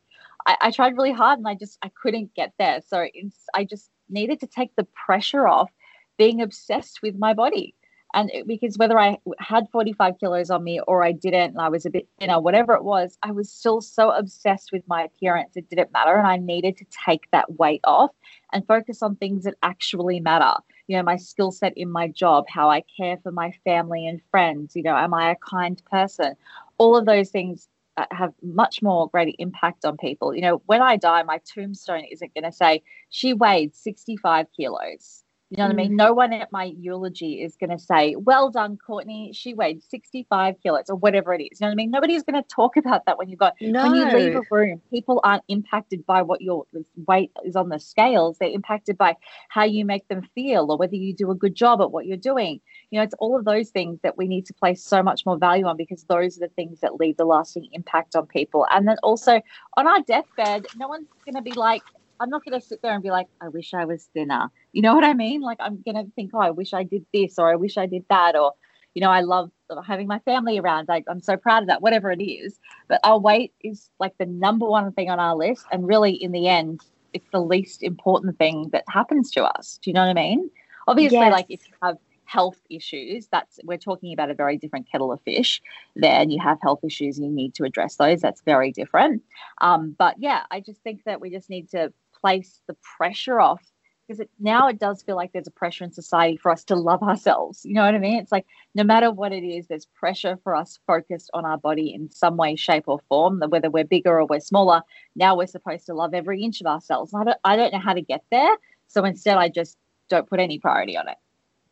I, 0.45 0.57
I 0.61 0.71
tried 0.71 0.95
really 0.95 1.11
hard 1.11 1.39
and 1.39 1.47
I 1.47 1.55
just, 1.55 1.77
I 1.81 1.91
couldn't 2.01 2.33
get 2.35 2.53
there. 2.59 2.79
So 2.87 3.05
I 3.53 3.63
just 3.63 3.89
needed 4.09 4.39
to 4.41 4.47
take 4.47 4.75
the 4.75 4.85
pressure 5.05 5.47
off 5.47 5.71
being 6.17 6.41
obsessed 6.41 7.01
with 7.01 7.15
my 7.17 7.33
body 7.33 7.75
And 8.15 8.31
it, 8.33 8.47
because 8.47 8.77
whether 8.77 8.97
I 8.97 9.19
had 9.39 9.69
45 9.71 10.19
kilos 10.19 10.49
on 10.49 10.63
me 10.63 10.79
or 10.87 11.03
I 11.03 11.11
didn't, 11.11 11.51
and 11.51 11.59
I 11.61 11.69
was 11.69 11.85
a 11.85 11.89
bit 11.89 12.07
thinner, 12.17 12.39
whatever 12.39 12.73
it 12.73 12.83
was, 12.85 13.17
I 13.23 13.31
was 13.31 13.51
still 13.51 13.81
so 13.81 14.11
obsessed 14.11 14.71
with 14.71 14.83
my 14.87 15.03
appearance. 15.03 15.57
It 15.57 15.69
didn't 15.69 15.91
matter. 15.91 16.15
And 16.15 16.25
I 16.25 16.37
needed 16.37 16.77
to 16.77 16.85
take 17.05 17.29
that 17.31 17.59
weight 17.59 17.81
off 17.83 18.11
and 18.53 18.65
focus 18.65 19.03
on 19.03 19.17
things 19.17 19.43
that 19.43 19.55
actually 19.63 20.21
matter. 20.21 20.53
You 20.87 20.95
know, 20.97 21.03
my 21.03 21.17
skill 21.17 21.51
set 21.51 21.77
in 21.77 21.91
my 21.91 22.07
job, 22.07 22.45
how 22.47 22.69
I 22.69 22.83
care 22.97 23.17
for 23.21 23.31
my 23.33 23.51
family 23.65 24.07
and 24.07 24.21
friends. 24.31 24.77
You 24.77 24.83
know, 24.83 24.95
am 24.95 25.13
I 25.13 25.31
a 25.31 25.35
kind 25.35 25.81
person? 25.91 26.35
All 26.77 26.95
of 26.95 27.05
those 27.05 27.31
things 27.31 27.67
uh, 27.97 28.05
have 28.11 28.33
much 28.41 28.81
more 28.81 29.09
greater 29.09 29.33
impact 29.39 29.83
on 29.83 29.97
people. 29.97 30.33
You 30.33 30.41
know, 30.41 30.61
when 30.67 30.81
I 30.81 30.95
die, 30.95 31.23
my 31.23 31.41
tombstone 31.53 32.05
isn't 32.05 32.33
going 32.33 32.45
to 32.45 32.53
say 32.53 32.81
she 33.09 33.33
weighed 33.33 33.75
65 33.75 34.47
kilos. 34.55 35.24
You 35.55 35.63
know 35.63 35.67
what. 35.67 35.73
I 35.73 35.75
mean? 35.75 35.91
Mm. 35.93 35.95
No 35.95 36.13
one 36.13 36.33
at 36.33 36.51
my 36.51 36.65
eulogy 36.77 37.41
is 37.41 37.55
going 37.55 37.69
to 37.69 37.79
say, 37.79 38.15
Well 38.15 38.49
done, 38.49 38.77
Courtney. 38.77 39.31
She 39.33 39.53
weighed 39.53 39.81
65 39.83 40.55
kilos 40.61 40.89
or 40.89 40.97
whatever 40.97 41.33
it 41.33 41.41
is. 41.41 41.59
You 41.59 41.65
know 41.65 41.69
what 41.69 41.73
I 41.73 41.75
mean? 41.75 41.91
Nobody's 41.91 42.23
going 42.23 42.41
to 42.41 42.47
talk 42.47 42.77
about 42.77 43.05
that 43.05 43.17
when 43.17 43.29
you 43.29 43.37
got 43.37 43.53
no. 43.61 43.83
when 43.83 43.95
you 43.95 44.05
leave 44.05 44.35
a 44.35 44.41
room. 44.51 44.81
People 44.89 45.21
aren't 45.23 45.43
impacted 45.47 46.05
by 46.05 46.21
what 46.21 46.41
your 46.41 46.65
weight 47.07 47.31
is 47.45 47.55
on 47.55 47.69
the 47.69 47.79
scales. 47.79 48.37
They're 48.37 48.49
impacted 48.49 48.97
by 48.97 49.15
how 49.49 49.63
you 49.63 49.85
make 49.85 50.07
them 50.07 50.27
feel 50.35 50.71
or 50.71 50.77
whether 50.77 50.95
you 50.95 51.13
do 51.13 51.31
a 51.31 51.35
good 51.35 51.55
job 51.55 51.81
at 51.81 51.91
what 51.91 52.05
you're 52.05 52.17
doing. 52.17 52.59
You 52.91 52.99
know, 52.99 53.03
it's 53.03 53.15
all 53.19 53.37
of 53.37 53.45
those 53.45 53.69
things 53.69 53.99
that 54.03 54.17
we 54.17 54.27
need 54.27 54.45
to 54.47 54.53
place 54.53 54.83
so 54.83 55.01
much 55.01 55.25
more 55.25 55.37
value 55.37 55.65
on 55.65 55.77
because 55.77 56.03
those 56.03 56.37
are 56.37 56.41
the 56.41 56.53
things 56.55 56.81
that 56.81 56.99
leave 56.99 57.17
the 57.17 57.25
lasting 57.25 57.69
impact 57.71 58.15
on 58.15 58.25
people. 58.27 58.67
And 58.71 58.87
then 58.87 58.97
also 59.03 59.41
on 59.77 59.87
our 59.87 60.01
deathbed, 60.01 60.67
no 60.75 60.87
one's 60.87 61.07
going 61.25 61.35
to 61.35 61.41
be 61.41 61.53
like, 61.53 61.81
I'm 62.19 62.29
not 62.29 62.43
going 62.45 62.59
to 62.59 62.65
sit 62.65 62.81
there 62.81 62.93
and 62.93 63.03
be 63.03 63.11
like, 63.11 63.27
I 63.41 63.49
wish 63.49 63.73
I 63.73 63.85
was 63.85 64.09
thinner. 64.13 64.49
You 64.73 64.81
know 64.81 64.95
what 64.95 65.03
I 65.03 65.13
mean? 65.13 65.41
Like, 65.41 65.57
I'm 65.59 65.81
going 65.81 65.95
to 65.95 66.11
think, 66.15 66.31
oh, 66.33 66.39
I 66.39 66.51
wish 66.51 66.73
I 66.73 66.83
did 66.83 67.05
this 67.13 67.37
or 67.37 67.49
I 67.49 67.55
wish 67.55 67.77
I 67.77 67.85
did 67.85 68.05
that. 68.09 68.35
Or, 68.35 68.53
you 68.93 69.01
know, 69.01 69.09
I 69.09 69.21
love 69.21 69.51
having 69.85 70.07
my 70.07 70.19
family 70.19 70.59
around. 70.59 70.87
Like, 70.87 71.05
I'm 71.07 71.21
so 71.21 71.37
proud 71.37 71.63
of 71.63 71.67
that, 71.67 71.81
whatever 71.81 72.11
it 72.11 72.23
is. 72.23 72.59
But 72.87 72.99
our 73.03 73.19
weight 73.19 73.53
is 73.61 73.89
like 73.99 74.17
the 74.17 74.25
number 74.25 74.65
one 74.65 74.91
thing 74.93 75.09
on 75.09 75.19
our 75.19 75.35
list. 75.35 75.65
And 75.71 75.87
really, 75.87 76.13
in 76.13 76.31
the 76.31 76.47
end, 76.47 76.81
it's 77.13 77.29
the 77.31 77.41
least 77.41 77.83
important 77.83 78.37
thing 78.37 78.69
that 78.71 78.83
happens 78.89 79.31
to 79.31 79.43
us. 79.43 79.79
Do 79.81 79.89
you 79.89 79.93
know 79.93 80.01
what 80.01 80.09
I 80.09 80.13
mean? 80.13 80.49
Obviously, 80.87 81.17
yes. 81.17 81.31
like, 81.31 81.47
if 81.49 81.67
you 81.67 81.73
have 81.81 81.97
health 82.25 82.59
issues 82.69 83.27
that's 83.27 83.59
we're 83.63 83.77
talking 83.77 84.11
about 84.11 84.31
a 84.31 84.33
very 84.33 84.57
different 84.57 84.89
kettle 84.91 85.11
of 85.11 85.21
fish 85.21 85.61
then 85.95 86.31
you 86.31 86.41
have 86.41 86.57
health 86.61 86.83
issues 86.83 87.17
and 87.17 87.27
you 87.27 87.31
need 87.31 87.53
to 87.53 87.63
address 87.63 87.97
those 87.97 88.19
that's 88.19 88.41
very 88.41 88.71
different 88.71 89.21
um, 89.61 89.95
but 89.97 90.15
yeah 90.17 90.41
i 90.49 90.59
just 90.59 90.81
think 90.81 91.03
that 91.03 91.21
we 91.21 91.29
just 91.29 91.51
need 91.51 91.69
to 91.69 91.93
place 92.25 92.59
the 92.65 92.75
pressure 92.97 93.39
off 93.39 93.61
because 94.07 94.19
it, 94.19 94.31
now 94.39 94.67
it 94.67 94.79
does 94.79 95.03
feel 95.03 95.15
like 95.15 95.31
there's 95.31 95.47
a 95.47 95.51
pressure 95.51 95.83
in 95.83 95.91
society 95.91 96.37
for 96.37 96.51
us 96.51 96.63
to 96.63 96.75
love 96.75 97.03
ourselves. 97.03 97.63
You 97.63 97.75
know 97.75 97.85
what 97.85 97.93
I 97.93 97.99
mean? 97.99 98.19
It's 98.19 98.31
like 98.31 98.47
no 98.73 98.83
matter 98.83 99.11
what 99.11 99.31
it 99.31 99.43
is, 99.43 99.67
there's 99.67 99.85
pressure 99.85 100.39
for 100.43 100.55
us 100.55 100.79
focused 100.87 101.29
on 101.35 101.45
our 101.45 101.59
body 101.59 101.93
in 101.93 102.09
some 102.09 102.35
way, 102.35 102.55
shape, 102.55 102.85
or 102.87 102.99
form. 103.09 103.43
Whether 103.47 103.69
we're 103.69 103.83
bigger 103.83 104.19
or 104.19 104.25
we're 104.25 104.39
smaller, 104.39 104.81
now 105.15 105.37
we're 105.37 105.45
supposed 105.45 105.85
to 105.85 105.93
love 105.93 106.15
every 106.15 106.41
inch 106.41 106.61
of 106.61 106.67
ourselves. 106.67 107.13
I 107.13 107.25
don't, 107.25 107.37
I 107.43 107.55
don't 107.55 107.73
know 107.73 107.79
how 107.79 107.93
to 107.93 108.01
get 108.01 108.23
there. 108.31 108.57
So 108.87 109.05
instead, 109.05 109.37
I 109.37 109.49
just 109.49 109.77
don't 110.09 110.27
put 110.27 110.39
any 110.39 110.57
priority 110.57 110.97
on 110.97 111.09
it. 111.09 111.17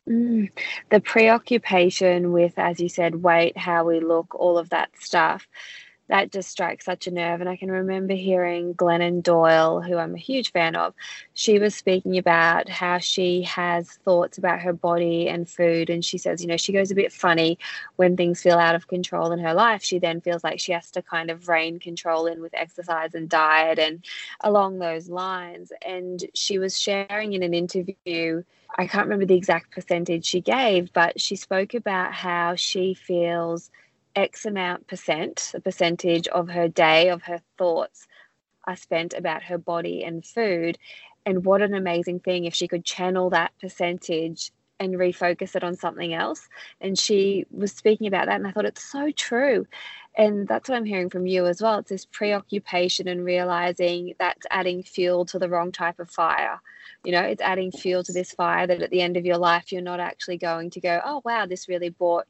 Mm, 0.08 0.50
the 0.90 1.00
preoccupation 1.00 2.30
with, 2.30 2.52
as 2.58 2.78
you 2.78 2.88
said, 2.88 3.22
weight, 3.22 3.56
how 3.56 3.84
we 3.84 3.98
look, 3.98 4.34
all 4.34 4.56
of 4.58 4.70
that 4.70 4.90
stuff 5.00 5.48
that 6.08 6.32
just 6.32 6.50
strikes 6.50 6.84
such 6.84 7.06
a 7.06 7.10
nerve. 7.10 7.40
And 7.40 7.48
I 7.48 7.56
can 7.56 7.70
remember 7.70 8.14
hearing 8.14 8.74
Glennon 8.74 9.22
Doyle, 9.22 9.80
who 9.80 9.96
I'm 9.96 10.14
a 10.14 10.18
huge 10.18 10.52
fan 10.52 10.76
of, 10.76 10.94
she 11.32 11.58
was 11.58 11.74
speaking 11.74 12.18
about 12.18 12.68
how 12.68 12.98
she 12.98 13.42
has 13.42 13.90
thoughts 14.04 14.36
about 14.36 14.60
her 14.60 14.72
body 14.72 15.28
and 15.28 15.48
food. 15.48 15.88
And 15.88 16.04
she 16.04 16.18
says, 16.18 16.42
you 16.42 16.48
know, 16.48 16.56
she 16.56 16.72
goes 16.72 16.90
a 16.90 16.94
bit 16.94 17.12
funny 17.12 17.58
when 17.96 18.16
things 18.16 18.42
feel 18.42 18.58
out 18.58 18.74
of 18.74 18.88
control 18.88 19.32
in 19.32 19.38
her 19.38 19.54
life. 19.54 19.82
She 19.82 19.98
then 19.98 20.20
feels 20.20 20.44
like 20.44 20.60
she 20.60 20.72
has 20.72 20.90
to 20.92 21.02
kind 21.02 21.30
of 21.30 21.48
rein 21.48 21.78
control 21.78 22.26
in 22.26 22.42
with 22.42 22.54
exercise 22.54 23.14
and 23.14 23.28
diet 23.28 23.78
and 23.78 24.04
along 24.40 24.78
those 24.78 25.08
lines. 25.08 25.72
And 25.86 26.22
she 26.34 26.58
was 26.58 26.78
sharing 26.78 27.32
in 27.32 27.42
an 27.42 27.54
interview. 27.54 28.42
I 28.76 28.86
can't 28.86 29.06
remember 29.06 29.26
the 29.26 29.36
exact 29.36 29.70
percentage 29.70 30.26
she 30.26 30.40
gave, 30.40 30.92
but 30.92 31.20
she 31.20 31.36
spoke 31.36 31.74
about 31.74 32.12
how 32.12 32.56
she 32.56 32.94
feels 32.94 33.70
X 34.16 34.44
amount 34.44 34.86
percent, 34.86 35.52
a 35.54 35.60
percentage 35.60 36.28
of 36.28 36.48
her 36.48 36.68
day, 36.68 37.08
of 37.08 37.22
her 37.22 37.40
thoughts 37.58 38.06
are 38.66 38.76
spent 38.76 39.14
about 39.14 39.42
her 39.44 39.58
body 39.58 40.04
and 40.04 40.24
food. 40.24 40.78
And 41.26 41.44
what 41.44 41.62
an 41.62 41.74
amazing 41.74 42.20
thing 42.20 42.44
if 42.44 42.54
she 42.54 42.68
could 42.68 42.84
channel 42.84 43.30
that 43.30 43.52
percentage 43.60 44.52
and 44.80 44.94
refocus 44.94 45.54
it 45.54 45.64
on 45.64 45.76
something 45.76 46.12
else. 46.12 46.48
And 46.80 46.98
she 46.98 47.46
was 47.50 47.72
speaking 47.72 48.06
about 48.06 48.26
that, 48.26 48.36
and 48.36 48.46
I 48.46 48.50
thought 48.50 48.64
it's 48.64 48.84
so 48.84 49.10
true. 49.10 49.66
And 50.16 50.46
that's 50.46 50.68
what 50.68 50.76
I'm 50.76 50.84
hearing 50.84 51.10
from 51.10 51.26
you 51.26 51.46
as 51.46 51.60
well. 51.60 51.78
It's 51.78 51.90
this 51.90 52.06
preoccupation 52.06 53.08
and 53.08 53.24
realizing 53.24 54.14
that's 54.18 54.46
adding 54.50 54.82
fuel 54.82 55.24
to 55.26 55.38
the 55.38 55.48
wrong 55.48 55.72
type 55.72 55.98
of 55.98 56.10
fire. 56.10 56.60
You 57.04 57.12
know, 57.12 57.22
it's 57.22 57.42
adding 57.42 57.72
fuel 57.72 58.04
to 58.04 58.12
this 58.12 58.32
fire 58.32 58.66
that 58.66 58.82
at 58.82 58.90
the 58.90 59.00
end 59.00 59.16
of 59.16 59.26
your 59.26 59.38
life, 59.38 59.72
you're 59.72 59.82
not 59.82 60.00
actually 60.00 60.38
going 60.38 60.70
to 60.70 60.80
go, 60.80 61.00
oh, 61.04 61.20
wow, 61.24 61.46
this 61.46 61.68
really 61.68 61.88
brought 61.88 62.26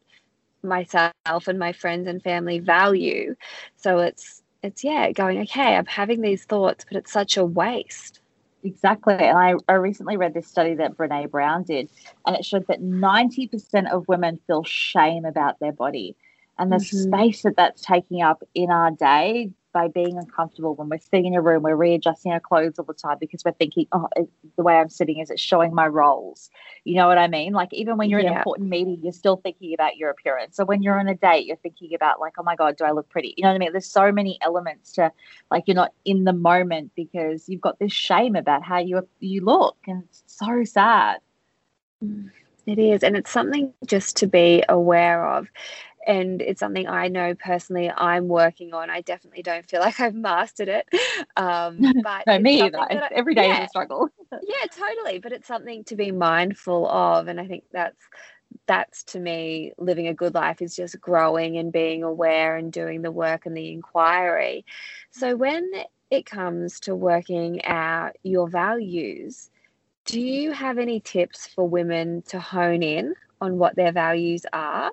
myself 0.65 1.13
and 1.47 1.59
my 1.59 1.73
friends 1.73 2.09
and 2.09 2.23
family 2.23 2.59
value. 2.59 3.35
So 3.77 3.99
it's 3.99 4.43
it's 4.63 4.83
yeah, 4.83 5.13
going, 5.13 5.41
okay, 5.43 5.77
I'm 5.77 5.87
having 5.87 6.23
these 6.23 6.45
thoughts, 6.45 6.87
but 6.89 6.97
it's 6.97 7.13
such 7.13 7.37
a 7.37 7.45
waste. 7.45 8.21
Exactly. 8.63 9.15
And 9.15 9.37
I, 9.37 9.55
I 9.69 9.75
recently 9.75 10.17
read 10.17 10.33
this 10.33 10.49
study 10.49 10.75
that 10.77 10.97
Brene 10.97 11.31
Brown 11.31 11.65
did, 11.65 11.91
and 12.27 12.35
it 12.35 12.47
showed 12.47 12.67
that 12.69 12.81
90% 12.81 13.93
of 13.93 14.09
women 14.09 14.41
feel 14.47 14.65
shame 14.65 15.27
about 15.27 15.61
their 15.61 15.73
body. 15.73 16.17
And 16.59 16.73
the 16.73 16.77
mm-hmm. 16.77 17.13
space 17.13 17.43
that 17.43 17.57
that's 17.57 17.83
taking 17.83 18.23
up 18.23 18.43
in 18.55 18.71
our 18.71 18.91
day 18.91 19.51
by 19.75 19.89
being 19.89 20.17
uncomfortable 20.17 20.75
when 20.77 20.89
we're 20.89 20.99
sitting 20.99 21.27
in 21.27 21.35
a 21.35 21.43
room, 21.43 21.65
we're 21.65 21.75
readjusting 21.75 22.33
our 22.33 22.41
clothes 22.41 22.79
all 22.79 22.85
the 22.85 22.95
time 22.95 23.19
because 23.21 23.45
we're 23.45 23.53
thinking, 23.53 23.87
oh, 23.93 24.09
the 24.57 24.63
way 24.63 24.77
I'm 24.77 24.89
sitting 24.89 25.19
is 25.19 25.31
it 25.31 25.39
showing 25.39 25.75
my 25.75 25.89
rolls. 25.89 26.49
You 26.85 26.95
know 26.95 27.09
what 27.09 27.19
I 27.19 27.27
mean? 27.27 27.53
Like 27.53 27.73
even 27.73 27.99
when 27.99 28.09
you're 28.09 28.21
yeah. 28.21 28.29
in 28.29 28.33
an 28.33 28.39
important 28.39 28.69
meeting, 28.71 29.01
you're 29.03 29.13
still 29.13 29.37
thinking 29.37 29.75
about 29.75 29.97
your 29.97 30.11
appearance. 30.11 30.57
So 30.57 30.65
when 30.65 30.83
you're 30.83 30.99
on 30.99 31.09
a 31.09 31.15
date, 31.17 31.45
you're 31.45 31.57
thinking 31.57 31.93
about 31.93 32.21
like, 32.21 32.35
oh 32.39 32.45
my 32.45 32.55
God, 32.55 32.77
do 32.77 32.85
I 32.85 32.93
look 32.93 33.09
pretty? 33.09 33.35
You 33.37 33.43
know 33.43 33.49
what 33.51 33.57
I 33.57 33.59
mean? 33.59 33.73
There's 33.73 33.91
so 33.91 34.13
many 34.13 34.39
elements 34.41 34.93
to 34.93 35.11
like 35.51 35.65
you're 35.67 35.75
not 35.75 35.93
in 36.05 36.23
the 36.23 36.33
moment 36.33 36.93
because 36.95 37.49
you've 37.49 37.61
got 37.61 37.81
this 37.81 37.93
shame 37.93 38.37
about 38.37 38.63
how 38.63 38.79
you 38.79 39.07
you 39.19 39.41
look, 39.41 39.77
and 39.89 40.05
it's 40.05 40.23
so 40.27 40.63
sad. 40.63 41.19
Mm, 42.03 42.31
it 42.67 42.79
is, 42.79 43.03
and 43.03 43.17
it's 43.17 43.31
something 43.31 43.75
just 43.87 44.17
to 44.19 44.29
be 44.29 44.63
aware 44.69 45.27
of 45.27 45.49
and 46.07 46.41
it's 46.43 46.61
something 46.61 46.87
I 46.87 47.09
know 47.09 47.35
personally 47.35 47.91
I'm 47.91 48.29
working 48.29 48.75
on. 48.75 48.91
I 48.91 49.01
definitely 49.01 49.43
don't 49.43 49.69
feel 49.69 49.81
like 49.81 50.01
I've 50.01 50.15
mastered 50.15 50.69
it. 50.69 50.89
Um, 51.37 51.81
but 52.03 52.27
no, 52.27 52.39
me 52.39 52.63
either. 52.63 52.79
I, 52.79 53.09
Every 53.13 53.35
day 53.35 53.49
yeah, 53.49 53.63
is 53.63 53.67
a 53.67 53.69
struggle. 53.69 54.09
yeah, 54.33 54.67
totally. 54.71 55.19
But 55.19 55.33
it's 55.33 55.47
something 55.47 55.85
to 55.85 55.97
be 55.97 56.11
mindful 56.11 56.89
of, 56.89 57.29
and 57.29 57.41
I 57.41 57.47
think 57.47 57.65
that's 57.73 58.01
that's 58.67 59.03
to 59.03 59.19
me 59.19 59.73
living 59.79 60.07
a 60.07 60.15
good 60.15 60.35
life 60.35 60.63
is 60.63 60.77
just 60.77 61.01
growing 61.01 61.57
and 61.59 61.73
being 61.73 62.05
aware 62.05 62.57
and 62.57 62.73
doing 62.73 63.03
the 63.03 63.11
work 63.11 63.47
and 63.47 63.57
the 63.57 63.73
inquiry. 63.73 64.65
So 65.11 65.35
when 65.35 65.69
it 66.11 66.25
comes 66.25 66.79
to 66.81 66.95
working 66.95 67.65
out 67.65 68.17
your 68.23 68.49
values, 68.49 69.51
do 70.05 70.21
you 70.21 70.53
have 70.53 70.79
any 70.79 71.01
tips 71.01 71.47
for 71.47 71.69
women 71.69 72.23
to 72.29 72.39
hone 72.39 72.83
in 72.83 73.15
on 73.41 73.59
what 73.59 73.75
their 73.75 73.93
values 73.93 74.45
are? 74.53 74.93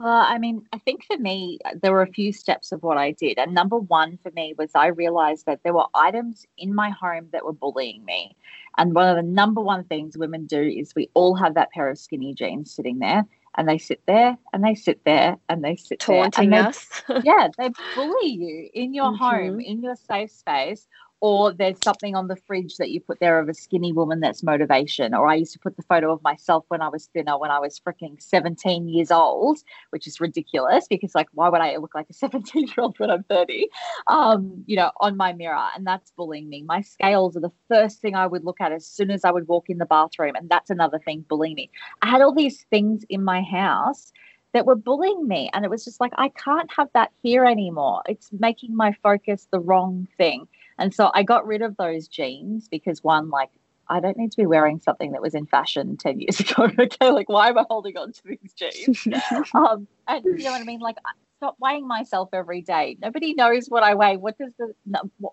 Well, 0.00 0.24
I 0.26 0.38
mean, 0.38 0.66
I 0.72 0.78
think 0.78 1.04
for 1.04 1.16
me, 1.16 1.58
uh, 1.64 1.70
there 1.80 1.92
were 1.92 2.02
a 2.02 2.12
few 2.12 2.32
steps 2.32 2.72
of 2.72 2.82
what 2.82 2.98
I 2.98 3.12
did. 3.12 3.38
And 3.38 3.54
number 3.54 3.78
one 3.78 4.18
for 4.22 4.32
me 4.32 4.54
was 4.58 4.70
I 4.74 4.88
realized 4.88 5.46
that 5.46 5.60
there 5.62 5.72
were 5.72 5.86
items 5.94 6.46
in 6.58 6.74
my 6.74 6.90
home 6.90 7.28
that 7.32 7.44
were 7.44 7.52
bullying 7.52 8.04
me. 8.04 8.36
And 8.76 8.94
one 8.94 9.08
of 9.08 9.16
the 9.16 9.22
number 9.22 9.60
one 9.60 9.84
things 9.84 10.18
women 10.18 10.46
do 10.46 10.60
is 10.60 10.94
we 10.94 11.10
all 11.14 11.36
have 11.36 11.54
that 11.54 11.70
pair 11.70 11.88
of 11.88 11.98
skinny 11.98 12.34
jeans 12.34 12.74
sitting 12.74 12.98
there. 12.98 13.24
And 13.56 13.68
they 13.68 13.78
sit 13.78 14.00
there 14.06 14.36
and 14.52 14.64
they 14.64 14.74
sit 14.74 15.04
there 15.04 15.36
and 15.48 15.62
they 15.62 15.76
sit 15.76 16.00
Taunting 16.00 16.50
there. 16.50 16.66
us. 16.66 17.02
yeah, 17.22 17.46
they 17.56 17.70
bully 17.94 18.28
you 18.28 18.68
in 18.74 18.94
your 18.94 19.12
mm-hmm. 19.12 19.24
home, 19.24 19.60
in 19.60 19.80
your 19.80 19.94
safe 19.94 20.32
space, 20.32 20.88
or 21.24 21.54
there's 21.54 21.78
something 21.82 22.14
on 22.14 22.28
the 22.28 22.36
fridge 22.36 22.76
that 22.76 22.90
you 22.90 23.00
put 23.00 23.18
there 23.18 23.38
of 23.38 23.48
a 23.48 23.54
skinny 23.54 23.94
woman 23.94 24.20
that's 24.20 24.42
motivation. 24.42 25.14
Or 25.14 25.26
I 25.26 25.36
used 25.36 25.54
to 25.54 25.58
put 25.58 25.74
the 25.74 25.82
photo 25.82 26.12
of 26.12 26.22
myself 26.22 26.66
when 26.68 26.82
I 26.82 26.88
was 26.88 27.06
thinner, 27.14 27.38
when 27.38 27.50
I 27.50 27.58
was 27.58 27.80
freaking 27.80 28.20
17 28.20 28.90
years 28.90 29.10
old, 29.10 29.60
which 29.88 30.06
is 30.06 30.20
ridiculous 30.20 30.86
because, 30.86 31.14
like, 31.14 31.28
why 31.32 31.48
would 31.48 31.62
I 31.62 31.78
look 31.78 31.94
like 31.94 32.10
a 32.10 32.12
17 32.24 32.66
year 32.66 32.74
old 32.76 32.98
when 32.98 33.10
I'm 33.10 33.22
30? 33.22 33.70
Um, 34.08 34.64
you 34.66 34.76
know, 34.76 34.90
on 35.00 35.16
my 35.16 35.32
mirror. 35.32 35.66
And 35.74 35.86
that's 35.86 36.10
bullying 36.10 36.50
me. 36.50 36.62
My 36.62 36.82
scales 36.82 37.38
are 37.38 37.40
the 37.40 37.52
first 37.70 38.02
thing 38.02 38.14
I 38.14 38.26
would 38.26 38.44
look 38.44 38.60
at 38.60 38.72
as 38.72 38.86
soon 38.86 39.10
as 39.10 39.24
I 39.24 39.30
would 39.30 39.48
walk 39.48 39.70
in 39.70 39.78
the 39.78 39.86
bathroom. 39.86 40.34
And 40.34 40.50
that's 40.50 40.68
another 40.68 40.98
thing 40.98 41.24
bullying 41.26 41.54
me. 41.54 41.70
I 42.02 42.10
had 42.10 42.20
all 42.20 42.34
these 42.34 42.66
things 42.68 43.02
in 43.08 43.24
my 43.24 43.40
house 43.40 44.12
that 44.52 44.66
were 44.66 44.76
bullying 44.76 45.26
me. 45.26 45.48
And 45.54 45.64
it 45.64 45.70
was 45.70 45.86
just 45.86 46.02
like, 46.02 46.12
I 46.18 46.28
can't 46.28 46.70
have 46.76 46.88
that 46.92 47.12
here 47.22 47.46
anymore. 47.46 48.02
It's 48.06 48.30
making 48.38 48.76
my 48.76 48.92
focus 49.02 49.48
the 49.50 49.58
wrong 49.58 50.06
thing. 50.18 50.46
And 50.78 50.94
so 50.94 51.10
I 51.14 51.22
got 51.22 51.46
rid 51.46 51.62
of 51.62 51.76
those 51.76 52.08
jeans 52.08 52.68
because 52.68 53.02
one, 53.02 53.30
like 53.30 53.50
I 53.88 54.00
don't 54.00 54.16
need 54.16 54.30
to 54.32 54.36
be 54.36 54.46
wearing 54.46 54.80
something 54.80 55.12
that 55.12 55.22
was 55.22 55.34
in 55.34 55.46
fashion 55.46 55.96
10 55.96 56.20
years 56.20 56.40
ago. 56.40 56.70
okay. 56.78 57.10
Like, 57.10 57.28
why 57.28 57.48
am 57.48 57.58
I 57.58 57.64
holding 57.68 57.96
on 57.96 58.12
to 58.12 58.22
these 58.24 58.54
jeans? 58.54 59.06
um, 59.54 59.86
and 60.08 60.24
you 60.24 60.44
know 60.44 60.52
what 60.52 60.60
I 60.60 60.64
mean? 60.64 60.80
Like, 60.80 60.96
stop 61.38 61.56
weighing 61.60 61.86
myself 61.86 62.30
every 62.32 62.62
day. 62.62 62.96
Nobody 63.00 63.34
knows 63.34 63.66
what 63.68 63.82
I 63.82 63.94
weigh. 63.94 64.16
What 64.16 64.38
does 64.38 64.52
the, 64.58 64.72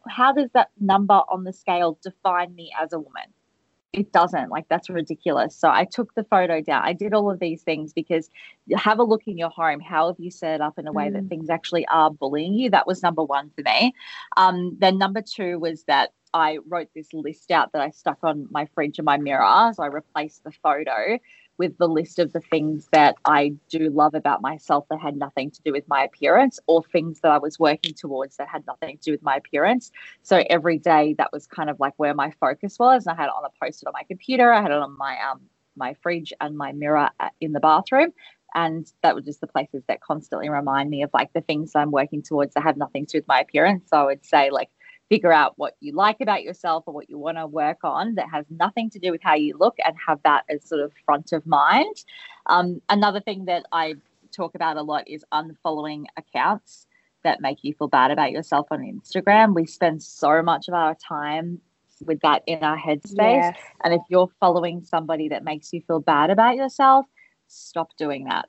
how 0.09 0.33
does 0.33 0.49
that 0.53 0.69
number 0.79 1.21
on 1.29 1.43
the 1.43 1.53
scale 1.53 1.97
define 2.03 2.53
me 2.53 2.71
as 2.79 2.93
a 2.93 2.99
woman? 2.99 3.23
It 3.93 4.13
doesn't 4.13 4.49
like 4.49 4.67
that's 4.69 4.89
ridiculous. 4.89 5.55
So 5.55 5.69
i 5.69 5.85
took 5.85 6.13
the 6.15 6.23
photo 6.23 6.61
down. 6.61 6.83
I 6.83 6.93
did 6.93 7.13
all 7.13 7.29
of 7.29 7.39
these 7.39 7.61
things 7.61 7.93
because 7.93 8.29
have 8.75 8.99
a 8.99 9.03
look 9.03 9.23
in 9.27 9.37
your 9.37 9.49
home 9.49 9.79
how 9.79 10.07
have 10.07 10.19
you 10.19 10.31
set 10.31 10.55
it 10.55 10.61
up 10.61 10.79
in 10.79 10.87
a 10.87 10.91
way 10.91 11.09
mm. 11.09 11.13
that 11.13 11.27
things 11.27 11.49
actually 11.49 11.85
are 11.87 12.09
bullying 12.09 12.53
you? 12.53 12.69
That 12.69 12.87
was 12.87 13.03
number 13.03 13.23
one 13.23 13.51
for 13.55 13.63
me. 13.63 13.93
Um, 14.37 14.77
then 14.79 14.97
number 14.97 15.21
two 15.21 15.59
was 15.59 15.83
that 15.83 16.11
i 16.33 16.59
wrote 16.67 16.87
this 16.95 17.11
list 17.13 17.51
out 17.51 17.73
that 17.73 17.81
i 17.81 17.89
stuck 17.89 18.17
on 18.23 18.47
my 18.51 18.65
fridge 18.73 18.97
and 18.97 19.05
my 19.05 19.17
mirror 19.17 19.71
so 19.73 19.83
i 19.83 19.87
replaced 19.87 20.43
the 20.45 20.51
photo 20.51 21.19
with 21.61 21.77
the 21.77 21.87
list 21.87 22.17
of 22.17 22.33
the 22.33 22.39
things 22.39 22.87
that 22.91 23.13
I 23.23 23.53
do 23.69 23.91
love 23.91 24.15
about 24.15 24.41
myself 24.41 24.87
that 24.89 24.99
had 24.99 25.15
nothing 25.15 25.51
to 25.51 25.61
do 25.61 25.71
with 25.71 25.87
my 25.87 26.03
appearance 26.03 26.59
or 26.65 26.81
things 26.81 27.19
that 27.19 27.29
I 27.29 27.37
was 27.37 27.59
working 27.59 27.93
towards 27.93 28.37
that 28.37 28.47
had 28.47 28.65
nothing 28.65 28.97
to 28.97 29.03
do 29.03 29.11
with 29.11 29.21
my 29.21 29.35
appearance. 29.35 29.91
So 30.23 30.43
every 30.49 30.79
day 30.79 31.13
that 31.19 31.31
was 31.31 31.45
kind 31.45 31.69
of 31.69 31.79
like 31.79 31.93
where 31.97 32.15
my 32.15 32.31
focus 32.39 32.79
was. 32.79 33.05
And 33.05 33.13
I 33.13 33.21
had 33.21 33.27
it 33.27 33.35
on 33.37 33.45
a 33.45 33.63
post-it 33.63 33.85
on 33.85 33.93
my 33.93 34.01
computer, 34.07 34.51
I 34.51 34.59
had 34.59 34.71
it 34.71 34.77
on 34.79 34.97
my 34.97 35.15
um 35.21 35.41
my 35.77 35.93
fridge 36.01 36.33
and 36.41 36.57
my 36.57 36.71
mirror 36.71 37.11
in 37.39 37.51
the 37.51 37.59
bathroom. 37.59 38.11
And 38.55 38.91
that 39.03 39.13
was 39.13 39.25
just 39.25 39.39
the 39.39 39.47
places 39.47 39.83
that 39.87 40.01
constantly 40.01 40.49
remind 40.49 40.89
me 40.89 41.03
of 41.03 41.11
like 41.13 41.31
the 41.33 41.41
things 41.41 41.73
I'm 41.75 41.91
working 41.91 42.23
towards 42.23 42.55
that 42.55 42.63
have 42.63 42.75
nothing 42.75 43.05
to 43.05 43.11
do 43.11 43.17
with 43.19 43.27
my 43.27 43.39
appearance. 43.39 43.83
So 43.87 43.97
I 43.97 44.05
would 44.05 44.25
say 44.25 44.49
like 44.49 44.69
figure 45.11 45.33
out 45.33 45.51
what 45.57 45.75
you 45.81 45.91
like 45.91 46.21
about 46.21 46.41
yourself 46.41 46.85
or 46.87 46.93
what 46.93 47.09
you 47.09 47.17
want 47.17 47.37
to 47.37 47.45
work 47.45 47.79
on 47.83 48.15
that 48.15 48.29
has 48.29 48.45
nothing 48.49 48.89
to 48.89 48.97
do 48.97 49.11
with 49.11 49.21
how 49.21 49.33
you 49.33 49.53
look 49.59 49.75
and 49.83 49.93
have 50.07 50.17
that 50.23 50.45
as 50.47 50.63
sort 50.63 50.79
of 50.79 50.93
front 51.05 51.33
of 51.33 51.45
mind. 51.45 52.05
Um, 52.45 52.81
another 52.87 53.19
thing 53.19 53.43
that 53.45 53.65
I 53.73 53.95
talk 54.31 54.55
about 54.55 54.77
a 54.77 54.81
lot 54.81 55.05
is 55.09 55.25
unfollowing 55.33 56.05
accounts 56.15 56.87
that 57.25 57.41
make 57.41 57.57
you 57.61 57.73
feel 57.73 57.89
bad 57.89 58.11
about 58.11 58.31
yourself 58.31 58.67
on 58.71 58.79
Instagram. 58.79 59.53
We 59.53 59.65
spend 59.65 60.01
so 60.01 60.41
much 60.41 60.69
of 60.69 60.75
our 60.75 60.95
time 60.95 61.59
with 62.05 62.21
that 62.21 62.43
in 62.47 62.63
our 62.63 62.77
headspace. 62.77 63.51
Yes. 63.51 63.57
And 63.83 63.93
if 63.93 64.01
you're 64.07 64.31
following 64.39 64.81
somebody 64.85 65.27
that 65.27 65.43
makes 65.43 65.73
you 65.73 65.81
feel 65.81 65.99
bad 65.99 66.29
about 66.29 66.55
yourself, 66.55 67.05
stop 67.49 67.89
doing 67.97 68.23
that 68.29 68.47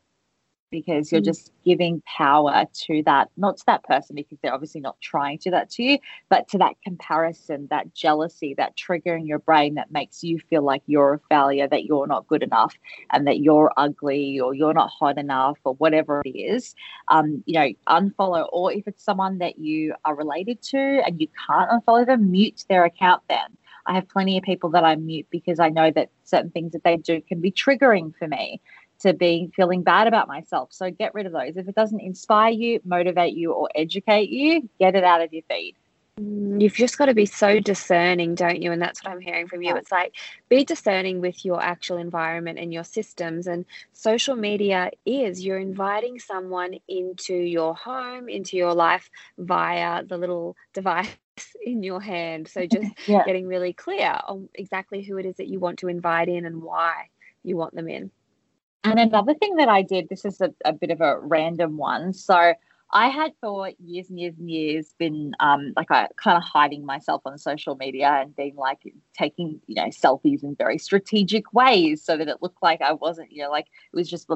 because 0.72 1.12
you're 1.12 1.20
mm. 1.20 1.26
just 1.26 1.52
giving 1.64 2.02
power 2.04 2.64
to 2.72 3.02
that, 3.04 3.30
not 3.36 3.58
to 3.58 3.64
that 3.66 3.84
person 3.84 4.16
because 4.16 4.38
they're 4.42 4.52
obviously 4.52 4.80
not 4.80 5.00
trying 5.00 5.38
to 5.38 5.44
do 5.44 5.50
that 5.52 5.70
to 5.70 5.84
you, 5.84 5.98
but 6.28 6.48
to 6.48 6.58
that 6.58 6.74
comparison, 6.82 7.68
that 7.70 7.94
jealousy, 7.94 8.54
that 8.54 8.76
trigger 8.76 9.14
in 9.14 9.26
your 9.26 9.38
brain 9.38 9.74
that 9.74 9.92
makes 9.92 10.24
you 10.24 10.40
feel 10.50 10.62
like 10.62 10.82
you're 10.86 11.14
a 11.14 11.20
failure, 11.28 11.68
that 11.68 11.84
you're 11.84 12.08
not 12.08 12.26
good 12.26 12.42
enough, 12.42 12.74
and 13.10 13.28
that 13.28 13.38
you're 13.38 13.70
ugly 13.76 14.40
or 14.40 14.54
you're 14.54 14.74
not 14.74 14.90
hot 14.90 15.18
enough 15.18 15.58
or 15.62 15.74
whatever 15.74 16.22
it 16.24 16.30
is. 16.30 16.74
Um, 17.06 17.44
you 17.46 17.54
know, 17.54 17.68
unfollow, 17.86 18.48
or 18.50 18.72
if 18.72 18.88
it's 18.88 19.04
someone 19.04 19.38
that 19.38 19.58
you 19.58 19.94
are 20.04 20.16
related 20.16 20.62
to 20.62 20.78
and 20.78 21.20
you 21.20 21.28
can't 21.46 21.70
unfollow 21.70 22.06
them, 22.06 22.32
mute 22.32 22.64
their 22.68 22.84
account 22.84 23.22
then. 23.28 23.56
I 23.86 23.94
have 23.94 24.08
plenty 24.08 24.38
of 24.38 24.44
people 24.44 24.70
that 24.70 24.84
I 24.84 24.94
mute 24.96 25.26
because 25.30 25.58
I 25.58 25.68
know 25.68 25.90
that 25.90 26.10
certain 26.24 26.50
things 26.50 26.72
that 26.72 26.84
they 26.84 26.96
do 26.96 27.20
can 27.20 27.40
be 27.40 27.50
triggering 27.50 28.14
for 28.16 28.28
me 28.28 28.60
to 29.02 29.12
be 29.12 29.50
feeling 29.54 29.82
bad 29.82 30.06
about 30.06 30.28
myself. 30.28 30.70
So 30.72 30.90
get 30.90 31.14
rid 31.14 31.26
of 31.26 31.32
those. 31.32 31.56
If 31.56 31.68
it 31.68 31.74
doesn't 31.74 32.00
inspire 32.00 32.52
you, 32.52 32.80
motivate 32.84 33.34
you, 33.34 33.52
or 33.52 33.68
educate 33.74 34.30
you, 34.30 34.68
get 34.78 34.94
it 34.94 35.04
out 35.04 35.20
of 35.20 35.32
your 35.32 35.42
feed. 35.48 35.76
Mm, 36.20 36.60
you've 36.60 36.74
just 36.74 36.98
got 36.98 37.06
to 37.06 37.14
be 37.14 37.26
so 37.26 37.58
discerning, 37.58 38.34
don't 38.34 38.60
you? 38.60 38.70
And 38.70 38.82
that's 38.82 39.02
what 39.02 39.12
I'm 39.12 39.20
hearing 39.20 39.48
from 39.48 39.62
you. 39.62 39.74
It's 39.76 39.90
like 39.90 40.14
be 40.48 40.64
discerning 40.64 41.20
with 41.20 41.44
your 41.44 41.62
actual 41.62 41.96
environment 41.96 42.58
and 42.58 42.72
your 42.72 42.84
systems. 42.84 43.46
And 43.46 43.64
social 43.92 44.36
media 44.36 44.90
is 45.06 45.44
you're 45.44 45.58
inviting 45.58 46.18
someone 46.18 46.74
into 46.86 47.34
your 47.34 47.74
home, 47.74 48.28
into 48.28 48.56
your 48.56 48.74
life 48.74 49.10
via 49.38 50.04
the 50.04 50.18
little 50.18 50.54
device 50.74 51.08
in 51.64 51.82
your 51.82 52.00
hand. 52.00 52.46
So 52.48 52.66
just 52.66 52.92
yeah. 53.06 53.24
getting 53.24 53.46
really 53.46 53.72
clear 53.72 54.18
on 54.28 54.48
exactly 54.54 55.02
who 55.02 55.16
it 55.16 55.24
is 55.24 55.36
that 55.36 55.48
you 55.48 55.58
want 55.58 55.78
to 55.78 55.88
invite 55.88 56.28
in 56.28 56.44
and 56.44 56.62
why 56.62 57.08
you 57.42 57.56
want 57.56 57.74
them 57.74 57.88
in. 57.88 58.10
And 58.84 58.98
another 58.98 59.34
thing 59.34 59.56
that 59.56 59.68
I 59.68 59.82
did, 59.82 60.08
this 60.08 60.24
is 60.24 60.40
a, 60.40 60.52
a 60.64 60.72
bit 60.72 60.90
of 60.90 61.00
a 61.00 61.18
random 61.20 61.76
one. 61.76 62.12
So 62.12 62.54
I 62.92 63.08
had 63.08 63.32
for 63.40 63.70
years 63.78 64.10
and 64.10 64.20
years 64.20 64.34
and 64.38 64.50
years 64.50 64.94
been 64.98 65.34
um, 65.40 65.72
like 65.76 65.90
I 65.90 66.08
kind 66.16 66.36
of 66.36 66.42
hiding 66.42 66.84
myself 66.84 67.22
on 67.24 67.38
social 67.38 67.74
media 67.76 68.08
and 68.20 68.36
being 68.36 68.56
like 68.56 68.80
taking 69.16 69.60
you 69.66 69.76
know 69.76 69.86
selfies 69.86 70.42
in 70.42 70.54
very 70.56 70.78
strategic 70.78 71.52
ways 71.54 72.02
so 72.04 72.16
that 72.16 72.28
it 72.28 72.42
looked 72.42 72.62
like 72.62 72.82
I 72.82 72.92
wasn't 72.92 73.32
you 73.32 73.42
know 73.42 73.50
like 73.50 73.66
it 73.66 73.96
was 73.96 74.10
just 74.10 74.28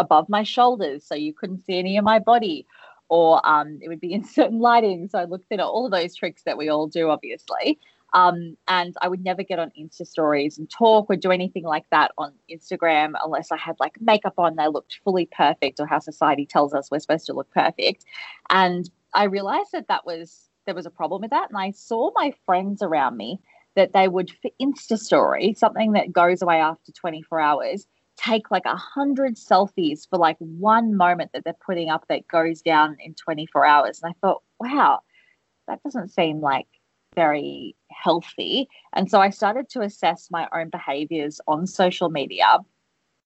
above 0.00 0.28
my 0.28 0.42
shoulders 0.42 1.06
so 1.06 1.14
you 1.14 1.32
couldn't 1.32 1.64
see 1.64 1.78
any 1.78 1.96
of 1.96 2.04
my 2.04 2.18
body 2.18 2.66
or 3.08 3.46
um, 3.48 3.78
it 3.80 3.88
would 3.88 4.00
be 4.00 4.12
in 4.12 4.24
certain 4.38 4.58
lighting 4.58 5.08
so 5.08 5.20
I 5.20 5.24
looked 5.24 5.52
at 5.52 5.60
all 5.60 5.86
of 5.86 5.92
those 5.92 6.16
tricks 6.16 6.42
that 6.44 6.58
we 6.58 6.68
all 6.68 6.88
do 6.88 7.10
obviously 7.10 7.78
um, 8.16 8.56
and 8.66 8.94
I 9.02 9.08
would 9.08 9.22
never 9.22 9.42
get 9.42 9.58
on 9.58 9.70
Insta 9.78 10.06
stories 10.06 10.56
and 10.56 10.70
talk 10.70 11.04
or 11.10 11.16
do 11.16 11.30
anything 11.30 11.64
like 11.64 11.84
that 11.90 12.12
on 12.16 12.32
Instagram 12.50 13.12
unless 13.22 13.52
I 13.52 13.58
had 13.58 13.76
like 13.78 14.00
makeup 14.00 14.32
on, 14.38 14.56
they 14.56 14.68
looked 14.68 15.00
fully 15.04 15.28
perfect, 15.36 15.80
or 15.80 15.86
how 15.86 15.98
society 15.98 16.46
tells 16.46 16.72
us 16.72 16.90
we're 16.90 16.98
supposed 16.98 17.26
to 17.26 17.34
look 17.34 17.50
perfect. 17.50 18.06
And 18.48 18.88
I 19.12 19.24
realized 19.24 19.72
that 19.72 19.88
that 19.88 20.06
was 20.06 20.48
there 20.64 20.74
was 20.74 20.86
a 20.86 20.90
problem 20.90 21.20
with 21.20 21.30
that. 21.30 21.50
And 21.50 21.58
I 21.58 21.72
saw 21.72 22.10
my 22.14 22.32
friends 22.46 22.80
around 22.80 23.18
me 23.18 23.38
that 23.74 23.92
they 23.92 24.08
would 24.08 24.30
for 24.40 24.50
Insta 24.62 24.98
story, 24.98 25.52
something 25.52 25.92
that 25.92 26.10
goes 26.10 26.40
away 26.40 26.56
after 26.56 26.92
24 26.92 27.38
hours, 27.38 27.86
take 28.16 28.50
like 28.50 28.64
a 28.64 28.76
hundred 28.76 29.36
selfies 29.36 30.08
for 30.08 30.18
like 30.18 30.38
one 30.38 30.96
moment 30.96 31.32
that 31.34 31.44
they're 31.44 31.52
putting 31.66 31.90
up 31.90 32.06
that 32.08 32.26
goes 32.28 32.62
down 32.62 32.96
in 32.98 33.12
24 33.12 33.66
hours. 33.66 34.00
And 34.02 34.10
I 34.10 34.26
thought, 34.26 34.42
wow, 34.58 35.00
that 35.68 35.82
doesn't 35.82 36.08
seem 36.08 36.40
like 36.40 36.66
very 37.16 37.74
healthy. 37.90 38.68
And 38.92 39.10
so 39.10 39.20
I 39.20 39.30
started 39.30 39.68
to 39.70 39.80
assess 39.80 40.28
my 40.30 40.46
own 40.54 40.70
behaviors 40.70 41.40
on 41.48 41.66
social 41.66 42.10
media. 42.10 42.58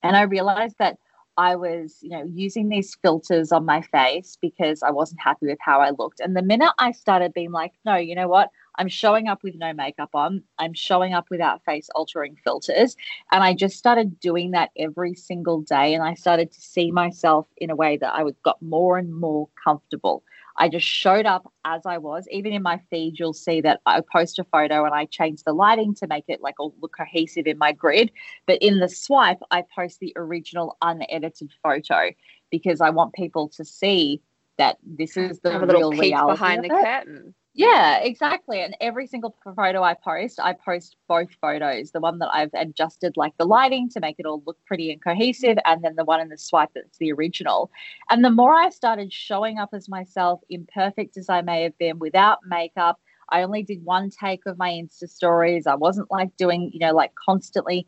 And 0.02 0.16
I 0.16 0.22
realized 0.22 0.76
that 0.78 0.96
I 1.36 1.56
was, 1.56 1.98
you 2.02 2.10
know, 2.10 2.24
using 2.34 2.68
these 2.68 2.96
filters 3.02 3.52
on 3.52 3.64
my 3.64 3.80
face 3.80 4.36
because 4.40 4.82
I 4.82 4.90
wasn't 4.90 5.20
happy 5.22 5.46
with 5.46 5.58
how 5.60 5.80
I 5.80 5.90
looked. 5.90 6.20
And 6.20 6.36
the 6.36 6.42
minute 6.42 6.72
I 6.78 6.92
started 6.92 7.32
being 7.32 7.52
like, 7.52 7.72
no, 7.84 7.96
you 7.96 8.14
know 8.14 8.28
what? 8.28 8.50
I'm 8.76 8.88
showing 8.88 9.28
up 9.28 9.42
with 9.42 9.54
no 9.54 9.72
makeup 9.72 10.10
on. 10.14 10.42
I'm 10.58 10.74
showing 10.74 11.14
up 11.14 11.26
without 11.30 11.64
face 11.64 11.88
altering 11.94 12.36
filters. 12.44 12.96
And 13.32 13.42
I 13.42 13.54
just 13.54 13.76
started 13.78 14.20
doing 14.20 14.50
that 14.52 14.70
every 14.76 15.14
single 15.14 15.62
day. 15.62 15.94
And 15.94 16.02
I 16.02 16.14
started 16.14 16.52
to 16.52 16.60
see 16.60 16.90
myself 16.90 17.46
in 17.56 17.70
a 17.70 17.76
way 17.76 17.96
that 17.96 18.14
I 18.14 18.22
got 18.44 18.60
more 18.60 18.98
and 18.98 19.14
more 19.14 19.48
comfortable 19.62 20.22
I 20.56 20.68
just 20.68 20.86
showed 20.86 21.26
up 21.26 21.50
as 21.64 21.86
I 21.86 21.98
was. 21.98 22.26
Even 22.30 22.52
in 22.52 22.62
my 22.62 22.80
feed, 22.90 23.18
you'll 23.18 23.32
see 23.32 23.60
that 23.62 23.80
I 23.86 24.02
post 24.12 24.38
a 24.38 24.44
photo 24.44 24.84
and 24.84 24.94
I 24.94 25.06
change 25.06 25.42
the 25.42 25.52
lighting 25.52 25.94
to 25.96 26.06
make 26.06 26.24
it 26.28 26.40
like 26.40 26.58
all 26.58 26.74
look 26.80 26.96
cohesive 26.96 27.46
in 27.46 27.58
my 27.58 27.72
grid. 27.72 28.10
But 28.46 28.62
in 28.62 28.78
the 28.78 28.88
swipe, 28.88 29.40
I 29.50 29.64
post 29.74 30.00
the 30.00 30.12
original 30.16 30.76
unedited 30.82 31.52
photo 31.62 32.10
because 32.50 32.80
I 32.80 32.90
want 32.90 33.14
people 33.14 33.48
to 33.56 33.64
see 33.64 34.20
that 34.58 34.76
this 34.82 35.16
is 35.16 35.40
the 35.40 35.58
real 35.58 35.92
reality 35.92 36.32
behind 36.32 36.64
the 36.64 36.68
curtain. 36.68 37.34
Yeah, 37.54 37.98
exactly. 37.98 38.60
And 38.62 38.76
every 38.80 39.06
single 39.08 39.34
photo 39.56 39.82
I 39.82 39.94
post, 39.94 40.38
I 40.40 40.52
post 40.52 40.96
both 41.08 41.30
photos. 41.40 41.90
The 41.90 41.98
one 42.00 42.18
that 42.20 42.30
I've 42.32 42.50
adjusted 42.54 43.16
like 43.16 43.32
the 43.38 43.44
lighting 43.44 43.88
to 43.90 44.00
make 44.00 44.16
it 44.20 44.26
all 44.26 44.42
look 44.46 44.56
pretty 44.66 44.92
and 44.92 45.02
cohesive, 45.02 45.58
and 45.64 45.82
then 45.82 45.96
the 45.96 46.04
one 46.04 46.20
in 46.20 46.28
the 46.28 46.38
swipe 46.38 46.70
that's 46.74 46.98
the 46.98 47.12
original. 47.12 47.70
And 48.08 48.24
the 48.24 48.30
more 48.30 48.54
I 48.54 48.70
started 48.70 49.12
showing 49.12 49.58
up 49.58 49.70
as 49.72 49.88
myself, 49.88 50.40
imperfect 50.48 51.16
as 51.16 51.28
I 51.28 51.42
may 51.42 51.64
have 51.64 51.76
been, 51.76 51.98
without 51.98 52.38
makeup, 52.46 53.00
I 53.30 53.42
only 53.42 53.62
did 53.64 53.84
one 53.84 54.10
take 54.10 54.46
of 54.46 54.56
my 54.58 54.70
Insta 54.70 55.08
stories. 55.08 55.66
I 55.66 55.74
wasn't 55.74 56.10
like 56.10 56.36
doing, 56.36 56.70
you 56.72 56.78
know, 56.80 56.92
like 56.94 57.12
constantly 57.16 57.86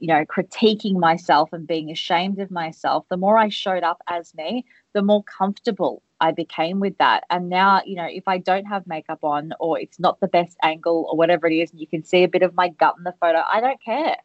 you 0.00 0.08
know, 0.08 0.24
critiquing 0.24 0.98
myself 0.98 1.52
and 1.52 1.66
being 1.66 1.90
ashamed 1.90 2.40
of 2.40 2.50
myself, 2.50 3.06
the 3.10 3.16
more 3.16 3.38
I 3.38 3.50
showed 3.50 3.82
up 3.82 4.02
as 4.08 4.34
me, 4.34 4.64
the 4.94 5.02
more 5.02 5.22
comfortable 5.22 6.02
I 6.20 6.32
became 6.32 6.80
with 6.80 6.96
that. 6.98 7.24
And 7.30 7.48
now, 7.48 7.82
you 7.84 7.96
know, 7.96 8.08
if 8.10 8.26
I 8.26 8.38
don't 8.38 8.64
have 8.64 8.86
makeup 8.86 9.22
on 9.22 9.52
or 9.60 9.78
it's 9.78 10.00
not 10.00 10.18
the 10.20 10.28
best 10.28 10.56
angle 10.62 11.06
or 11.10 11.16
whatever 11.16 11.46
it 11.46 11.54
is, 11.54 11.70
and 11.70 11.80
you 11.80 11.86
can 11.86 12.02
see 12.02 12.24
a 12.24 12.28
bit 12.28 12.42
of 12.42 12.54
my 12.54 12.68
gut 12.68 12.94
in 12.98 13.04
the 13.04 13.14
photo, 13.20 13.42
I 13.46 13.60
don't 13.60 13.82
care. 13.82 14.16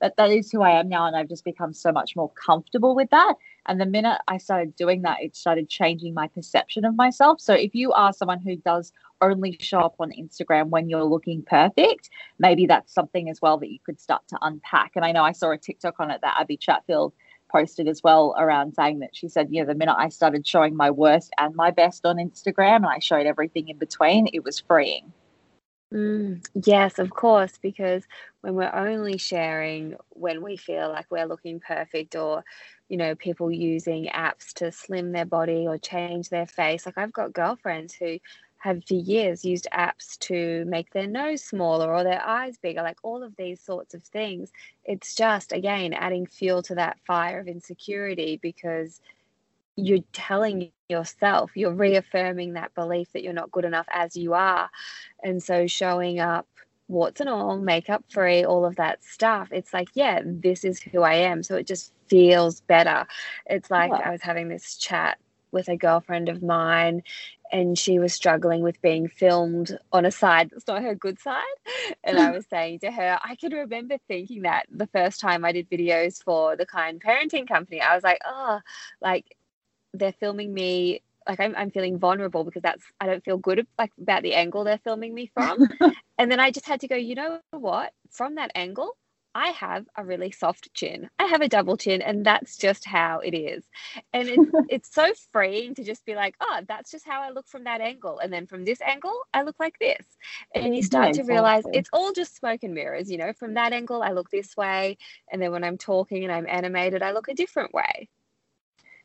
That 0.00 0.16
that 0.16 0.30
is 0.30 0.50
who 0.50 0.62
I 0.62 0.70
am 0.70 0.88
now, 0.88 1.06
and 1.06 1.14
I've 1.14 1.28
just 1.28 1.44
become 1.44 1.74
so 1.74 1.92
much 1.92 2.16
more 2.16 2.30
comfortable 2.30 2.94
with 2.94 3.10
that. 3.10 3.34
And 3.66 3.80
the 3.80 3.86
minute 3.86 4.18
I 4.28 4.38
started 4.38 4.74
doing 4.76 5.02
that, 5.02 5.18
it 5.20 5.36
started 5.36 5.68
changing 5.68 6.14
my 6.14 6.28
perception 6.28 6.84
of 6.84 6.96
myself. 6.96 7.40
So 7.40 7.52
if 7.52 7.74
you 7.74 7.92
are 7.92 8.12
someone 8.12 8.40
who 8.40 8.56
does 8.56 8.92
only 9.20 9.56
show 9.60 9.80
up 9.80 9.96
on 10.00 10.12
Instagram 10.12 10.68
when 10.68 10.88
you're 10.88 11.04
looking 11.04 11.42
perfect, 11.42 12.08
maybe 12.38 12.66
that's 12.66 12.94
something 12.94 13.28
as 13.28 13.42
well 13.42 13.58
that 13.58 13.70
you 13.70 13.78
could 13.84 14.00
start 14.00 14.22
to 14.28 14.38
unpack. 14.40 14.92
And 14.96 15.04
I 15.04 15.12
know 15.12 15.22
I 15.22 15.32
saw 15.32 15.50
a 15.50 15.58
TikTok 15.58 16.00
on 16.00 16.10
it 16.10 16.20
that 16.22 16.36
Abby 16.40 16.56
Chatfield 16.56 17.12
posted 17.50 17.88
as 17.88 18.02
well 18.02 18.34
around 18.38 18.74
saying 18.74 19.00
that 19.00 19.14
she 19.14 19.28
said, 19.28 19.48
you 19.50 19.60
know, 19.60 19.66
the 19.66 19.74
minute 19.74 19.96
I 19.98 20.08
started 20.08 20.46
showing 20.46 20.76
my 20.76 20.90
worst 20.90 21.32
and 21.38 21.54
my 21.54 21.70
best 21.70 22.06
on 22.06 22.16
Instagram 22.16 22.76
and 22.76 22.86
I 22.86 23.00
showed 23.00 23.26
everything 23.26 23.68
in 23.68 23.76
between, 23.76 24.28
it 24.32 24.44
was 24.44 24.60
freeing. 24.60 25.12
Mm, 25.92 26.44
yes, 26.66 26.98
of 27.00 27.10
course, 27.10 27.58
because 27.60 28.04
when 28.42 28.54
we're 28.54 28.72
only 28.72 29.18
sharing 29.18 29.96
when 30.10 30.40
we 30.42 30.56
feel 30.56 30.88
like 30.88 31.06
we're 31.10 31.26
looking 31.26 31.58
perfect 31.58 32.14
or, 32.14 32.44
you 32.88 32.96
know, 32.96 33.16
people 33.16 33.50
using 33.50 34.06
apps 34.06 34.52
to 34.54 34.70
slim 34.70 35.10
their 35.12 35.24
body 35.24 35.66
or 35.66 35.78
change 35.78 36.28
their 36.28 36.46
face. 36.46 36.86
Like 36.86 36.96
I've 36.96 37.12
got 37.12 37.32
girlfriends 37.32 37.94
who 37.94 38.18
have 38.58 38.84
for 38.86 38.94
years 38.94 39.44
used 39.44 39.66
apps 39.72 40.16
to 40.20 40.64
make 40.66 40.92
their 40.92 41.06
nose 41.08 41.42
smaller 41.42 41.92
or 41.92 42.04
their 42.04 42.22
eyes 42.24 42.56
bigger, 42.62 42.82
like 42.82 42.98
all 43.02 43.22
of 43.24 43.34
these 43.36 43.60
sorts 43.60 43.92
of 43.94 44.02
things. 44.04 44.52
It's 44.84 45.14
just, 45.16 45.50
again, 45.52 45.92
adding 45.92 46.26
fuel 46.26 46.62
to 46.64 46.74
that 46.76 46.98
fire 47.06 47.40
of 47.40 47.48
insecurity 47.48 48.38
because 48.40 49.00
you're 49.76 50.04
telling 50.12 50.70
yourself, 50.88 51.52
you're 51.54 51.72
reaffirming 51.72 52.54
that 52.54 52.74
belief 52.74 53.12
that 53.12 53.22
you're 53.22 53.32
not 53.32 53.50
good 53.50 53.64
enough 53.64 53.86
as 53.92 54.16
you 54.16 54.34
are. 54.34 54.68
And 55.22 55.42
so 55.42 55.66
showing 55.66 56.20
up, 56.20 56.46
warts 56.88 57.20
and 57.20 57.28
all, 57.28 57.56
makeup 57.58 58.04
free, 58.08 58.44
all 58.44 58.64
of 58.64 58.76
that 58.76 59.02
stuff, 59.04 59.48
it's 59.52 59.72
like, 59.72 59.88
yeah, 59.94 60.20
this 60.24 60.64
is 60.64 60.80
who 60.80 61.02
I 61.02 61.14
am. 61.14 61.42
So 61.42 61.54
it 61.56 61.66
just 61.66 61.92
feels 62.08 62.60
better. 62.62 63.06
It's 63.46 63.70
like 63.70 63.92
yeah. 63.92 64.08
I 64.08 64.10
was 64.10 64.22
having 64.22 64.48
this 64.48 64.76
chat 64.76 65.18
with 65.52 65.68
a 65.68 65.76
girlfriend 65.76 66.28
of 66.28 66.42
mine 66.42 67.02
and 67.52 67.76
she 67.76 67.98
was 67.98 68.14
struggling 68.14 68.62
with 68.62 68.80
being 68.80 69.08
filmed 69.08 69.76
on 69.92 70.04
a 70.04 70.10
side 70.10 70.50
that's 70.50 70.68
not 70.68 70.82
her 70.82 70.94
good 70.94 71.18
side. 71.18 71.42
And 72.04 72.18
I 72.18 72.30
was 72.30 72.46
saying 72.50 72.80
to 72.80 72.90
her, 72.90 73.18
I 73.22 73.34
can 73.34 73.52
remember 73.52 73.96
thinking 74.06 74.42
that 74.42 74.66
the 74.70 74.86
first 74.88 75.20
time 75.20 75.44
I 75.44 75.52
did 75.52 75.68
videos 75.68 76.22
for 76.22 76.56
the 76.56 76.66
Kind 76.66 77.00
Parenting 77.00 77.48
Company, 77.48 77.80
I 77.80 77.94
was 77.94 78.04
like, 78.04 78.20
oh, 78.24 78.60
like 79.00 79.36
they're 79.94 80.12
filming 80.12 80.52
me 80.52 81.02
like 81.28 81.40
I'm, 81.40 81.54
I'm 81.56 81.70
feeling 81.70 81.98
vulnerable 81.98 82.44
because 82.44 82.62
that's 82.62 82.82
I 83.00 83.06
don't 83.06 83.24
feel 83.24 83.36
good 83.36 83.66
like 83.78 83.92
about 84.00 84.22
the 84.22 84.34
angle 84.34 84.64
they're 84.64 84.78
filming 84.78 85.14
me 85.14 85.30
from. 85.32 85.68
and 86.18 86.30
then 86.30 86.40
I 86.40 86.50
just 86.50 86.66
had 86.66 86.80
to 86.80 86.88
go, 86.88 86.96
you 86.96 87.14
know 87.14 87.40
what? 87.50 87.92
From 88.10 88.36
that 88.36 88.50
angle, 88.54 88.96
I 89.34 89.50
have 89.50 89.86
a 89.96 90.04
really 90.04 90.32
soft 90.32 90.72
chin. 90.74 91.08
I 91.18 91.26
have 91.26 91.40
a 91.40 91.48
double 91.48 91.76
chin, 91.76 92.02
and 92.02 92.26
that's 92.26 92.56
just 92.56 92.84
how 92.84 93.20
it 93.20 93.32
is. 93.32 93.64
And 94.12 94.28
it's 94.28 94.50
it's 94.68 94.94
so 94.94 95.12
freeing 95.32 95.74
to 95.76 95.84
just 95.84 96.04
be 96.04 96.14
like, 96.14 96.34
oh, 96.40 96.60
that's 96.66 96.90
just 96.90 97.06
how 97.06 97.22
I 97.22 97.30
look 97.30 97.46
from 97.46 97.64
that 97.64 97.80
angle. 97.80 98.18
And 98.18 98.32
then 98.32 98.46
from 98.46 98.64
this 98.64 98.80
angle, 98.80 99.16
I 99.32 99.42
look 99.42 99.56
like 99.60 99.78
this. 99.78 100.04
And 100.54 100.74
you 100.74 100.82
start 100.82 101.14
yeah, 101.14 101.22
to 101.22 101.28
realize 101.28 101.64
it's 101.72 101.90
all 101.92 102.12
just 102.12 102.36
smoke 102.36 102.64
and 102.64 102.74
mirrors, 102.74 103.10
you 103.10 103.18
know, 103.18 103.32
from 103.32 103.54
that 103.54 103.72
angle, 103.72 104.02
I 104.02 104.12
look 104.12 104.30
this 104.30 104.56
way. 104.56 104.98
And 105.30 105.40
then 105.40 105.52
when 105.52 105.64
I'm 105.64 105.78
talking 105.78 106.24
and 106.24 106.32
I'm 106.32 106.48
animated, 106.48 107.02
I 107.02 107.12
look 107.12 107.28
a 107.28 107.34
different 107.34 107.72
way. 107.72 108.08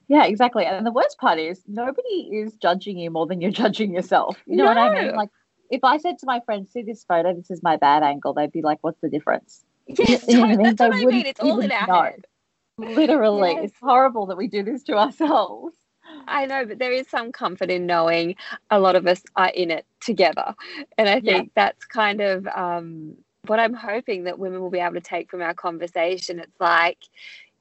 Yeah, 0.07 0.25
exactly. 0.25 0.65
And 0.65 0.85
the 0.85 0.91
worst 0.91 1.17
part 1.17 1.39
is 1.39 1.61
nobody 1.67 2.29
is 2.31 2.53
judging 2.55 2.97
you 2.97 3.09
more 3.11 3.25
than 3.25 3.41
you're 3.41 3.51
judging 3.63 3.93
yourself. 3.93 4.37
You 4.45 4.57
know 4.57 4.65
no. 4.65 4.69
what 4.69 4.77
I 4.77 5.01
mean? 5.01 5.15
Like 5.15 5.29
if 5.69 5.83
I 5.83 5.97
said 5.97 6.19
to 6.19 6.25
my 6.25 6.41
friends, 6.45 6.71
see 6.71 6.83
this 6.83 7.03
photo, 7.03 7.33
this 7.33 7.49
is 7.49 7.63
my 7.63 7.77
bad 7.77 8.03
angle, 8.03 8.33
they'd 8.33 8.51
be 8.51 8.61
like, 8.61 8.79
What's 8.81 9.01
the 9.01 9.09
difference? 9.09 9.63
Yes, 9.87 10.25
you 10.27 10.35
know 10.35 10.41
what 10.47 10.49
I 10.49 10.55
mean? 10.55 10.63
that's 10.63 10.79
they 10.79 10.89
what 10.89 11.13
I 11.13 11.17
mean. 11.17 11.25
It's 11.25 11.39
all 11.39 11.59
in 11.59 11.71
our 11.71 11.87
know. 11.87 12.03
head. 12.03 12.25
Literally. 12.77 13.53
Yes. 13.53 13.69
It's 13.69 13.79
horrible 13.81 14.25
that 14.27 14.37
we 14.37 14.47
do 14.47 14.63
this 14.63 14.83
to 14.83 14.97
ourselves. 14.97 15.75
I 16.27 16.45
know, 16.45 16.65
but 16.65 16.79
there 16.79 16.91
is 16.91 17.07
some 17.09 17.31
comfort 17.31 17.69
in 17.69 17.85
knowing 17.85 18.35
a 18.69 18.79
lot 18.79 18.95
of 18.95 19.07
us 19.07 19.23
are 19.35 19.49
in 19.49 19.71
it 19.71 19.85
together. 20.01 20.53
And 20.97 21.09
I 21.09 21.19
think 21.19 21.51
yeah. 21.55 21.63
that's 21.63 21.85
kind 21.85 22.21
of 22.21 22.47
um, 22.47 23.15
what 23.47 23.59
I'm 23.59 23.73
hoping 23.73 24.25
that 24.25 24.39
women 24.39 24.61
will 24.61 24.69
be 24.69 24.79
able 24.79 24.95
to 24.95 25.01
take 25.01 25.29
from 25.29 25.41
our 25.41 25.53
conversation. 25.53 26.39
It's 26.39 26.59
like, 26.59 26.99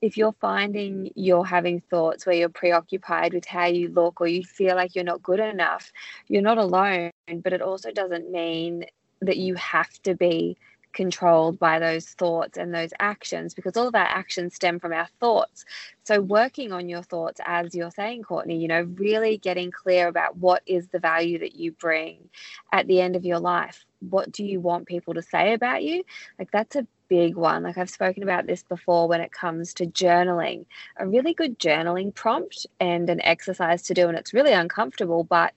if 0.04 0.18
you're 0.18 0.34
finding 0.40 1.10
you're 1.14 1.44
having 1.46 1.80
thoughts 1.80 2.26
where 2.26 2.34
you're 2.36 2.48
preoccupied 2.50 3.32
with 3.32 3.46
how 3.46 3.64
you 3.64 3.88
look 3.88 4.20
or 4.20 4.26
you 4.26 4.44
feel 4.44 4.76
like 4.76 4.94
you're 4.94 5.02
not 5.02 5.22
good 5.22 5.40
enough, 5.40 5.90
you're 6.28 6.42
not 6.42 6.58
alone. 6.58 7.10
But 7.42 7.54
it 7.54 7.62
also 7.62 7.90
doesn't 7.90 8.30
mean 8.30 8.84
that 9.22 9.38
you 9.38 9.54
have 9.54 9.90
to 10.02 10.14
be 10.14 10.58
controlled 10.94 11.58
by 11.58 11.78
those 11.78 12.06
thoughts 12.06 12.56
and 12.56 12.74
those 12.74 12.90
actions 12.98 13.52
because 13.52 13.76
all 13.76 13.88
of 13.88 13.94
our 13.94 14.06
actions 14.06 14.54
stem 14.54 14.80
from 14.80 14.92
our 14.92 15.08
thoughts. 15.20 15.64
So, 16.04 16.18
mm-hmm. 16.18 16.28
working 16.28 16.72
on 16.72 16.88
your 16.88 17.02
thoughts, 17.02 17.40
as 17.44 17.74
you're 17.74 17.90
saying, 17.90 18.22
Courtney, 18.22 18.58
you 18.58 18.68
know, 18.68 18.82
really 18.94 19.36
getting 19.38 19.70
clear 19.70 20.08
about 20.08 20.36
what 20.36 20.62
is 20.66 20.88
the 20.88 20.98
value 20.98 21.38
that 21.40 21.56
you 21.56 21.72
bring 21.72 22.30
at 22.72 22.86
the 22.86 23.00
end 23.00 23.16
of 23.16 23.24
your 23.24 23.40
life. 23.40 23.84
What 24.00 24.32
do 24.32 24.44
you 24.44 24.60
want 24.60 24.86
people 24.86 25.14
to 25.14 25.22
say 25.22 25.54
about 25.54 25.82
you? 25.82 26.04
Like, 26.38 26.50
that's 26.50 26.76
a 26.76 26.86
big 27.08 27.36
one. 27.36 27.62
Like 27.62 27.78
I've 27.78 27.90
spoken 27.90 28.22
about 28.22 28.46
this 28.46 28.62
before 28.62 29.08
when 29.08 29.20
it 29.20 29.32
comes 29.32 29.74
to 29.74 29.86
journaling. 29.86 30.66
A 30.96 31.06
really 31.06 31.34
good 31.34 31.58
journaling 31.58 32.14
prompt 32.14 32.66
and 32.80 33.08
an 33.08 33.20
exercise 33.22 33.82
to 33.82 33.94
do, 33.94 34.08
and 34.08 34.16
it's 34.18 34.34
really 34.34 34.52
uncomfortable, 34.52 35.24
but 35.24 35.52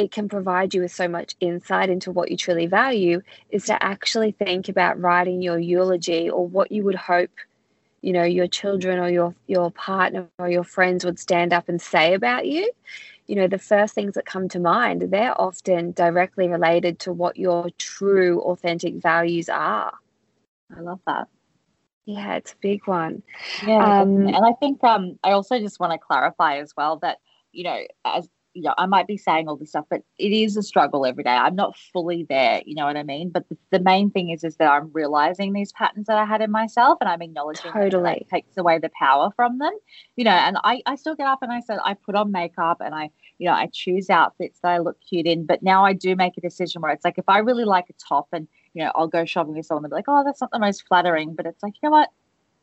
it 0.00 0.10
can 0.10 0.30
provide 0.30 0.72
you 0.72 0.80
with 0.80 0.92
so 0.92 1.06
much 1.06 1.34
insight 1.40 1.90
into 1.90 2.10
what 2.10 2.30
you 2.30 2.36
truly 2.36 2.66
value 2.66 3.20
is 3.50 3.66
to 3.66 3.82
actually 3.82 4.32
think 4.32 4.66
about 4.68 4.98
writing 4.98 5.42
your 5.42 5.58
eulogy 5.58 6.30
or 6.30 6.46
what 6.46 6.72
you 6.72 6.82
would 6.82 6.94
hope 6.94 7.30
you 8.00 8.14
know 8.14 8.24
your 8.24 8.46
children 8.46 8.98
or 8.98 9.10
your 9.10 9.34
your 9.46 9.70
partner 9.70 10.26
or 10.38 10.48
your 10.48 10.64
friends 10.64 11.04
would 11.04 11.18
stand 11.18 11.52
up 11.52 11.68
and 11.68 11.82
say 11.82 12.14
about 12.14 12.46
you 12.46 12.70
you 13.26 13.36
know 13.36 13.46
the 13.46 13.58
first 13.58 13.94
things 13.94 14.14
that 14.14 14.24
come 14.24 14.48
to 14.48 14.58
mind 14.58 15.02
they're 15.10 15.38
often 15.38 15.92
directly 15.92 16.48
related 16.48 16.98
to 16.98 17.12
what 17.12 17.36
your 17.36 17.68
true 17.76 18.40
authentic 18.40 18.94
values 18.94 19.50
are 19.50 19.92
I 20.76 20.80
love 20.80 21.00
that. 21.06 21.26
Yeah, 22.06 22.36
it's 22.36 22.52
a 22.52 22.56
big 22.60 22.86
one. 22.86 23.22
Yeah, 23.66 24.02
um, 24.02 24.26
and 24.26 24.44
I 24.44 24.52
think 24.52 24.82
um, 24.82 25.18
I 25.22 25.32
also 25.32 25.58
just 25.58 25.78
want 25.78 25.92
to 25.92 25.98
clarify 25.98 26.58
as 26.58 26.72
well 26.76 26.96
that 26.98 27.18
you 27.52 27.64
know, 27.64 27.80
as 28.04 28.28
you 28.52 28.62
know, 28.62 28.74
I 28.76 28.86
might 28.86 29.06
be 29.06 29.16
saying 29.16 29.48
all 29.48 29.56
this 29.56 29.70
stuff, 29.70 29.86
but 29.88 30.02
it 30.18 30.32
is 30.32 30.56
a 30.56 30.62
struggle 30.62 31.06
every 31.06 31.22
day. 31.22 31.30
I'm 31.30 31.54
not 31.54 31.76
fully 31.92 32.26
there, 32.28 32.62
you 32.66 32.74
know 32.74 32.86
what 32.86 32.96
I 32.96 33.02
mean? 33.02 33.30
But 33.30 33.48
the, 33.48 33.56
the 33.70 33.80
main 33.80 34.10
thing 34.10 34.30
is, 34.30 34.42
is 34.42 34.56
that 34.56 34.70
I'm 34.70 34.90
realizing 34.92 35.52
these 35.52 35.72
patterns 35.72 36.06
that 36.06 36.18
I 36.18 36.24
had 36.24 36.40
in 36.42 36.50
myself, 36.50 36.98
and 37.00 37.08
I'm 37.08 37.22
acknowledging 37.22 37.72
totally 37.72 38.02
that 38.02 38.28
takes 38.28 38.56
away 38.56 38.78
the 38.78 38.90
power 38.98 39.30
from 39.36 39.58
them, 39.58 39.72
you 40.16 40.24
know. 40.24 40.30
And 40.30 40.58
I, 40.64 40.82
I 40.86 40.96
still 40.96 41.14
get 41.14 41.26
up 41.26 41.42
and 41.42 41.52
I 41.52 41.60
said 41.60 41.78
I 41.84 41.94
put 41.94 42.14
on 42.14 42.32
makeup 42.32 42.80
and 42.80 42.94
I, 42.94 43.10
you 43.38 43.46
know, 43.46 43.54
I 43.54 43.68
choose 43.72 44.10
outfits 44.10 44.60
that 44.60 44.72
I 44.72 44.78
look 44.78 44.96
cute 45.08 45.26
in. 45.26 45.46
But 45.46 45.62
now 45.62 45.84
I 45.84 45.92
do 45.92 46.16
make 46.16 46.36
a 46.36 46.40
decision 46.40 46.82
where 46.82 46.92
it's 46.92 47.04
like 47.04 47.18
if 47.18 47.28
I 47.28 47.38
really 47.38 47.64
like 47.64 47.88
a 47.88 47.94
top 47.94 48.28
and 48.32 48.48
you 48.74 48.84
know, 48.84 48.92
I'll 48.94 49.08
go 49.08 49.24
shopping 49.24 49.56
with 49.56 49.66
someone 49.66 49.84
and 49.84 49.90
be 49.90 49.96
like, 49.96 50.04
oh, 50.08 50.22
that's 50.24 50.40
not 50.40 50.50
the 50.52 50.58
most 50.58 50.86
flattering. 50.86 51.34
But 51.34 51.46
it's 51.46 51.62
like, 51.62 51.74
you 51.82 51.88
know 51.88 51.90
what? 51.90 52.08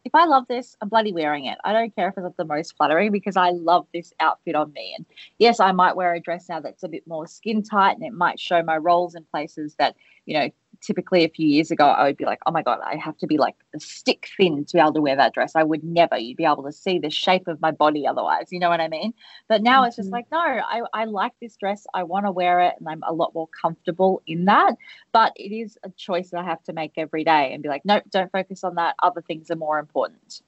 If 0.06 0.16
I 0.16 0.26
love 0.26 0.46
this, 0.48 0.76
I'm 0.82 0.90
bloody 0.90 1.12
wearing 1.12 1.46
it. 1.46 1.58
I 1.66 1.74
don't 1.74 1.94
care 1.94 2.08
if 2.08 2.14
it's 2.18 2.24
not 2.24 2.38
the 2.38 2.46
most 2.46 2.78
flattering 2.78 3.12
because 3.12 3.36
I 3.36 3.50
love 3.50 3.88
this 3.94 4.14
outfit 4.20 4.56
on 4.56 4.72
me. 4.72 4.94
And 4.96 5.06
yes, 5.38 5.60
I 5.60 5.74
might 5.74 5.98
wear 5.98 6.14
a 6.14 6.20
dress 6.22 6.48
now 6.48 6.62
that's 6.62 6.84
a 6.84 6.88
bit 6.88 7.06
more 7.08 7.28
skin 7.28 7.62
tight 7.62 7.98
and 7.98 8.04
it 8.04 8.14
might 8.14 8.40
show 8.40 8.64
my 8.64 8.78
rolls 8.78 9.16
in 9.16 9.26
places 9.26 9.76
that, 9.80 9.96
you 10.26 10.40
know, 10.40 10.50
typically 10.82 11.24
a 11.24 11.30
few 11.30 11.48
years 11.48 11.72
ago, 11.72 11.86
I 11.86 12.06
would 12.06 12.18
be 12.18 12.26
like, 12.26 12.40
oh 12.46 12.52
my 12.52 12.62
God, 12.62 12.80
I 12.84 12.96
have 12.96 13.18
to 13.20 13.28
be 13.28 13.38
like 13.38 13.56
a 13.76 13.80
stick 13.80 14.30
thin 14.38 14.66
to 14.66 14.74
be 14.74 14.80
able 14.80 14.94
to 14.94 15.02
wear 15.02 15.16
that 15.16 15.34
dress. 15.34 15.56
I 15.56 15.64
would 15.64 15.84
never. 15.84 16.18
You'd 16.18 16.38
be 16.38 16.46
able 16.46 16.64
to 16.64 16.72
see 16.72 17.00
the 17.00 17.10
shape 17.10 17.48
of 17.48 17.62
my 17.62 17.72
body 17.72 18.08
otherwise. 18.08 18.48
You 18.52 18.60
know 18.60 18.70
what 18.70 18.82
I 18.82 18.88
mean? 18.88 19.14
But 19.48 19.62
now 19.64 19.82
mm-hmm. 19.82 19.88
it's 19.88 19.96
just 19.96 20.08
mm-hmm. 20.08 20.14
like, 20.14 20.32
no, 20.32 20.40
I, 20.40 20.82
I 20.94 21.06
like 21.06 21.34
this 21.42 21.56
dress. 21.58 21.86
I 21.94 22.04
want 22.04 22.26
to 22.26 22.32
wear 22.32 22.62
it 22.62 22.76
and 22.80 22.88
I'm 22.88 23.04
a 23.08 23.14
lot 23.14 23.34
more 23.34 23.48
comfortable 23.62 24.22
in 24.28 24.46
that. 24.46 24.76
But 25.12 25.34
it 25.36 25.56
is 25.56 25.78
a 25.84 25.90
choice 25.92 26.30
that 26.32 26.40
I 26.40 26.44
have 26.44 26.64
to 26.64 26.74
make 26.74 26.94
every 26.98 27.24
day 27.24 27.54
and 27.54 27.64
be 27.64 27.70
like, 27.70 27.86
nope, 27.86 28.04
don't 28.10 28.32
focus 28.32 28.64
on 28.64 28.76
that. 28.76 28.96
Other 29.02 29.22
things 29.22 29.52
are 29.52 29.56
more 29.56 29.80
important. 29.80 30.42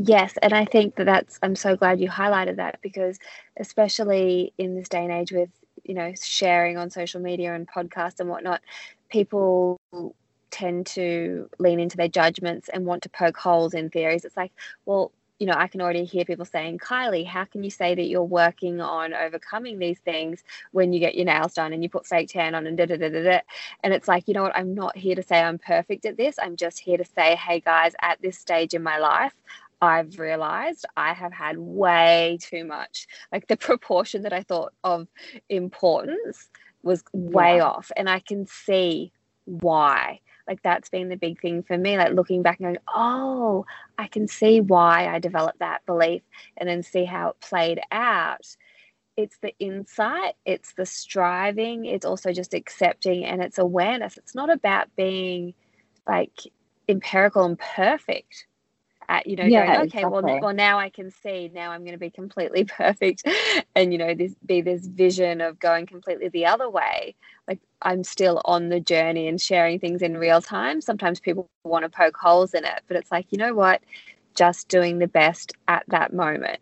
Yes, 0.00 0.34
and 0.42 0.52
I 0.52 0.64
think 0.64 0.94
that 0.96 1.04
that's 1.04 1.38
I'm 1.42 1.56
so 1.56 1.76
glad 1.76 2.00
you 2.00 2.08
highlighted 2.08 2.56
that 2.56 2.78
because 2.82 3.18
especially 3.58 4.52
in 4.56 4.76
this 4.76 4.88
day 4.88 5.02
and 5.02 5.12
age 5.12 5.32
with 5.32 5.50
you 5.82 5.94
know 5.94 6.12
sharing 6.22 6.76
on 6.76 6.90
social 6.90 7.20
media 7.20 7.54
and 7.54 7.66
podcasts 7.66 8.20
and 8.20 8.28
whatnot 8.28 8.60
people 9.08 9.80
tend 10.50 10.86
to 10.86 11.48
lean 11.58 11.80
into 11.80 11.96
their 11.96 12.08
judgments 12.08 12.68
and 12.68 12.86
want 12.86 13.02
to 13.02 13.08
poke 13.08 13.36
holes 13.36 13.74
in 13.74 13.90
theories. 13.90 14.24
It's 14.24 14.36
like, 14.36 14.52
well, 14.86 15.12
you 15.38 15.46
know, 15.46 15.54
I 15.56 15.68
can 15.68 15.80
already 15.80 16.04
hear 16.04 16.24
people 16.24 16.44
saying, 16.44 16.78
Kylie, 16.78 17.26
how 17.26 17.44
can 17.44 17.62
you 17.62 17.70
say 17.70 17.94
that 17.94 18.08
you're 18.08 18.24
working 18.24 18.80
on 18.80 19.14
overcoming 19.14 19.78
these 19.78 20.00
things 20.00 20.42
when 20.72 20.92
you 20.92 20.98
get 20.98 21.14
your 21.14 21.26
nails 21.26 21.54
done 21.54 21.72
and 21.72 21.82
you 21.82 21.88
put 21.88 22.06
fake 22.06 22.28
tan 22.28 22.56
on 22.56 22.66
and 22.66 22.76
da 22.76 22.86
da 22.86 22.96
da 22.96 23.08
da 23.08 23.22
da? 23.22 23.40
And 23.84 23.94
it's 23.94 24.08
like, 24.08 24.26
you 24.26 24.34
know 24.34 24.42
what? 24.42 24.56
I'm 24.56 24.74
not 24.74 24.96
here 24.96 25.14
to 25.14 25.22
say 25.22 25.40
I'm 25.40 25.58
perfect 25.58 26.06
at 26.06 26.16
this. 26.16 26.36
I'm 26.42 26.56
just 26.56 26.80
here 26.80 26.98
to 26.98 27.04
say, 27.04 27.36
hey 27.36 27.60
guys, 27.60 27.92
at 28.02 28.20
this 28.20 28.36
stage 28.36 28.74
in 28.74 28.82
my 28.82 28.98
life, 28.98 29.34
I've 29.80 30.18
realized 30.18 30.86
I 30.96 31.12
have 31.12 31.32
had 31.32 31.56
way 31.56 32.38
too 32.40 32.64
much, 32.64 33.06
like 33.30 33.46
the 33.46 33.56
proportion 33.68 34.22
that 34.22 34.32
I 34.32 34.42
thought 34.42 34.72
of 34.82 35.06
importance 35.48 36.50
was 36.82 37.02
way 37.12 37.56
yeah. 37.56 37.64
off. 37.64 37.90
And 37.96 38.08
I 38.08 38.20
can 38.20 38.46
see 38.46 39.12
why. 39.44 40.20
Like 40.46 40.62
that's 40.62 40.88
been 40.88 41.08
the 41.08 41.16
big 41.16 41.40
thing 41.40 41.62
for 41.62 41.76
me. 41.76 41.98
Like 41.98 42.14
looking 42.14 42.42
back 42.42 42.58
and 42.58 42.66
going, 42.66 42.78
oh, 42.94 43.66
I 43.98 44.06
can 44.06 44.26
see 44.26 44.60
why 44.60 45.06
I 45.06 45.18
developed 45.18 45.58
that 45.58 45.84
belief 45.84 46.22
and 46.56 46.68
then 46.68 46.82
see 46.82 47.04
how 47.04 47.30
it 47.30 47.40
played 47.40 47.80
out. 47.92 48.56
It's 49.16 49.36
the 49.42 49.52
insight, 49.58 50.34
it's 50.46 50.74
the 50.74 50.86
striving, 50.86 51.84
it's 51.86 52.06
also 52.06 52.32
just 52.32 52.54
accepting 52.54 53.24
and 53.24 53.42
it's 53.42 53.58
awareness. 53.58 54.16
It's 54.16 54.34
not 54.34 54.48
about 54.48 54.94
being 54.96 55.54
like 56.06 56.40
empirical 56.88 57.44
and 57.44 57.58
perfect. 57.58 58.46
At 59.08 59.26
you 59.26 59.36
know 59.36 59.44
yeah, 59.44 59.66
going 59.66 59.88
okay 59.88 60.00
exactly. 60.00 60.22
well 60.22 60.40
well 60.40 60.54
now 60.54 60.78
I 60.78 60.90
can 60.90 61.10
see 61.10 61.50
now 61.52 61.70
I'm 61.70 61.80
going 61.80 61.92
to 61.92 61.98
be 61.98 62.10
completely 62.10 62.64
perfect 62.76 63.26
and 63.74 63.92
you 63.92 63.98
know 63.98 64.14
this 64.14 64.34
be 64.44 64.60
this 64.60 64.86
vision 64.86 65.40
of 65.40 65.58
going 65.58 65.86
completely 65.86 66.28
the 66.28 66.46
other 66.46 66.68
way 66.68 67.14
like 67.46 67.60
I'm 67.80 68.04
still 68.04 68.42
on 68.44 68.68
the 68.68 68.80
journey 68.80 69.28
and 69.28 69.40
sharing 69.40 69.78
things 69.78 70.02
in 70.02 70.18
real 70.18 70.42
time. 70.42 70.80
Sometimes 70.80 71.20
people 71.20 71.48
want 71.64 71.84
to 71.84 71.88
poke 71.88 72.16
holes 72.16 72.54
in 72.54 72.64
it 72.64 72.82
but 72.86 72.96
it's 72.96 73.10
like 73.10 73.26
you 73.30 73.38
know 73.38 73.54
what? 73.54 73.82
Just 74.34 74.68
doing 74.68 74.98
the 74.98 75.08
best 75.08 75.52
at 75.66 75.84
that 75.88 76.12
moment. 76.12 76.60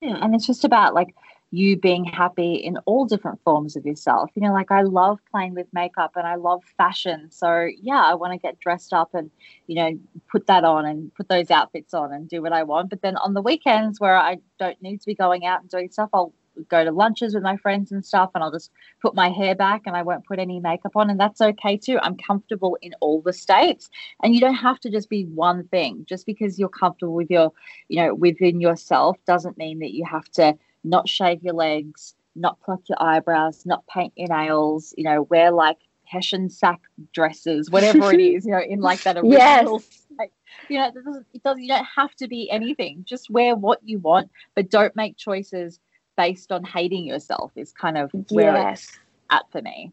Yeah 0.00 0.16
and 0.20 0.34
it's 0.34 0.46
just 0.46 0.64
about 0.64 0.94
like 0.94 1.14
you 1.50 1.76
being 1.76 2.04
happy 2.04 2.54
in 2.54 2.76
all 2.86 3.04
different 3.06 3.40
forms 3.42 3.74
of 3.76 3.84
yourself. 3.84 4.30
You 4.34 4.42
know, 4.42 4.52
like 4.52 4.70
I 4.70 4.82
love 4.82 5.18
playing 5.30 5.54
with 5.54 5.66
makeup 5.72 6.12
and 6.14 6.26
I 6.26 6.36
love 6.36 6.62
fashion. 6.76 7.28
So, 7.30 7.68
yeah, 7.80 8.02
I 8.04 8.14
want 8.14 8.32
to 8.32 8.38
get 8.38 8.60
dressed 8.60 8.92
up 8.92 9.14
and, 9.14 9.30
you 9.66 9.74
know, 9.74 9.98
put 10.30 10.46
that 10.46 10.64
on 10.64 10.86
and 10.86 11.12
put 11.14 11.28
those 11.28 11.50
outfits 11.50 11.92
on 11.92 12.12
and 12.12 12.28
do 12.28 12.40
what 12.40 12.52
I 12.52 12.62
want. 12.62 12.90
But 12.90 13.02
then 13.02 13.16
on 13.16 13.34
the 13.34 13.42
weekends 13.42 13.98
where 13.98 14.16
I 14.16 14.38
don't 14.58 14.80
need 14.80 15.00
to 15.00 15.06
be 15.06 15.14
going 15.14 15.44
out 15.44 15.60
and 15.60 15.70
doing 15.70 15.90
stuff, 15.90 16.10
I'll 16.12 16.32
go 16.68 16.84
to 16.84 16.92
lunches 16.92 17.34
with 17.34 17.42
my 17.42 17.56
friends 17.56 17.90
and 17.90 18.04
stuff 18.04 18.30
and 18.34 18.44
I'll 18.44 18.50
just 18.50 18.70
put 19.00 19.14
my 19.14 19.30
hair 19.30 19.54
back 19.54 19.82
and 19.86 19.96
I 19.96 20.02
won't 20.02 20.26
put 20.26 20.38
any 20.38 20.60
makeup 20.60 20.92
on 20.94 21.10
and 21.10 21.18
that's 21.18 21.40
okay 21.40 21.76
too. 21.76 21.98
I'm 22.02 22.16
comfortable 22.16 22.76
in 22.82 22.92
all 23.00 23.22
the 23.22 23.32
states 23.32 23.88
and 24.22 24.34
you 24.34 24.40
don't 24.40 24.54
have 24.54 24.78
to 24.80 24.90
just 24.90 25.08
be 25.08 25.24
one 25.24 25.66
thing. 25.68 26.04
Just 26.08 26.26
because 26.26 26.58
you're 26.58 26.68
comfortable 26.68 27.14
with 27.14 27.30
your, 27.30 27.52
you 27.88 27.96
know, 28.02 28.14
within 28.14 28.60
yourself 28.60 29.16
doesn't 29.26 29.58
mean 29.58 29.78
that 29.80 29.94
you 29.94 30.04
have 30.04 30.28
to 30.32 30.56
not 30.84 31.08
shave 31.08 31.42
your 31.42 31.54
legs, 31.54 32.14
not 32.34 32.60
pluck 32.60 32.80
your 32.88 33.00
eyebrows, 33.00 33.64
not 33.66 33.86
paint 33.86 34.12
your 34.16 34.28
nails, 34.28 34.94
you 34.96 35.04
know, 35.04 35.22
wear 35.22 35.50
like 35.50 35.78
Hessian 36.04 36.50
sack 36.50 36.80
dresses, 37.12 37.70
whatever 37.70 38.12
it 38.12 38.20
is, 38.20 38.44
you 38.44 38.52
know, 38.52 38.60
in 38.60 38.80
like 38.80 39.02
that 39.02 39.16
original 39.18 39.80
yes. 39.80 39.84
state. 40.14 40.32
You 40.68 40.78
know, 40.78 40.88
it 40.88 40.94
doesn't, 40.94 41.26
it 41.32 41.42
doesn't, 41.42 41.62
you 41.62 41.68
don't 41.68 41.86
have 41.96 42.14
to 42.16 42.28
be 42.28 42.50
anything. 42.50 43.04
Just 43.06 43.30
wear 43.30 43.54
what 43.54 43.80
you 43.84 43.98
want, 43.98 44.30
but 44.54 44.70
don't 44.70 44.94
make 44.96 45.16
choices 45.16 45.78
based 46.16 46.52
on 46.52 46.64
hating 46.64 47.06
yourself 47.06 47.52
is 47.56 47.72
kind 47.72 47.96
of 47.96 48.10
where 48.30 48.54
yes. 48.54 48.84
it's 48.84 48.98
at 49.30 49.50
for 49.50 49.62
me. 49.62 49.92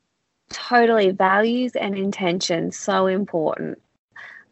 Totally. 0.50 1.12
Values 1.12 1.74
and 1.76 1.98
intention, 1.98 2.72
so 2.72 3.08
important. 3.08 3.80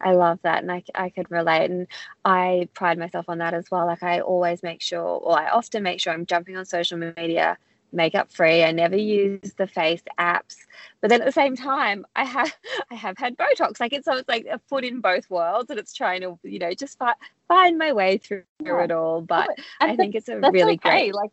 I 0.00 0.12
love 0.12 0.38
that 0.42 0.62
and 0.62 0.70
I, 0.70 0.82
I 0.94 1.10
could 1.10 1.30
relate 1.30 1.70
and 1.70 1.86
I 2.24 2.68
pride 2.74 2.98
myself 2.98 3.26
on 3.28 3.38
that 3.38 3.54
as 3.54 3.70
well 3.70 3.86
like 3.86 4.02
I 4.02 4.20
always 4.20 4.62
make 4.62 4.82
sure 4.82 5.02
or 5.02 5.38
I 5.38 5.48
often 5.50 5.82
make 5.82 6.00
sure 6.00 6.12
I'm 6.12 6.26
jumping 6.26 6.56
on 6.56 6.64
social 6.64 6.98
media 6.98 7.56
makeup 7.92 8.30
free 8.30 8.62
I 8.62 8.72
never 8.72 8.96
use 8.96 9.54
the 9.56 9.66
face 9.66 10.02
apps 10.18 10.56
but 11.00 11.08
then 11.08 11.22
at 11.22 11.24
the 11.24 11.32
same 11.32 11.56
time 11.56 12.04
I 12.14 12.24
have 12.24 12.52
I 12.90 12.94
have 12.94 13.16
had 13.16 13.36
Botox 13.36 13.80
like 13.80 13.92
it's 13.92 14.04
so 14.04 14.16
it's 14.16 14.28
like 14.28 14.46
a 14.50 14.58
foot 14.68 14.84
in 14.84 15.00
both 15.00 15.28
worlds 15.30 15.70
and 15.70 15.78
it's 15.78 15.94
trying 15.94 16.20
to 16.22 16.38
you 16.42 16.58
know 16.58 16.72
just 16.74 16.98
fi- 16.98 17.14
find 17.48 17.78
my 17.78 17.92
way 17.92 18.18
through 18.18 18.42
yeah. 18.62 18.84
it 18.84 18.90
all 18.90 19.22
but 19.22 19.48
and 19.80 19.92
I 19.92 19.96
think 19.96 20.14
it's 20.14 20.28
a 20.28 20.38
really 20.38 20.74
okay. 20.74 20.90
great 20.90 21.14
like 21.14 21.30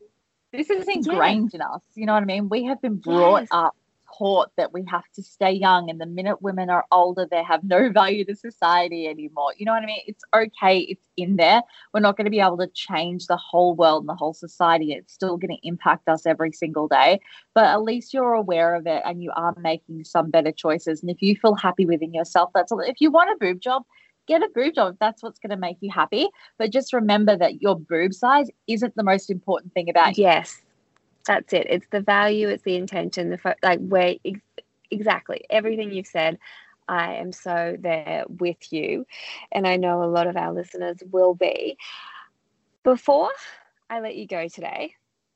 this 0.51 0.69
is 0.69 0.87
ingrained 0.87 1.51
yeah. 1.53 1.57
in 1.57 1.61
us 1.61 1.81
you 1.95 2.05
know 2.05 2.13
what 2.13 2.23
I 2.23 2.27
mean 2.27 2.49
we 2.49 2.65
have 2.65 2.81
been 2.81 2.95
brought 2.95 3.41
yes. 3.41 3.47
up 3.51 3.75
taught 4.17 4.51
that 4.57 4.73
we 4.73 4.83
have 4.89 5.03
to 5.15 5.23
stay 5.23 5.51
young 5.51 5.89
and 5.89 5.99
the 5.99 6.05
minute 6.05 6.41
women 6.41 6.69
are 6.69 6.85
older 6.91 7.27
they 7.29 7.43
have 7.43 7.63
no 7.63 7.89
value 7.93 8.25
to 8.25 8.35
society 8.35 9.07
anymore. 9.07 9.53
You 9.57 9.65
know 9.65 9.73
what 9.73 9.83
i 9.83 9.85
mean? 9.85 10.01
It's 10.07 10.23
okay 10.33 10.79
it's 10.79 11.07
in 11.17 11.35
there. 11.35 11.61
We're 11.93 11.99
not 11.99 12.17
going 12.17 12.25
to 12.25 12.31
be 12.31 12.39
able 12.39 12.57
to 12.57 12.67
change 12.67 13.27
the 13.27 13.37
whole 13.37 13.75
world 13.75 14.03
and 14.03 14.09
the 14.09 14.15
whole 14.15 14.33
society. 14.33 14.93
It's 14.93 15.13
still 15.13 15.37
going 15.37 15.55
to 15.55 15.67
impact 15.67 16.07
us 16.07 16.25
every 16.25 16.51
single 16.51 16.87
day. 16.87 17.19
But 17.53 17.65
at 17.65 17.83
least 17.83 18.13
you're 18.13 18.33
aware 18.33 18.75
of 18.75 18.87
it 18.87 19.01
and 19.05 19.21
you 19.21 19.31
are 19.35 19.55
making 19.59 20.03
some 20.05 20.31
better 20.31 20.51
choices. 20.51 21.01
And 21.01 21.09
if 21.09 21.21
you 21.21 21.35
feel 21.35 21.55
happy 21.55 21.85
within 21.85 22.13
yourself 22.13 22.51
that's 22.53 22.71
all. 22.71 22.79
If 22.79 22.99
you 22.99 23.11
want 23.11 23.31
a 23.31 23.37
boob 23.39 23.61
job 23.61 23.83
get 24.25 24.41
a 24.41 24.49
boob 24.55 24.73
job 24.73 24.93
if 24.93 24.99
that's 24.99 25.21
what's 25.21 25.37
going 25.37 25.49
to 25.49 25.57
make 25.57 25.77
you 25.81 25.91
happy. 25.91 26.27
But 26.57 26.71
just 26.71 26.93
remember 26.93 27.37
that 27.37 27.61
your 27.61 27.77
boob 27.77 28.13
size 28.13 28.47
isn't 28.67 28.95
the 28.95 29.03
most 29.03 29.29
important 29.29 29.73
thing 29.73 29.89
about 29.89 30.17
yes 30.17 30.62
that's 31.25 31.53
it 31.53 31.65
it's 31.69 31.87
the 31.91 32.01
value 32.01 32.49
it's 32.49 32.63
the 32.63 32.75
intention 32.75 33.29
the 33.29 33.37
fo- 33.37 33.53
like 33.63 33.79
where 33.79 34.15
ex- 34.25 34.39
exactly 34.91 35.43
everything 35.49 35.91
you've 35.91 36.07
said 36.07 36.37
i 36.87 37.13
am 37.13 37.31
so 37.31 37.75
there 37.79 38.25
with 38.27 38.71
you 38.71 39.05
and 39.51 39.67
i 39.67 39.75
know 39.75 40.03
a 40.03 40.05
lot 40.05 40.27
of 40.27 40.37
our 40.37 40.53
listeners 40.53 40.97
will 41.11 41.33
be 41.33 41.77
before 42.83 43.31
i 43.89 43.99
let 43.99 44.15
you 44.15 44.27
go 44.27 44.47
today 44.47 44.93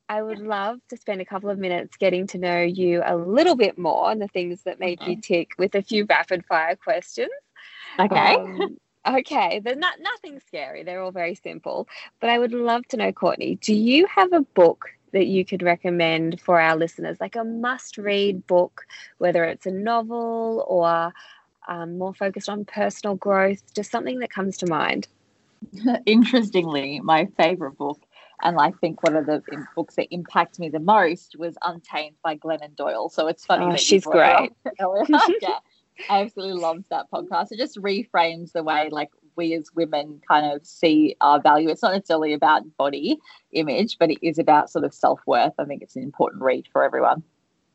I 0.08 0.22
would 0.22 0.38
love 0.38 0.80
to 0.88 0.96
spend 0.96 1.20
a 1.20 1.24
couple 1.24 1.50
of 1.50 1.58
minutes 1.58 1.96
getting 1.98 2.26
to 2.28 2.38
know 2.38 2.62
you 2.62 3.02
a 3.04 3.14
little 3.14 3.56
bit 3.56 3.76
more 3.76 4.10
and 4.10 4.22
the 4.22 4.28
things 4.28 4.62
that 4.62 4.80
make 4.80 5.02
okay. 5.02 5.10
you 5.10 5.20
tick 5.20 5.50
with 5.58 5.74
a 5.74 5.82
few 5.82 6.06
rapid 6.06 6.46
fire 6.46 6.76
questions. 6.76 7.28
Okay. 8.00 8.34
Um, 8.36 8.78
okay. 9.06 9.60
They're 9.62 9.76
not 9.76 10.00
nothing 10.00 10.40
scary. 10.46 10.82
They're 10.82 11.02
all 11.02 11.12
very 11.12 11.34
simple. 11.34 11.88
But 12.20 12.30
I 12.30 12.38
would 12.38 12.52
love 12.52 12.86
to 12.88 12.96
know, 12.96 13.12
Courtney, 13.12 13.56
do 13.56 13.74
you 13.74 14.06
have 14.06 14.32
a 14.32 14.40
book 14.40 14.86
that 15.12 15.26
you 15.26 15.44
could 15.44 15.62
recommend 15.62 16.40
for 16.40 16.60
our 16.60 16.76
listeners, 16.76 17.18
like 17.20 17.36
a 17.36 17.44
must 17.44 17.98
read 17.98 18.46
book, 18.46 18.86
whether 19.18 19.44
it's 19.44 19.66
a 19.66 19.70
novel 19.70 20.64
or 20.68 21.12
um, 21.68 21.98
more 21.98 22.14
focused 22.14 22.48
on 22.48 22.64
personal 22.64 23.14
growth, 23.14 23.62
just 23.74 23.90
something 23.90 24.18
that 24.20 24.30
comes 24.30 24.56
to 24.58 24.66
mind? 24.66 25.08
Interestingly, 26.06 27.00
my 27.00 27.26
favorite 27.36 27.76
book, 27.76 28.00
and 28.42 28.58
I 28.58 28.70
think 28.70 29.02
one 29.02 29.16
of 29.16 29.26
the 29.26 29.42
books 29.74 29.96
that 29.96 30.12
impacted 30.12 30.60
me 30.60 30.68
the 30.68 30.78
most 30.78 31.36
was 31.36 31.56
Untamed 31.62 32.16
by 32.22 32.36
Glennon 32.36 32.76
Doyle. 32.76 33.08
So 33.08 33.26
it's 33.26 33.44
funny 33.44 33.66
oh, 33.66 33.70
that 33.72 33.80
she's 33.80 34.04
great. 34.04 34.52
yeah, 34.78 35.58
I 36.08 36.22
absolutely 36.22 36.60
love 36.60 36.84
that 36.90 37.10
podcast. 37.10 37.48
It 37.50 37.58
just 37.58 37.76
reframes 37.78 38.52
the 38.52 38.62
way 38.62 38.88
like 38.90 39.10
we 39.38 39.54
as 39.54 39.70
women 39.74 40.20
kind 40.28 40.52
of 40.52 40.66
see 40.66 41.16
our 41.22 41.40
value. 41.40 41.70
It's 41.70 41.82
not 41.82 41.94
necessarily 41.94 42.34
about 42.34 42.76
body 42.76 43.18
image, 43.52 43.96
but 43.98 44.10
it 44.10 44.18
is 44.20 44.38
about 44.38 44.68
sort 44.68 44.84
of 44.84 44.92
self 44.92 45.20
worth. 45.26 45.54
I 45.58 45.64
think 45.64 45.82
it's 45.82 45.96
an 45.96 46.02
important 46.02 46.42
read 46.42 46.68
for 46.70 46.84
everyone. 46.84 47.22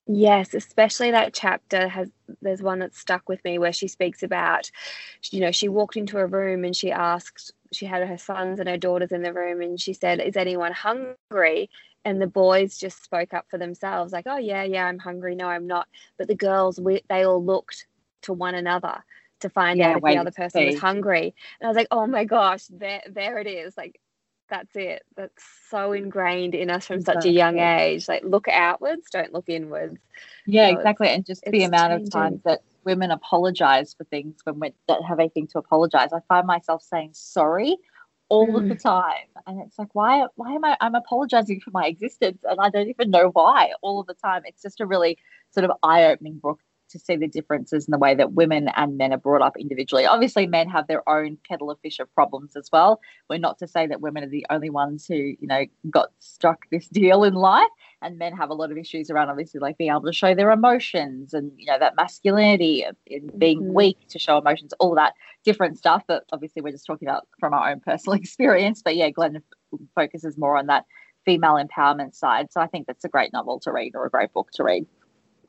Yes, 0.05 0.53
especially 0.53 1.11
that 1.11 1.33
chapter 1.33 1.87
has 1.87 2.11
there's 2.41 2.61
one 2.61 2.79
that 2.79 2.93
stuck 2.93 3.29
with 3.29 3.43
me 3.45 3.57
where 3.57 3.71
she 3.71 3.87
speaks 3.87 4.21
about 4.21 4.69
you 5.31 5.39
know 5.39 5.51
she 5.51 5.69
walked 5.69 5.95
into 5.95 6.19
a 6.19 6.25
room 6.25 6.65
and 6.65 6.75
she 6.75 6.91
asked 6.91 7.53
she 7.71 7.85
had 7.85 8.05
her 8.07 8.17
sons 8.17 8.59
and 8.59 8.67
her 8.67 8.77
daughters 8.77 9.11
in 9.11 9.23
the 9.23 9.33
room 9.33 9.61
and 9.61 9.79
she 9.79 9.93
said 9.93 10.19
is 10.19 10.35
anyone 10.35 10.73
hungry 10.73 11.69
and 12.05 12.21
the 12.21 12.27
boys 12.27 12.77
just 12.77 13.03
spoke 13.03 13.33
up 13.33 13.45
for 13.49 13.57
themselves 13.57 14.11
like 14.11 14.25
oh 14.27 14.37
yeah 14.37 14.63
yeah 14.63 14.85
I'm 14.85 14.99
hungry 14.99 15.35
no 15.35 15.47
I'm 15.47 15.67
not 15.67 15.87
but 16.17 16.27
the 16.27 16.35
girls 16.35 16.79
we, 16.79 17.01
they 17.07 17.23
all 17.23 17.43
looked 17.43 17.87
to 18.23 18.33
one 18.33 18.55
another 18.55 19.03
to 19.43 19.49
find 19.49 19.79
yeah, 19.79 19.91
out 19.91 19.97
if 19.97 20.03
the 20.03 20.17
other 20.17 20.31
person 20.31 20.65
was 20.65 20.79
hungry. 20.79 21.35
And 21.59 21.67
I 21.67 21.69
was 21.69 21.77
like, 21.77 21.87
oh 21.91 22.07
my 22.07 22.25
gosh, 22.25 22.65
there, 22.67 23.01
there 23.07 23.37
it 23.37 23.47
is. 23.47 23.77
Like, 23.77 23.99
that's 24.49 24.75
it. 24.75 25.03
That's 25.15 25.43
so 25.69 25.93
ingrained 25.93 26.55
in 26.55 26.69
us 26.69 26.87
from 26.87 26.97
exactly. 26.97 27.21
such 27.21 27.29
a 27.29 27.33
young 27.33 27.59
age. 27.59 28.07
Like, 28.07 28.23
look 28.23 28.47
outwards, 28.47 29.07
don't 29.11 29.31
look 29.31 29.45
inwards. 29.47 29.99
Yeah, 30.45 30.69
so 30.69 30.77
exactly. 30.77 31.09
And 31.09 31.25
just 31.25 31.43
the 31.43 31.63
amount 31.63 31.91
changing. 31.91 32.07
of 32.07 32.11
times 32.11 32.41
that 32.43 32.61
women 32.83 33.11
apologize 33.11 33.93
for 33.93 34.03
things 34.05 34.39
when 34.43 34.59
we 34.59 34.73
don't 34.87 35.03
have 35.03 35.19
anything 35.19 35.47
to 35.47 35.59
apologize. 35.59 36.09
I 36.13 36.19
find 36.27 36.45
myself 36.45 36.83
saying 36.83 37.11
sorry 37.13 37.77
all 38.29 38.47
mm. 38.47 38.57
of 38.57 38.69
the 38.69 38.75
mm. 38.75 38.81
time 38.81 39.27
and 39.45 39.61
it's 39.61 39.77
like 39.77 39.93
why 39.93 40.25
why 40.35 40.53
am 40.53 40.63
i 40.63 40.77
i'm 40.79 40.95
apologizing 40.95 41.59
for 41.59 41.71
my 41.71 41.85
existence 41.85 42.41
and 42.45 42.57
i 42.59 42.69
don't 42.69 42.87
even 42.87 43.11
know 43.11 43.29
why 43.33 43.71
all 43.81 43.99
of 43.99 44.07
the 44.07 44.13
time 44.13 44.41
it's 44.45 44.61
just 44.61 44.79
a 44.79 44.85
really 44.85 45.17
sort 45.51 45.65
of 45.65 45.71
eye-opening 45.83 46.37
book 46.37 46.59
to 46.93 46.99
see 46.99 47.17
the 47.17 47.27
differences 47.27 47.87
in 47.87 47.91
the 47.91 47.97
way 47.97 48.15
that 48.15 48.33
women 48.33 48.69
and 48.75 48.97
men 48.97 49.11
are 49.11 49.17
brought 49.17 49.41
up 49.41 49.57
individually. 49.57 50.05
Obviously, 50.05 50.47
men 50.47 50.69
have 50.69 50.87
their 50.87 51.07
own 51.09 51.37
kettle 51.47 51.69
of 51.69 51.79
fish 51.81 51.99
of 51.99 52.13
problems 52.13 52.55
as 52.55 52.69
well. 52.71 53.01
We're 53.29 53.39
not 53.39 53.59
to 53.59 53.67
say 53.67 53.85
that 53.87 53.99
women 53.99 54.23
are 54.23 54.29
the 54.29 54.45
only 54.49 54.69
ones 54.69 55.05
who, 55.05 55.15
you 55.15 55.47
know, 55.47 55.65
got 55.89 56.09
struck 56.19 56.65
this 56.71 56.87
deal 56.91 57.23
in 57.23 57.33
life. 57.33 57.69
And 58.01 58.17
men 58.17 58.33
have 58.33 58.49
a 58.49 58.53
lot 58.53 58.71
of 58.71 58.77
issues 58.77 59.09
around 59.09 59.29
obviously 59.29 59.59
like 59.59 59.77
being 59.77 59.89
able 59.89 60.03
to 60.03 60.13
show 60.13 60.35
their 60.35 60.51
emotions 60.51 61.33
and, 61.33 61.51
you 61.57 61.65
know, 61.65 61.79
that 61.79 61.95
masculinity 61.95 62.85
in 63.07 63.29
being 63.37 63.61
mm-hmm. 63.61 63.73
weak 63.73 64.07
to 64.09 64.19
show 64.19 64.37
emotions, 64.37 64.73
all 64.79 64.95
that 64.95 65.13
different 65.43 65.77
stuff. 65.77 66.03
But 66.07 66.23
obviously, 66.31 66.61
we're 66.61 66.71
just 66.71 66.85
talking 66.85 67.07
about 67.07 67.27
from 67.39 67.53
our 67.53 67.71
own 67.71 67.79
personal 67.79 68.17
experience. 68.19 68.81
But 68.81 68.95
yeah, 68.95 69.09
Glenn 69.09 69.41
focuses 69.95 70.37
more 70.37 70.57
on 70.57 70.67
that 70.67 70.85
female 71.25 71.55
empowerment 71.55 72.15
side. 72.15 72.51
So 72.51 72.61
I 72.61 72.67
think 72.67 72.87
that's 72.87 73.05
a 73.05 73.09
great 73.09 73.33
novel 73.33 73.59
to 73.61 73.71
read 73.71 73.95
or 73.95 74.05
a 74.05 74.09
great 74.09 74.33
book 74.33 74.51
to 74.51 74.63
read 74.63 74.85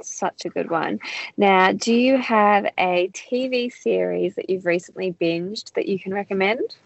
such 0.03 0.45
a 0.45 0.49
good 0.49 0.71
one. 0.71 0.99
Now, 1.37 1.73
do 1.73 1.95
you 1.95 2.19
have 2.19 2.67
a 2.79 3.09
TV 3.13 3.73
series 3.73 4.35
that 4.35 4.51
you've 4.51 4.67
recently 4.67 5.13
binged 5.13 5.73
that 5.75 5.87
you 5.87 5.99
can 5.99 6.13
recommend? 6.13 6.77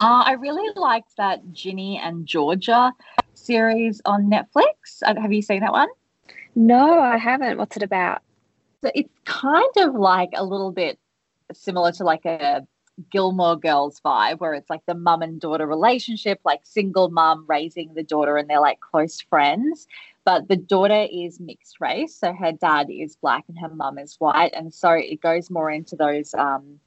Uh, 0.00 0.22
I 0.26 0.32
really 0.32 0.70
liked 0.76 1.16
that 1.16 1.52
Ginny 1.52 1.98
and 2.02 2.26
Georgia 2.26 2.92
series 3.34 4.00
on 4.04 4.30
Netflix. 4.30 5.02
Uh, 5.02 5.18
have 5.20 5.32
you 5.32 5.42
seen 5.42 5.60
that 5.60 5.72
one? 5.72 5.88
No, 6.54 7.00
I 7.00 7.16
haven't. 7.16 7.58
What's 7.58 7.76
it 7.76 7.82
about? 7.82 8.22
So 8.82 8.90
it's 8.94 9.12
kind 9.24 9.72
of 9.78 9.94
like 9.94 10.30
a 10.34 10.44
little 10.44 10.72
bit 10.72 10.98
similar 11.52 11.92
to 11.92 12.04
like 12.04 12.24
a 12.24 12.66
Gilmore 13.10 13.56
Girls 13.56 14.00
vibe, 14.04 14.40
where 14.40 14.54
it's 14.54 14.68
like 14.68 14.84
the 14.86 14.94
mum 14.94 15.22
and 15.22 15.40
daughter 15.40 15.66
relationship, 15.66 16.40
like 16.44 16.60
single 16.64 17.10
mum 17.10 17.44
raising 17.48 17.94
the 17.94 18.02
daughter, 18.02 18.36
and 18.36 18.48
they're 18.48 18.60
like 18.60 18.80
close 18.80 19.20
friends. 19.20 19.86
But 20.24 20.48
the 20.48 20.56
daughter 20.56 21.06
is 21.10 21.40
mixed 21.40 21.80
race, 21.80 22.14
so 22.14 22.32
her 22.32 22.52
dad 22.52 22.88
is 22.90 23.16
black 23.16 23.44
and 23.48 23.58
her 23.58 23.74
mum 23.74 23.98
is 23.98 24.16
white, 24.18 24.52
and 24.54 24.72
so 24.72 24.90
it 24.90 25.20
goes 25.20 25.50
more 25.50 25.70
into 25.70 25.96
those, 25.96 26.34
um, 26.34 26.78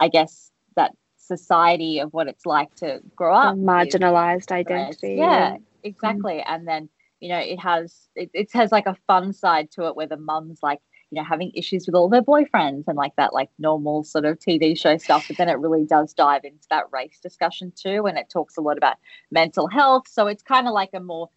I 0.00 0.08
guess, 0.08 0.50
that 0.76 0.92
society 1.24 1.98
of 1.98 2.12
what 2.12 2.28
it's 2.28 2.46
like 2.46 2.74
to 2.76 3.00
grow 3.16 3.34
up 3.34 3.56
marginalized 3.56 4.52
identity 4.52 5.14
yeah 5.14 5.56
exactly 5.82 6.34
mm. 6.34 6.44
and 6.46 6.68
then 6.68 6.88
you 7.20 7.28
know 7.28 7.38
it 7.38 7.58
has 7.58 8.08
it, 8.14 8.30
it 8.34 8.52
has 8.52 8.70
like 8.70 8.86
a 8.86 8.96
fun 9.06 9.32
side 9.32 9.70
to 9.70 9.86
it 9.86 9.96
where 9.96 10.06
the 10.06 10.16
mum's 10.16 10.58
like 10.62 10.80
you 11.10 11.16
know 11.16 11.24
having 11.24 11.50
issues 11.54 11.86
with 11.86 11.94
all 11.94 12.08
their 12.08 12.22
boyfriends 12.22 12.84
and 12.86 12.96
like 12.96 13.14
that 13.16 13.32
like 13.32 13.48
normal 13.58 14.04
sort 14.04 14.24
of 14.24 14.38
tv 14.38 14.78
show 14.78 14.96
stuff 14.98 15.26
but 15.28 15.36
then 15.36 15.48
it 15.48 15.58
really 15.58 15.84
does 15.84 16.12
dive 16.12 16.44
into 16.44 16.66
that 16.70 16.84
race 16.92 17.18
discussion 17.22 17.72
too 17.74 18.06
and 18.06 18.18
it 18.18 18.28
talks 18.28 18.56
a 18.56 18.60
lot 18.60 18.76
about 18.76 18.96
mental 19.30 19.66
health 19.66 20.06
so 20.06 20.26
it's 20.26 20.42
kind 20.42 20.66
of 20.66 20.74
like 20.74 20.90
a 20.92 21.00
more 21.00 21.30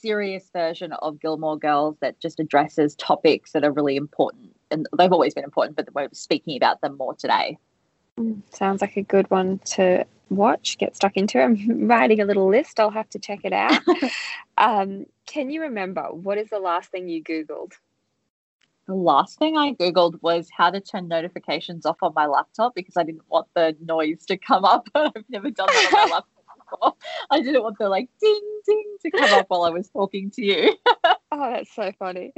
serious 0.00 0.50
version 0.52 0.92
of 0.92 1.20
Gilmore 1.20 1.58
Girls 1.58 1.96
that 2.00 2.20
just 2.20 2.40
addresses 2.40 2.94
topics 2.96 3.52
that 3.52 3.64
are 3.64 3.72
really 3.72 3.96
important. 3.96 4.54
And 4.70 4.86
they've 4.96 5.12
always 5.12 5.34
been 5.34 5.44
important, 5.44 5.76
but 5.76 5.92
we're 5.94 6.08
speaking 6.12 6.56
about 6.56 6.80
them 6.80 6.96
more 6.96 7.14
today. 7.14 7.58
Mm, 8.18 8.42
sounds 8.54 8.80
like 8.80 8.96
a 8.96 9.02
good 9.02 9.30
one 9.30 9.58
to 9.76 10.04
watch, 10.30 10.78
get 10.78 10.96
stuck 10.96 11.16
into. 11.16 11.40
I'm 11.40 11.86
writing 11.88 12.20
a 12.20 12.24
little 12.24 12.48
list. 12.48 12.80
I'll 12.80 12.90
have 12.90 13.08
to 13.10 13.18
check 13.18 13.40
it 13.44 13.52
out. 13.52 13.80
um, 14.58 15.06
can 15.26 15.50
you 15.50 15.62
remember 15.62 16.02
what 16.04 16.38
is 16.38 16.50
the 16.50 16.58
last 16.58 16.90
thing 16.90 17.08
you 17.08 17.22
Googled? 17.22 17.72
The 18.86 18.94
last 18.94 19.38
thing 19.38 19.56
I 19.56 19.74
Googled 19.74 20.22
was 20.22 20.48
how 20.56 20.70
to 20.70 20.80
turn 20.80 21.08
notifications 21.08 21.84
off 21.84 21.98
on 22.02 22.14
my 22.14 22.26
laptop 22.26 22.74
because 22.74 22.96
I 22.96 23.02
didn't 23.02 23.28
want 23.28 23.46
the 23.54 23.76
noise 23.84 24.24
to 24.26 24.38
come 24.38 24.64
up. 24.64 24.88
I've 24.94 25.12
never 25.28 25.50
done 25.50 25.66
that 25.66 25.86
on 25.92 25.92
my 25.92 26.14
laptop. 26.14 26.37
I 27.30 27.40
didn't 27.40 27.62
want 27.62 27.78
the 27.78 27.88
like 27.88 28.08
ding 28.20 28.60
ding 28.66 28.96
to 29.02 29.10
come 29.10 29.32
up 29.32 29.46
while 29.48 29.64
I 29.64 29.70
was 29.70 29.88
talking 29.88 30.30
to 30.32 30.44
you. 30.44 30.74
oh, 30.86 31.50
that's 31.52 31.74
so 31.74 31.92
funny. 31.98 32.32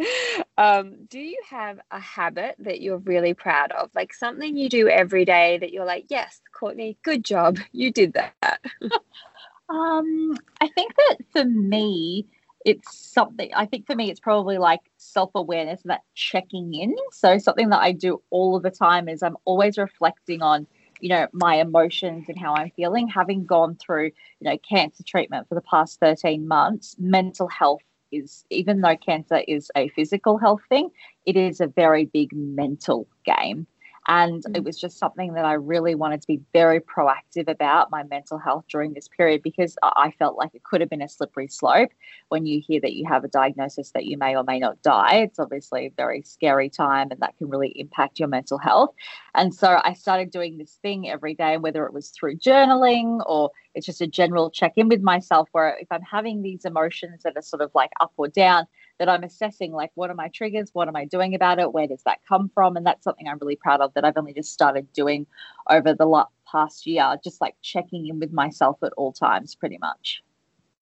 Um, 0.58 1.06
do 1.08 1.18
you 1.18 1.40
have 1.48 1.80
a 1.90 2.00
habit 2.00 2.56
that 2.60 2.80
you're 2.80 2.98
really 2.98 3.34
proud 3.34 3.72
of? 3.72 3.90
Like 3.94 4.14
something 4.14 4.56
you 4.56 4.68
do 4.68 4.88
every 4.88 5.24
day 5.24 5.58
that 5.58 5.72
you're 5.72 5.84
like, 5.84 6.06
yes, 6.08 6.40
Courtney, 6.52 6.98
good 7.02 7.24
job. 7.24 7.58
You 7.72 7.92
did 7.92 8.14
that. 8.14 8.60
um, 9.68 10.36
I 10.60 10.68
think 10.68 10.94
that 10.96 11.16
for 11.32 11.44
me, 11.44 12.26
it's 12.66 12.94
something 12.94 13.50
I 13.54 13.64
think 13.64 13.86
for 13.86 13.94
me 13.94 14.10
it's 14.10 14.20
probably 14.20 14.58
like 14.58 14.80
self-awareness 14.98 15.82
and 15.82 15.90
that 15.90 16.02
checking 16.14 16.74
in. 16.74 16.94
So 17.12 17.38
something 17.38 17.70
that 17.70 17.80
I 17.80 17.92
do 17.92 18.22
all 18.30 18.54
of 18.54 18.62
the 18.62 18.70
time 18.70 19.08
is 19.08 19.22
I'm 19.22 19.38
always 19.44 19.78
reflecting 19.78 20.42
on 20.42 20.66
you 21.00 21.08
know 21.08 21.26
my 21.32 21.56
emotions 21.56 22.26
and 22.28 22.38
how 22.38 22.54
i'm 22.54 22.70
feeling 22.76 23.08
having 23.08 23.44
gone 23.44 23.76
through 23.76 24.06
you 24.06 24.12
know 24.50 24.56
cancer 24.58 25.02
treatment 25.04 25.48
for 25.48 25.54
the 25.54 25.62
past 25.62 25.98
13 26.00 26.46
months 26.46 26.96
mental 26.98 27.48
health 27.48 27.82
is 28.12 28.44
even 28.50 28.80
though 28.80 28.96
cancer 28.96 29.42
is 29.46 29.70
a 29.76 29.88
physical 29.90 30.38
health 30.38 30.60
thing 30.68 30.90
it 31.26 31.36
is 31.36 31.60
a 31.60 31.66
very 31.66 32.04
big 32.06 32.32
mental 32.32 33.06
game 33.24 33.66
and 34.08 34.42
mm. 34.42 34.56
it 34.56 34.64
was 34.64 34.78
just 34.78 34.98
something 34.98 35.34
that 35.34 35.44
I 35.44 35.54
really 35.54 35.94
wanted 35.94 36.20
to 36.22 36.26
be 36.26 36.40
very 36.52 36.80
proactive 36.80 37.48
about 37.48 37.90
my 37.90 38.02
mental 38.04 38.38
health 38.38 38.64
during 38.68 38.92
this 38.92 39.08
period 39.08 39.42
because 39.42 39.76
I 39.82 40.12
felt 40.18 40.36
like 40.36 40.54
it 40.54 40.62
could 40.62 40.80
have 40.80 40.90
been 40.90 41.02
a 41.02 41.08
slippery 41.08 41.48
slope 41.48 41.90
when 42.28 42.46
you 42.46 42.60
hear 42.60 42.80
that 42.80 42.94
you 42.94 43.06
have 43.06 43.24
a 43.24 43.28
diagnosis 43.28 43.90
that 43.92 44.06
you 44.06 44.16
may 44.16 44.36
or 44.36 44.44
may 44.44 44.58
not 44.58 44.80
die. 44.82 45.16
It's 45.16 45.38
obviously 45.38 45.86
a 45.86 45.92
very 45.96 46.22
scary 46.22 46.70
time 46.70 47.08
and 47.10 47.20
that 47.20 47.36
can 47.36 47.48
really 47.48 47.72
impact 47.76 48.18
your 48.18 48.28
mental 48.28 48.58
health. 48.58 48.94
And 49.34 49.54
so 49.54 49.80
I 49.84 49.92
started 49.92 50.30
doing 50.30 50.58
this 50.58 50.78
thing 50.82 51.08
every 51.08 51.34
day, 51.34 51.58
whether 51.58 51.84
it 51.86 51.92
was 51.92 52.10
through 52.10 52.38
journaling 52.38 53.22
or 53.26 53.50
it's 53.74 53.86
just 53.86 54.00
a 54.00 54.06
general 54.06 54.50
check 54.50 54.72
in 54.76 54.88
with 54.88 55.02
myself 55.02 55.48
where 55.52 55.76
if 55.80 55.88
I'm 55.90 56.02
having 56.02 56.42
these 56.42 56.64
emotions 56.64 57.22
that 57.22 57.36
are 57.36 57.42
sort 57.42 57.62
of 57.62 57.70
like 57.74 57.90
up 58.00 58.12
or 58.16 58.28
down, 58.28 58.66
that 58.98 59.08
I'm 59.08 59.24
assessing 59.24 59.72
like 59.72 59.90
what 59.94 60.10
are 60.10 60.14
my 60.14 60.28
triggers, 60.28 60.70
what 60.72 60.88
am 60.88 60.96
I 60.96 61.04
doing 61.06 61.34
about 61.34 61.58
it, 61.58 61.72
where 61.72 61.86
does 61.86 62.02
that 62.04 62.18
come 62.28 62.50
from, 62.54 62.76
and 62.76 62.84
that's 62.84 63.04
something 63.04 63.26
I'm 63.28 63.38
really 63.40 63.56
proud 63.56 63.80
of 63.80 63.94
that 63.94 64.04
I've 64.04 64.16
only 64.16 64.34
just 64.34 64.52
started 64.52 64.92
doing 64.92 65.26
over 65.68 65.94
the 65.94 66.24
past 66.50 66.86
year, 66.86 67.16
just 67.22 67.40
like 67.40 67.56
checking 67.62 68.06
in 68.08 68.20
with 68.20 68.32
myself 68.32 68.78
at 68.82 68.92
all 68.96 69.12
times, 69.12 69.54
pretty 69.54 69.78
much. 69.78 70.22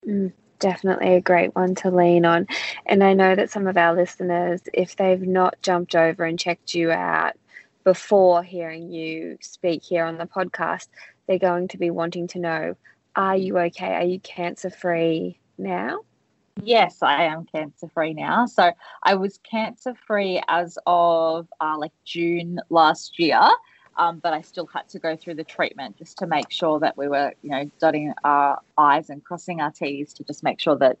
Mm, 0.07 0.33
definitely 0.59 1.15
a 1.15 1.21
great 1.21 1.55
one 1.55 1.75
to 1.75 1.91
lean 1.91 2.25
on, 2.25 2.47
and 2.87 3.03
I 3.03 3.13
know 3.13 3.35
that 3.35 3.51
some 3.51 3.67
of 3.67 3.77
our 3.77 3.95
listeners, 3.95 4.61
if 4.73 4.95
they've 4.95 5.21
not 5.21 5.55
jumped 5.61 5.95
over 5.95 6.25
and 6.25 6.37
checked 6.37 6.73
you 6.73 6.91
out 6.91 7.35
before 7.85 8.43
hearing 8.43 8.91
you 8.91 9.37
speak 9.41 9.81
here 9.83 10.03
on 10.03 10.17
the 10.17 10.25
podcast, 10.25 10.87
they're 11.29 11.37
going 11.37 11.67
to 11.69 11.77
be 11.77 11.91
wanting 11.91 12.27
to 12.29 12.39
know: 12.39 12.75
Are 13.15 13.37
you 13.37 13.57
okay? 13.59 13.93
Are 13.93 14.03
you 14.03 14.19
cancer 14.19 14.71
free 14.71 15.39
now? 15.59 15.99
Yes, 16.63 17.01
I 17.01 17.23
am 17.23 17.45
cancer 17.45 17.87
free 17.93 18.13
now. 18.13 18.47
So 18.47 18.71
I 19.03 19.13
was 19.15 19.39
cancer 19.49 19.93
free 20.07 20.41
as 20.47 20.77
of 20.87 21.47
uh, 21.61 21.77
like 21.77 21.93
June 22.03 22.59
last 22.69 23.19
year, 23.19 23.39
um, 23.95 24.17
but 24.19 24.33
I 24.33 24.41
still 24.41 24.65
had 24.65 24.89
to 24.89 24.99
go 24.99 25.15
through 25.15 25.35
the 25.35 25.43
treatment 25.43 25.97
just 25.97 26.17
to 26.17 26.27
make 26.27 26.51
sure 26.51 26.79
that 26.79 26.97
we 26.97 27.07
were, 27.07 27.33
you 27.43 27.51
know, 27.51 27.69
dotting 27.79 28.13
our 28.23 28.59
I's 28.77 29.09
and 29.09 29.23
crossing 29.23 29.61
our 29.61 29.71
T's 29.71 30.13
to 30.15 30.23
just 30.23 30.43
make 30.43 30.59
sure 30.59 30.75
that 30.77 30.97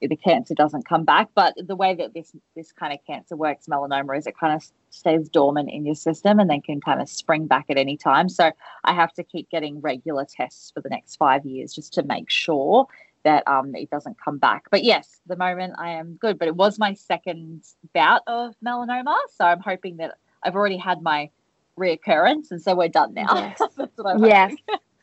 the 0.00 0.16
cancer 0.16 0.54
doesn't 0.54 0.88
come 0.88 1.04
back. 1.04 1.28
But 1.34 1.54
the 1.56 1.76
way 1.76 1.94
that 1.94 2.14
this 2.14 2.32
this 2.56 2.72
kind 2.72 2.92
of 2.92 3.00
cancer 3.06 3.36
works, 3.36 3.66
melanoma, 3.66 4.16
is 4.18 4.26
it 4.26 4.38
kind 4.38 4.54
of 4.54 4.62
stays 4.90 5.28
dormant 5.28 5.70
in 5.70 5.84
your 5.86 5.94
system 5.94 6.38
and 6.38 6.48
then 6.48 6.60
can 6.60 6.80
kind 6.80 7.00
of 7.00 7.08
spring 7.08 7.46
back 7.46 7.66
at 7.68 7.78
any 7.78 7.96
time. 7.96 8.28
So 8.28 8.50
I 8.84 8.92
have 8.92 9.12
to 9.14 9.24
keep 9.24 9.50
getting 9.50 9.80
regular 9.80 10.26
tests 10.28 10.70
for 10.72 10.80
the 10.80 10.88
next 10.88 11.16
five 11.16 11.44
years 11.44 11.74
just 11.74 11.92
to 11.94 12.02
make 12.02 12.30
sure 12.30 12.86
that 13.22 13.46
um, 13.46 13.74
it 13.74 13.90
doesn't 13.90 14.16
come 14.22 14.38
back. 14.38 14.64
But 14.70 14.82
yes, 14.82 15.20
the 15.26 15.36
moment 15.36 15.74
I 15.78 15.90
am 15.90 16.14
good. 16.14 16.38
But 16.38 16.48
it 16.48 16.56
was 16.56 16.78
my 16.78 16.94
second 16.94 17.64
bout 17.94 18.22
of 18.26 18.54
melanoma, 18.64 19.16
so 19.36 19.44
I'm 19.44 19.60
hoping 19.60 19.98
that 19.98 20.14
I've 20.42 20.54
already 20.54 20.78
had 20.78 21.02
my 21.02 21.30
reoccurrence, 21.78 22.50
and 22.50 22.60
so 22.60 22.74
we're 22.74 22.88
done 22.88 23.14
now. 23.14 23.26
Yes, 23.34 23.58
that's 23.76 23.96
what 23.96 24.06
I'm 24.06 24.24
yes. 24.24 24.54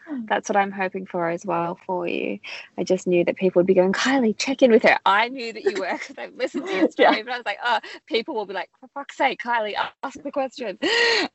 That's 0.28 0.50
what 0.50 0.56
I'm 0.56 0.72
hoping 0.72 1.06
for 1.06 1.30
as 1.30 1.46
well 1.46 1.80
for 1.86 2.08
you. 2.08 2.40
I 2.78 2.84
just 2.84 3.08
knew 3.08 3.24
that 3.26 3.36
people 3.36 3.60
would 3.60 3.68
be 3.68 3.74
going, 3.74 3.94
Kylie, 3.94 4.38
check 4.38 4.62
in 4.62 4.72
with 4.72 4.84
her. 4.84 4.98
I 5.06 5.30
knew 5.30 5.54
that 5.54 5.64
you 5.64 5.80
were 5.80 5.94
because 5.94 6.16
I've 6.18 6.36
listened 6.36 6.68
to 6.68 6.76
your 6.76 6.90
story, 6.92 7.18
yeah. 7.18 7.24
but 7.24 7.34
I 7.34 7.38
was 7.38 7.46
like, 7.46 7.60
oh, 7.64 7.80
people 8.06 8.36
will 8.36 8.46
be 8.46 8.54
like, 8.54 8.70
for 8.80 8.88
fuck's 8.94 9.18
sake, 9.18 9.42
Kylie, 9.42 9.76
ask 10.04 10.22
the 10.22 10.32
question. 10.32 10.78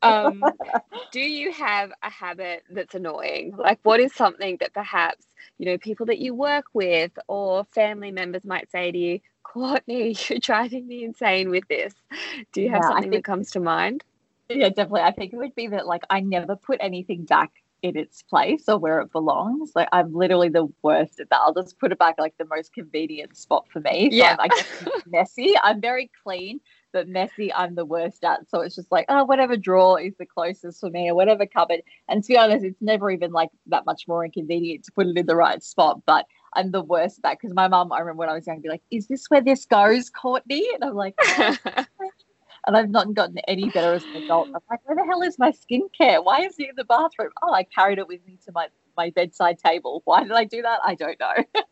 Um, 0.03 0.43
do 1.13 1.21
you 1.21 1.53
have 1.53 1.93
a 2.03 2.11
habit 2.11 2.65
that's 2.69 2.95
annoying? 2.95 3.55
Like, 3.57 3.79
what 3.85 4.01
is 4.01 4.13
something 4.13 4.57
that 4.59 4.73
perhaps 4.73 5.27
you 5.59 5.67
know, 5.67 5.79
people 5.79 6.07
that 6.07 6.19
you 6.19 6.35
work 6.35 6.67
with 6.73 7.13
or 7.29 7.65
family 7.67 8.11
members 8.11 8.45
might 8.45 8.71
say 8.71 8.91
to 8.91 8.99
you, 8.99 9.21
Courtney, 9.43 10.17
you're 10.29 10.39
driving 10.39 10.87
me 10.87 11.05
insane 11.05 11.51
with 11.51 11.67
this. 11.69 11.95
Do 12.53 12.63
you 12.63 12.71
have 12.71 12.83
yeah, 12.83 12.89
something 12.89 13.11
think, 13.11 13.25
that 13.25 13.31
comes 13.31 13.51
to 13.53 13.61
mind? 13.61 14.05
Yeah, 14.49 14.69
definitely. 14.69 15.03
I 15.03 15.13
think 15.13 15.33
it 15.33 15.37
would 15.37 15.55
be 15.55 15.69
that 15.69 15.87
like 15.87 16.03
I 16.11 16.21
never 16.21 16.57
put 16.57 16.79
anything 16.81 17.25
back 17.25 17.53
in 17.83 17.97
its 17.97 18.23
place 18.23 18.69
or 18.69 18.79
where 18.79 19.01
it 19.01 19.13
belongs. 19.13 19.73
Like 19.75 19.89
I'm 19.93 20.15
literally 20.15 20.49
the 20.49 20.69
worst 20.83 21.21
at 21.21 21.29
that. 21.31 21.41
I'll 21.43 21.55
just 21.55 21.79
put 21.79 21.93
it 21.93 21.99
back 21.99 22.17
like 22.19 22.35
the 22.39 22.47
most 22.47 22.73
convenient 22.73 23.37
spot 23.37 23.67
for 23.71 23.81
me. 23.81 24.11
So 24.11 24.17
yeah. 24.17 24.37
I'm, 24.39 24.51
I 24.51 25.01
messy. 25.07 25.55
I'm 25.63 25.81
very 25.81 26.11
clean, 26.23 26.61
but 26.93 27.09
messy 27.09 27.53
I'm 27.53 27.75
the 27.75 27.85
worst 27.85 28.25
at. 28.25 28.49
So 28.49 28.61
it's 28.61 28.77
just 28.77 28.93
like, 28.93 29.07
oh, 29.09 29.25
whatever 29.25 29.57
drawer 29.57 30.01
is 30.01 30.15
the 30.17 30.27
closest 30.27 30.81
for 30.81 30.91
me 30.91 31.11
or 31.11 31.15
whatever 31.15 31.45
cupboard. 31.45 31.83
And 32.09 32.23
to 32.23 32.29
be 32.29 32.39
honest, 32.39 32.65
it's 32.65 32.81
never 32.81 33.11
even 33.11 33.33
like 33.33 33.51
that 33.67 33.85
much 33.85 34.07
more 34.07 34.25
inconvenient 34.25 34.85
to 34.85 34.93
put 34.93 35.09
it 35.09 35.19
in 35.19 35.27
the 35.27 35.37
right 35.37 35.63
spot. 35.63 36.03
But 36.07 36.27
I'm 36.55 36.71
the 36.71 36.83
worst 36.83 37.19
at 37.19 37.23
that 37.23 37.39
because 37.41 37.55
my 37.55 37.67
mum, 37.67 37.93
I 37.93 37.99
remember 37.99 38.21
when 38.21 38.29
I 38.29 38.35
was 38.35 38.47
young, 38.47 38.61
be 38.61 38.69
like, 38.69 38.83
is 38.91 39.09
this 39.09 39.27
where 39.29 39.41
this 39.41 39.65
goes, 39.65 40.11
Courtney? 40.11 40.67
And 40.75 40.85
I'm 40.85 40.95
like, 40.95 41.15
oh. 41.21 41.57
And 42.67 42.77
I've 42.77 42.91
not 42.91 43.13
gotten 43.15 43.39
any 43.49 43.71
better 43.71 43.95
as 43.95 44.05
an 44.05 44.23
adult. 44.23 44.49
I'm 44.55 44.61
like, 44.71 44.81
where 44.85 44.97
the 44.97 45.05
hell 45.05 45.23
is 45.23 45.39
my 45.39 45.53
skincare? 45.53 46.25
Why 46.25 46.43
is 46.43 46.59
it 46.59 46.71
in 46.71 46.77
the 46.77 46.85
bathroom? 46.85 47.31
Oh, 47.43 47.53
I 47.53 47.65
carried 47.65 47.99
it 47.99 48.09
with 48.09 48.21
me 48.27 48.39
to 48.47 48.53
my 48.53 48.69
my 48.97 49.11
bedside 49.11 49.59
table. 49.59 50.03
Why 50.05 50.23
did 50.23 50.33
I 50.33 50.45
do 50.45 50.63
that? 50.63 50.81
I 50.85 50.95
don't 50.95 51.19
know. 51.19 51.45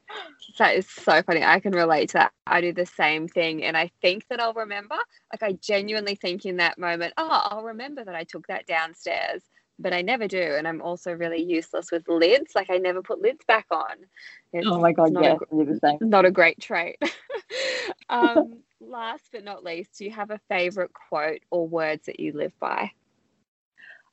that 0.58 0.76
is 0.76 0.88
so 0.88 1.22
funny. 1.22 1.44
I 1.44 1.60
can 1.60 1.72
relate 1.72 2.10
to 2.10 2.14
that. 2.14 2.32
I 2.46 2.60
do 2.60 2.72
the 2.72 2.86
same 2.86 3.28
thing. 3.28 3.64
And 3.64 3.76
I 3.76 3.90
think 4.00 4.26
that 4.28 4.40
I'll 4.40 4.54
remember. 4.54 4.96
Like, 5.32 5.42
I 5.42 5.52
genuinely 5.52 6.14
think 6.14 6.44
in 6.44 6.56
that 6.56 6.78
moment, 6.78 7.14
oh, 7.16 7.48
I'll 7.50 7.62
remember 7.62 8.04
that 8.04 8.14
I 8.14 8.24
took 8.24 8.46
that 8.46 8.66
downstairs, 8.66 9.42
but 9.78 9.92
I 9.92 10.02
never 10.02 10.26
do. 10.26 10.40
And 10.40 10.66
I'm 10.66 10.82
also 10.82 11.12
really 11.12 11.42
useless 11.42 11.90
with 11.90 12.08
lids. 12.08 12.54
Like, 12.54 12.70
I 12.70 12.78
never 12.78 13.02
put 13.02 13.20
lids 13.20 13.44
back 13.46 13.66
on. 13.70 13.96
It's, 14.52 14.66
oh 14.66 14.80
my 14.80 14.92
God, 14.92 15.12
yeah, 15.12 15.36
a. 15.82 16.04
Not 16.04 16.24
a 16.24 16.30
great 16.30 16.60
trait. 16.60 16.96
um, 18.08 18.60
last 18.80 19.28
but 19.32 19.44
not 19.44 19.64
least, 19.64 19.98
do 19.98 20.04
you 20.04 20.10
have 20.10 20.30
a 20.30 20.40
favorite 20.48 20.92
quote 20.92 21.40
or 21.50 21.68
words 21.68 22.06
that 22.06 22.20
you 22.20 22.32
live 22.32 22.52
by? 22.58 22.90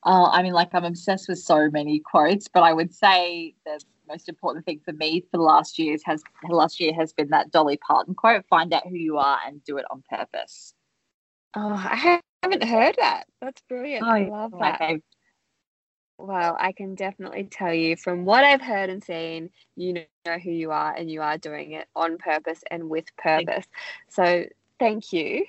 Uh, 0.04 0.30
I 0.30 0.42
mean, 0.42 0.52
like 0.52 0.74
I'm 0.74 0.84
obsessed 0.84 1.28
with 1.28 1.38
so 1.38 1.70
many 1.70 2.00
quotes, 2.00 2.48
but 2.48 2.62
I 2.62 2.72
would 2.72 2.94
say 2.94 3.54
the 3.66 3.80
most 4.08 4.28
important 4.28 4.64
thing 4.64 4.80
for 4.84 4.92
me 4.92 5.20
for 5.20 5.36
the 5.38 5.42
last 5.42 5.78
years 5.78 6.02
has 6.04 6.22
the 6.48 6.54
last 6.54 6.80
year 6.80 6.94
has 6.94 7.12
been 7.12 7.28
that 7.30 7.50
Dolly 7.50 7.78
Parton 7.78 8.14
quote: 8.14 8.44
"Find 8.48 8.72
out 8.72 8.86
who 8.86 8.94
you 8.94 9.18
are 9.18 9.38
and 9.46 9.62
do 9.64 9.76
it 9.76 9.84
on 9.90 10.02
purpose." 10.08 10.74
Oh, 11.56 11.72
I 11.72 12.20
haven't 12.42 12.62
heard 12.62 12.94
that. 12.98 13.24
That's 13.40 13.60
brilliant. 13.68 14.06
Oh, 14.06 14.10
I 14.10 14.28
love 14.28 14.52
that. 14.60 15.00
Well, 16.18 16.56
I 16.58 16.72
can 16.72 16.96
definitely 16.96 17.44
tell 17.44 17.72
you 17.72 17.96
from 17.96 18.24
what 18.24 18.42
I've 18.42 18.60
heard 18.60 18.90
and 18.90 19.02
seen, 19.02 19.50
you 19.76 19.92
know 19.94 20.38
who 20.42 20.50
you 20.50 20.72
are 20.72 20.92
and 20.92 21.08
you 21.08 21.22
are 21.22 21.38
doing 21.38 21.72
it 21.72 21.86
on 21.94 22.18
purpose 22.18 22.60
and 22.70 22.90
with 22.90 23.04
purpose. 23.16 23.66
So 24.08 24.44
thank 24.80 25.12
you. 25.12 25.46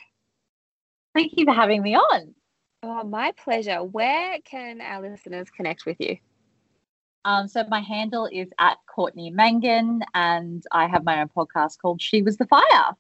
Thank 1.16 1.34
you 1.36 1.46
for 1.46 1.54
having 1.54 1.82
me 1.82 1.96
on. 1.96 2.36
Oh, 2.84 3.04
my 3.04 3.32
pleasure. 3.32 3.84
Where 3.84 4.38
can 4.46 4.80
our 4.80 5.10
listeners 5.10 5.50
connect 5.50 5.88
with 5.88 5.98
you? 6.00 6.18
Um, 7.26 7.48
so 7.48 7.64
my 7.68 7.82
handle 7.82 8.30
is 8.32 8.50
at 8.60 8.78
Courtney 8.88 9.32
Mangan, 9.32 10.04
and 10.14 10.64
I 10.72 10.88
have 10.88 11.04
my 11.04 11.20
own 11.22 11.30
podcast 11.36 11.80
called 11.82 12.02
She 12.02 12.22
Was 12.22 12.38
the 12.38 12.46
Fire. 12.46 12.96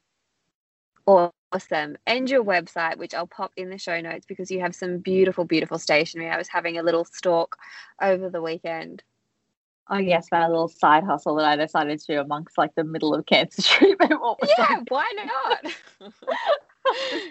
Awesome. 1.52 1.97
And 2.06 2.30
your 2.30 2.43
website, 2.43 2.97
which 2.97 3.16
I'll 3.16 3.26
pop 3.26 3.52
in 3.58 3.70
the 3.70 3.78
show 3.78 4.00
notes 4.02 4.26
because 4.26 4.52
you 4.52 4.60
have 4.60 4.76
some 4.76 5.00
beautiful, 5.00 5.45
beautiful 5.45 5.80
stationery. 5.80 6.30
I 6.30 6.38
was 6.38 6.47
having 6.47 6.78
a 6.78 6.84
little 6.84 7.06
stalk 7.06 7.58
over 8.02 8.30
the 8.30 8.41
weekend. 8.41 9.02
Oh 9.91 9.97
yes, 9.97 10.28
my 10.32 10.47
little 10.47 10.68
side 10.68 11.04
hustle 11.04 11.36
that 11.36 11.45
I 11.45 11.56
decided 11.56 12.00
to 12.00 12.06
do 12.06 12.20
amongst 12.20 12.60
like 12.60 12.76
the 12.76 12.84
middle 12.84 13.16
of 13.16 13.26
cancer 13.26 13.62
treatment. 13.66 14.12
yeah, 14.12 14.68
like... 14.70 14.91
why 14.91 15.12
not? 15.26 16.14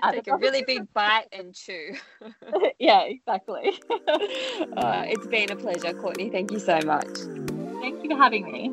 Take 0.13 0.27
a 0.27 0.37
really 0.37 0.65
big 0.65 0.93
bite 0.93 1.29
and 1.33 1.55
chew. 1.55 1.95
yeah, 2.81 3.03
exactly. 3.03 3.81
uh, 4.77 5.05
it's 5.07 5.27
been 5.29 5.53
a 5.53 5.57
pleasure, 5.57 5.93
Courtney. 5.93 6.31
Thank 6.31 6.51
you 6.51 6.59
so 6.59 6.81
much. 6.85 7.07
Thank 7.81 8.03
you 8.03 8.11
for 8.11 8.17
having 8.17 8.51
me. 8.51 8.73